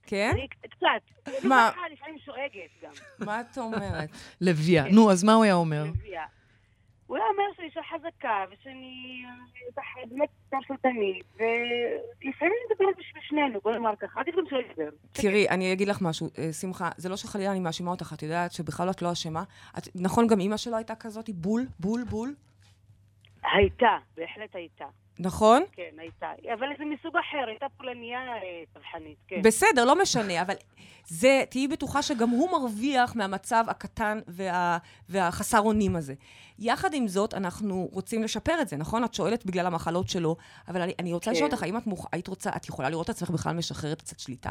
כן? 0.06 0.32
קצת. 0.60 1.28
מה? 1.44 1.70
לפעמים 1.92 2.18
שואגת 2.18 2.70
גם. 2.82 2.90
מה 3.26 3.40
את 3.40 3.58
אומרת? 3.58 4.08
לביאה. 4.40 4.84
נו, 4.90 5.10
אז 5.10 5.24
מה 5.24 5.32
הוא 5.32 5.44
היה 5.44 5.54
אומר? 5.54 5.84
לביאה. 5.84 6.24
הוא 7.06 7.16
היה 7.16 7.26
אומר 7.26 7.44
שאני 7.56 7.66
אישה 7.66 7.80
חזקה, 7.90 8.44
ושאני 8.50 9.24
באמת 10.08 10.28
אישה 10.46 10.56
שולטנית, 10.66 11.24
ולפעמים 11.34 12.52
אני 12.52 12.74
מדברת 12.74 12.96
בשביל 12.98 13.22
שנינו, 13.22 13.60
בוא 13.64 13.72
נאמר 13.72 13.96
ככה, 14.00 14.20
עדיף 14.20 14.34
גם 14.36 14.42
שלא 14.50 14.58
ידבר. 14.58 14.96
תראי, 15.12 15.48
אני 15.48 15.72
אגיד 15.72 15.88
לך 15.88 15.98
משהו, 16.02 16.28
אה, 16.38 16.52
שמחה, 16.52 16.90
זה 16.96 17.08
לא 17.08 17.16
שחלילה 17.16 17.50
אני 17.50 17.60
מאשימה 17.60 17.90
אותך, 17.90 18.12
את 18.16 18.22
יודעת 18.22 18.52
שבכלל 18.52 18.90
את 18.90 19.02
לא 19.02 19.12
אשמה. 19.12 19.42
נכון, 19.94 20.26
גם 20.26 20.40
אימא 20.40 20.56
שלו 20.56 20.76
הייתה 20.76 20.94
כזאת, 20.94 21.30
בול, 21.30 21.62
בול, 21.80 22.04
בול? 22.04 22.34
הייתה, 23.52 23.98
בהחלט 24.16 24.54
הייתה. 24.54 24.84
נכון? 25.22 25.62
כן, 25.72 25.90
הייתה. 25.98 26.26
אבל 26.54 26.66
זה 26.78 26.84
מסוג 26.84 27.16
אחר, 27.16 27.48
הייתה 27.48 27.66
פולניה 27.76 28.20
צרכנית, 28.74 29.16
אה, 29.18 29.28
כן. 29.28 29.42
בסדר, 29.42 29.84
לא 29.84 30.02
משנה, 30.02 30.42
אבל 30.42 30.54
זה, 31.06 31.44
תהיי 31.50 31.68
בטוחה 31.68 32.02
שגם 32.02 32.30
הוא 32.30 32.50
מרוויח 32.50 33.16
מהמצב 33.16 33.64
הקטן 33.68 34.18
וה, 34.28 34.78
והחסר 35.08 35.60
אונים 35.60 35.96
הזה. 35.96 36.14
יחד 36.58 36.94
עם 36.94 37.08
זאת, 37.08 37.34
אנחנו 37.34 37.88
רוצים 37.92 38.22
לשפר 38.22 38.60
את 38.62 38.68
זה, 38.68 38.76
נכון? 38.76 39.04
את 39.04 39.14
שואלת 39.14 39.46
בגלל 39.46 39.66
המחלות 39.66 40.08
שלו, 40.08 40.36
אבל 40.68 40.80
אני, 40.82 40.92
אני 40.98 41.12
רוצה 41.12 41.24
כן. 41.24 41.30
לשאול 41.30 41.50
אותך, 41.50 41.62
האם 41.62 41.76
את 41.76 41.86
מוכ... 41.86 42.06
היית 42.12 42.28
רוצה, 42.28 42.50
את 42.56 42.68
יכולה 42.68 42.88
לראות 42.88 43.04
את 43.04 43.10
עצמך 43.10 43.30
בכלל 43.30 43.56
משחררת 43.56 44.02
קצת 44.02 44.18
שליטה? 44.20 44.50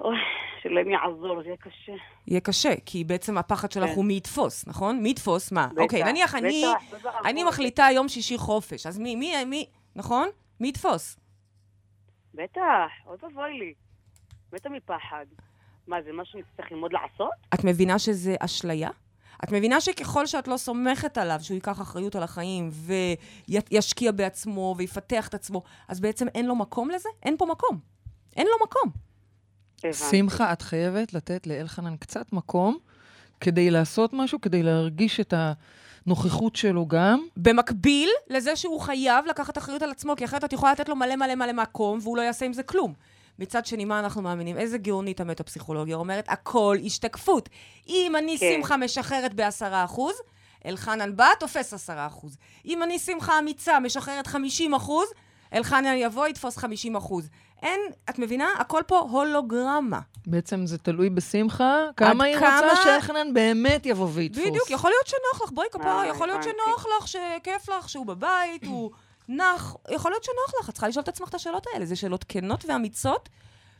אוי, 0.00 0.16
שלהם 0.62 0.90
יעזור, 0.90 1.42
זה 1.42 1.48
יהיה 1.48 1.56
קשה. 1.56 1.92
יהיה 2.26 2.40
קשה, 2.40 2.72
כי 2.86 3.04
בעצם 3.04 3.38
הפחד 3.38 3.72
שלך 3.72 3.88
כן. 3.88 3.94
הוא 3.94 4.04
מי 4.04 4.16
יתפוס, 4.16 4.68
נכון? 4.68 5.02
מי 5.02 5.10
יתפוס 5.10 5.52
מה? 5.52 5.68
אוקיי, 5.76 6.04
נניח 6.04 6.34
אני, 6.34 6.64
אני. 7.24 7.44
מחליטה 7.44 7.86
יום 7.92 8.08
שישי 8.08 8.38
חופש, 8.38 8.86
אז 8.86 8.98
מי, 8.98 9.16
מי, 9.16 9.44
מי, 9.44 9.66
נכון? 9.96 10.28
מי 10.60 10.68
יתפוס? 10.68 11.16
בטח, 12.34 12.90
עוד 13.04 13.18
אבוי 13.24 13.58
לי. 13.58 13.74
מתה 14.52 14.68
מפחד. 14.68 15.26
מה, 15.86 16.02
זה 16.02 16.12
משהו 16.12 16.32
שנצטרך 16.32 16.72
ללמוד 16.72 16.92
לעשות? 16.92 17.30
את 17.54 17.64
מבינה 17.64 17.98
שזה 17.98 18.34
אשליה? 18.40 18.90
את 19.44 19.52
מבינה 19.52 19.80
שככל 19.80 20.26
שאת 20.26 20.48
לא 20.48 20.56
סומכת 20.56 21.18
עליו, 21.18 21.38
שהוא 21.40 21.54
ייקח 21.54 21.80
אחריות 21.80 22.16
על 22.16 22.22
החיים 22.22 22.70
וישקיע 23.48 24.12
בעצמו 24.12 24.74
ויפתח 24.78 25.28
את 25.28 25.34
עצמו, 25.34 25.62
אז 25.88 26.00
בעצם 26.00 26.28
אין 26.34 26.46
לו 26.46 26.56
מקום 26.56 26.90
לזה? 26.90 27.08
אין 27.22 27.36
פה 27.36 27.46
מקום. 27.46 27.78
אין 28.36 28.46
לו 28.46 28.66
מקום. 28.66 29.05
שמחה, 29.92 30.52
את 30.52 30.62
חייבת 30.62 31.14
לתת 31.14 31.46
לאלחנן 31.46 31.96
קצת 31.96 32.32
מקום 32.32 32.78
כדי 33.40 33.70
לעשות 33.70 34.12
משהו, 34.12 34.40
כדי 34.40 34.62
להרגיש 34.62 35.20
את 35.20 35.34
הנוכחות 36.06 36.56
שלו 36.56 36.86
גם. 36.86 37.26
במקביל 37.36 38.10
לזה 38.30 38.56
שהוא 38.56 38.80
חייב 38.80 39.24
לקחת 39.26 39.58
אחריות 39.58 39.82
על 39.82 39.90
עצמו, 39.90 40.16
כי 40.16 40.24
אחרת 40.24 40.44
את 40.44 40.52
יכולה 40.52 40.72
לתת 40.72 40.88
לו 40.88 40.96
מלא 40.96 41.16
מלא 41.16 41.34
מלא 41.34 41.52
מקום, 41.52 41.98
והוא 42.02 42.16
לא 42.16 42.22
יעשה 42.22 42.46
עם 42.46 42.52
זה 42.52 42.62
כלום. 42.62 42.94
מצד 43.38 43.66
שני, 43.66 43.84
מה 43.84 43.98
אנחנו 43.98 44.22
מאמינים? 44.22 44.56
איזה 44.58 44.78
גאונית 44.78 45.20
המטה-פסיכולוגיה 45.20 45.96
אומרת, 45.96 46.24
הכל 46.28 46.76
השתקפות. 46.84 47.48
אם 47.88 48.12
אני 48.18 48.38
כן. 48.38 48.52
שמחה 48.56 48.76
משחררת 48.76 49.34
בעשרה 49.34 49.84
אחוז, 49.84 50.14
אלחנן 50.66 51.16
בא, 51.16 51.28
תופס 51.40 51.74
עשרה 51.74 52.06
אחוז. 52.06 52.36
אם 52.66 52.82
אני 52.82 52.98
שמחה 52.98 53.38
אמיצה 53.38 53.80
משחררת 53.80 54.26
חמישים 54.26 54.74
אחוז, 54.74 55.08
אלחנן 55.52 55.96
יבוא, 55.96 56.26
יתפוס 56.26 56.56
חמישים 56.56 56.96
אחוז. 56.96 57.28
אין, 57.62 57.80
את 58.10 58.18
מבינה? 58.18 58.48
הכל 58.58 58.82
פה 58.86 58.98
הולוגרמה. 58.98 60.00
בעצם 60.26 60.66
זה 60.66 60.78
תלוי 60.78 61.10
בשמחה, 61.10 61.80
כמה 61.96 62.24
היא 62.24 62.36
כמה... 62.36 62.60
רוצה 62.70 62.82
שאלחנן 62.82 63.34
באמת 63.34 63.86
יבוא 63.86 64.08
ויתפוס. 64.12 64.46
בדיוק, 64.46 64.70
יכול 64.70 64.90
להיות 64.90 65.06
שנוח 65.06 65.42
לך, 65.42 65.52
בואי 65.52 65.66
כפרה, 65.72 66.02
אה, 66.02 66.06
יכול 66.06 66.26
להיות 66.26 66.42
שנוח 66.42 66.86
לך, 66.98 67.08
שכיף 67.08 67.68
לך, 67.68 67.88
שהוא 67.88 68.06
בבית, 68.06 68.64
הוא 68.64 68.90
נח, 69.28 69.76
יכול 69.90 70.10
להיות 70.10 70.24
שנוח 70.24 70.60
לך, 70.60 70.68
את 70.68 70.74
צריכה 70.74 70.88
לשאול 70.88 71.02
את 71.02 71.08
עצמך 71.08 71.28
את 71.28 71.34
השאלות 71.34 71.66
האלה. 71.72 71.86
זה 71.86 71.96
שאלות 71.96 72.24
כנות 72.28 72.64
ואמיצות, 72.68 73.28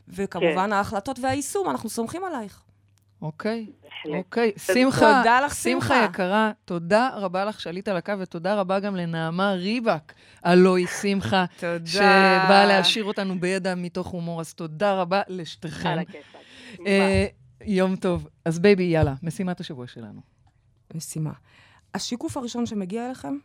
וכמובן 0.07 0.55
כן. 0.55 0.73
ההחלטות 0.73 1.19
והיישום, 1.19 1.69
אנחנו 1.69 1.89
סומכים 1.89 2.23
עלייך. 2.23 2.61
אוקיי, 3.21 3.65
אוקיי. 4.09 4.51
שמחה, 4.57 5.17
תודה 5.17 5.41
לך, 5.41 5.55
שמחה 5.55 6.05
יקרה, 6.05 6.51
תודה 6.65 7.09
רבה 7.13 7.45
לך 7.45 7.61
שעלית 7.61 7.87
על 7.87 7.97
הקו, 7.97 8.13
ותודה 8.19 8.55
רבה 8.55 8.79
גם 8.79 8.95
לנעמה 8.95 9.51
ריבק, 9.51 10.13
הלואי 10.43 10.87
שמחה. 10.87 11.45
תודה. 11.59 11.85
שבאה 11.85 12.65
להעשיר 12.65 13.03
אותנו 13.03 13.39
בידע 13.39 13.75
מתוך 13.75 14.07
הומור, 14.07 14.41
אז 14.41 14.53
תודה 14.53 14.93
רבה 14.93 15.21
לשתיכם. 15.27 15.89
על 15.89 15.99
הכיפאק. 15.99 16.41
אה, 16.87 17.25
יום 17.61 17.95
טוב. 17.95 18.27
אז 18.45 18.59
בייבי, 18.59 18.83
יאללה, 18.83 19.13
משימת 19.23 19.59
השבוע 19.59 19.87
שלנו. 19.87 20.21
משימה. 20.95 21.33
השיקוף 21.93 22.37
הראשון 22.37 22.65
שמגיע 22.65 23.05
אליכם, 23.05 23.37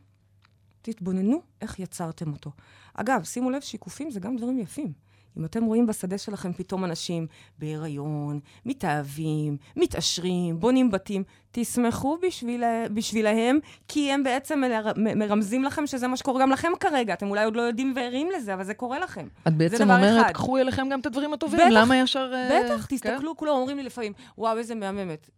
תתבוננו 0.82 1.42
איך 1.60 1.78
יצרתם 1.78 2.32
אותו. 2.32 2.50
אגב, 2.94 3.24
שימו 3.24 3.50
לב, 3.50 3.60
שיקופים 3.60 4.10
זה 4.10 4.20
גם 4.20 4.36
דברים 4.36 4.58
יפים. 4.58 4.92
אם 5.38 5.44
אתם 5.44 5.64
רואים 5.64 5.86
בשדה 5.86 6.18
שלכם 6.18 6.52
פתאום 6.52 6.84
אנשים 6.84 7.26
בהיריון, 7.58 8.40
מתאהבים, 8.66 9.56
מתעשרים, 9.76 10.60
בונים 10.60 10.90
בתים, 10.90 11.22
תשמחו 11.52 12.18
בשביל, 12.22 12.64
בשבילהם, 12.94 13.58
כי 13.88 14.12
הם 14.12 14.22
בעצם 14.22 14.62
מרמזים 14.96 15.64
לכם 15.64 15.86
שזה 15.86 16.08
מה 16.08 16.16
שקורה 16.16 16.42
גם 16.42 16.50
לכם 16.50 16.68
כרגע. 16.80 17.14
אתם 17.14 17.30
אולי 17.30 17.44
עוד 17.44 17.56
לא 17.56 17.62
יודעים 17.62 17.92
וערים 17.96 18.28
לזה, 18.36 18.54
אבל 18.54 18.64
זה 18.64 18.74
קורה 18.74 18.98
לכם. 18.98 19.28
את 19.48 19.54
בעצם 19.54 19.90
אומרת, 19.90 20.24
אחד. 20.26 20.32
קחו 20.32 20.58
אליכם 20.58 20.88
גם 20.88 21.00
את 21.00 21.06
הדברים 21.06 21.32
הטובים, 21.32 21.60
בטח, 21.60 21.70
למה 21.70 21.96
ישר... 21.96 22.32
אה, 22.34 22.60
בטח, 22.64 22.86
כן? 22.86 22.96
תסתכלו, 22.96 23.36
כולם 23.36 23.52
אומרים 23.52 23.76
לי 23.76 23.82
לפעמים, 23.82 24.12
וואו, 24.38 24.58
איזה 24.58 24.74
מהממת. 24.74 25.30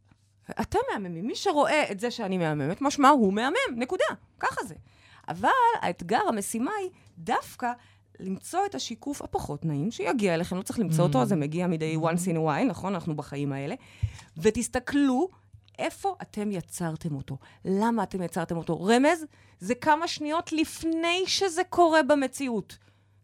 אתם 0.61 0.78
מהממים. 0.92 1.26
מי 1.26 1.34
שרואה 1.34 1.90
את 1.90 2.01
זה 2.01 2.11
שאני 2.11 2.38
מהממת, 2.38 2.80
משמע 2.80 3.09
הוא 3.09 3.32
מהמם, 3.32 3.57
נקודה. 3.76 4.05
ככה 4.40 4.64
זה. 4.64 4.74
אבל 5.28 5.49
האתגר, 5.80 6.20
המשימה 6.28 6.70
היא 6.80 6.90
דווקא 7.18 7.72
למצוא 8.20 8.60
את 8.66 8.74
השיקוף 8.74 9.22
הפחות 9.22 9.64
נעים, 9.64 9.90
שיגיע 9.90 10.34
אליכם, 10.34 10.56
לא 10.56 10.62
צריך 10.62 10.78
למצוא 10.78 11.04
mm-hmm. 11.04 11.08
אותו, 11.08 11.24
זה 11.24 11.36
מגיע 11.36 11.66
מדי 11.66 11.96
once 11.96 12.28
in 12.28 12.36
a 12.36 12.38
while, 12.38 12.64
נכון? 12.68 12.94
אנחנו 12.94 13.16
בחיים 13.16 13.52
האלה. 13.52 13.74
ותסתכלו 14.38 15.28
איפה 15.78 16.14
אתם 16.22 16.52
יצרתם 16.52 17.14
אותו? 17.14 17.36
למה 17.64 18.02
אתם 18.02 18.22
יצרתם 18.22 18.56
אותו? 18.56 18.84
רמז, 18.84 19.24
זה 19.60 19.74
כמה 19.74 20.08
שניות 20.08 20.52
לפני 20.52 21.22
שזה 21.26 21.62
קורה 21.64 22.02
במציאות. 22.02 22.78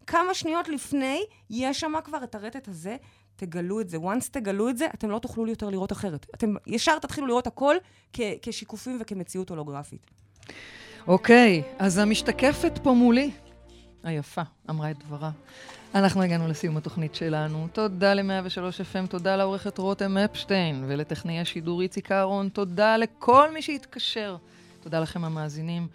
כמה 0.07 0.33
שניות 0.33 0.69
לפני, 0.69 1.21
יש 1.49 1.79
שם 1.79 1.93
כבר 2.03 2.23
את 2.23 2.35
הרטט 2.35 2.67
הזה, 2.67 2.97
תגלו 3.35 3.81
את 3.81 3.89
זה. 3.89 3.97
once 3.97 4.29
תגלו 4.31 4.69
את 4.69 4.77
זה, 4.77 4.87
אתם 4.93 5.09
לא 5.09 5.19
תוכלו 5.19 5.47
יותר 5.47 5.69
לראות 5.69 5.91
אחרת. 5.91 6.25
אתם 6.35 6.53
ישר 6.67 6.99
תתחילו 6.99 7.27
לראות 7.27 7.47
הכל 7.47 7.75
כ- 8.13 8.19
כשיקופים 8.41 8.97
וכמציאות 9.01 9.49
הולוגרפית. 9.49 10.07
אוקיי, 11.07 11.63
okay, 11.65 11.75
אז 11.79 11.97
המשתקפת 11.97 12.79
פה 12.83 12.93
מולי, 12.93 13.31
היפה, 14.03 14.41
אמרה 14.69 14.91
את 14.91 14.97
דברה. 14.99 15.31
אנחנו 15.95 16.21
הגענו 16.21 16.47
לסיום 16.47 16.77
התוכנית 16.77 17.15
שלנו. 17.15 17.67
תודה 17.73 18.13
ל-103 18.13 18.81
FM, 18.93 19.07
תודה 19.07 19.35
לעורכת 19.35 19.77
רותם 19.77 20.17
אפשטיין 20.17 20.83
ולטכנאי 20.87 21.39
השידור 21.39 21.81
איציק 21.81 22.11
אהרון, 22.11 22.49
תודה 22.49 22.97
לכל 22.97 23.53
מי 23.53 23.61
שהתקשר. 23.61 24.37
תודה 24.83 24.99
לכם 24.99 25.25
המאזינים. 25.25 25.87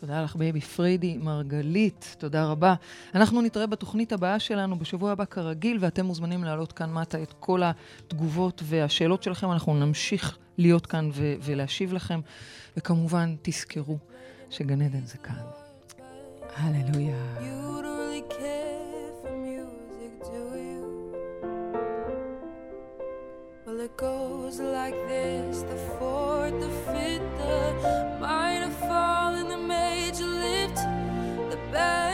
תודה 0.00 0.22
לך, 0.22 0.36
בייבי 0.36 0.60
פריידי, 0.60 1.16
מרגלית, 1.16 2.16
תודה 2.18 2.44
רבה. 2.44 2.74
אנחנו 3.14 3.42
נתראה 3.42 3.66
בתוכנית 3.66 4.12
הבאה 4.12 4.38
שלנו 4.38 4.78
בשבוע 4.78 5.12
הבא 5.12 5.24
כרגיל, 5.24 5.78
ואתם 5.80 6.06
מוזמנים 6.06 6.44
להעלות 6.44 6.72
כאן 6.72 6.92
מטה 6.92 7.22
את 7.22 7.34
כל 7.40 7.62
התגובות 7.64 8.62
והשאלות 8.64 9.22
שלכם. 9.22 9.52
אנחנו 9.52 9.74
נמשיך 9.74 10.38
להיות 10.58 10.86
כאן 10.86 11.10
ולהשיב 11.42 11.92
לכם. 11.92 12.20
וכמובן, 12.76 13.36
תזכרו 13.42 13.98
שגן 14.50 14.82
עדן 14.82 15.04
זה 15.04 15.18
כאן. 15.18 15.63
Hallelujah. 16.54 17.18
You 17.42 17.82
don't 17.82 17.98
really 17.98 18.22
care 18.22 19.10
for 19.20 19.32
music, 19.36 20.12
do 20.22 20.42
you? 20.56 21.12
Well, 23.66 23.80
it 23.80 23.96
goes 23.96 24.60
like 24.60 24.94
this 25.08 25.62
the 25.62 25.76
fourth, 25.98 26.58
the 26.60 26.70
fifth, 26.92 27.28
the 27.38 28.18
minor 28.20 28.70
fall, 28.70 29.34
and 29.34 29.50
the 29.50 29.58
major 29.58 30.26
lift, 30.26 30.76
the 31.50 31.58
bad. 31.72 32.04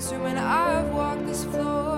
This 0.00 0.12
room 0.12 0.24
and 0.24 0.38
I've 0.38 0.88
walked 0.94 1.26
this 1.26 1.44
floor. 1.44 1.89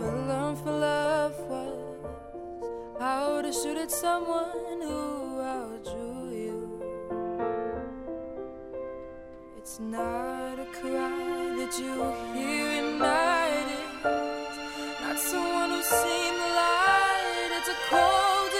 I've 0.00 0.26
learned 0.28 0.58
from 0.58 0.80
love 0.80 1.38
was 1.48 1.98
how 2.98 3.42
to 3.42 3.52
shoot 3.52 3.76
at 3.76 3.90
someone 3.90 4.80
who 4.80 5.40
outdrew 5.40 6.30
you. 6.30 6.82
It's 9.58 9.78
not 9.78 10.58
a 10.58 10.66
cry 10.78 11.54
that 11.58 11.78
you 11.78 11.94
hear 12.34 12.66
at 12.80 12.98
night. 12.98 13.68
It's 14.04 15.00
not 15.00 15.18
someone 15.18 15.70
who's 15.70 15.86
seen 15.86 16.34
the 16.42 16.50
light. 16.62 17.50
It's 17.58 17.68
a 17.68 17.78
cold 17.90 18.51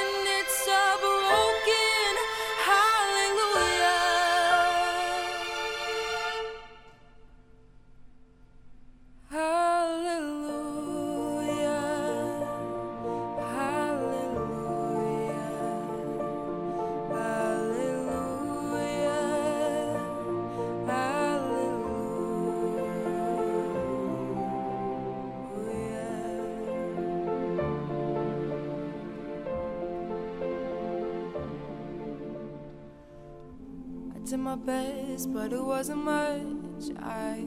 but 35.32 35.52
it 35.52 35.64
wasn't 35.64 36.04
much. 36.04 36.96
I 36.98 37.44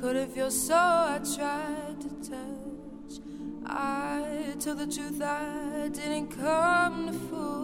couldn't 0.00 0.30
feel 0.30 0.50
so 0.50 0.76
I 0.76 1.20
tried 1.36 2.00
to 2.00 2.30
touch. 2.30 3.20
I 3.66 4.54
told 4.60 4.78
the 4.78 4.86
truth, 4.86 5.20
I 5.22 5.88
didn't 5.92 6.28
come 6.28 7.06
to 7.06 7.12
fool 7.12 7.61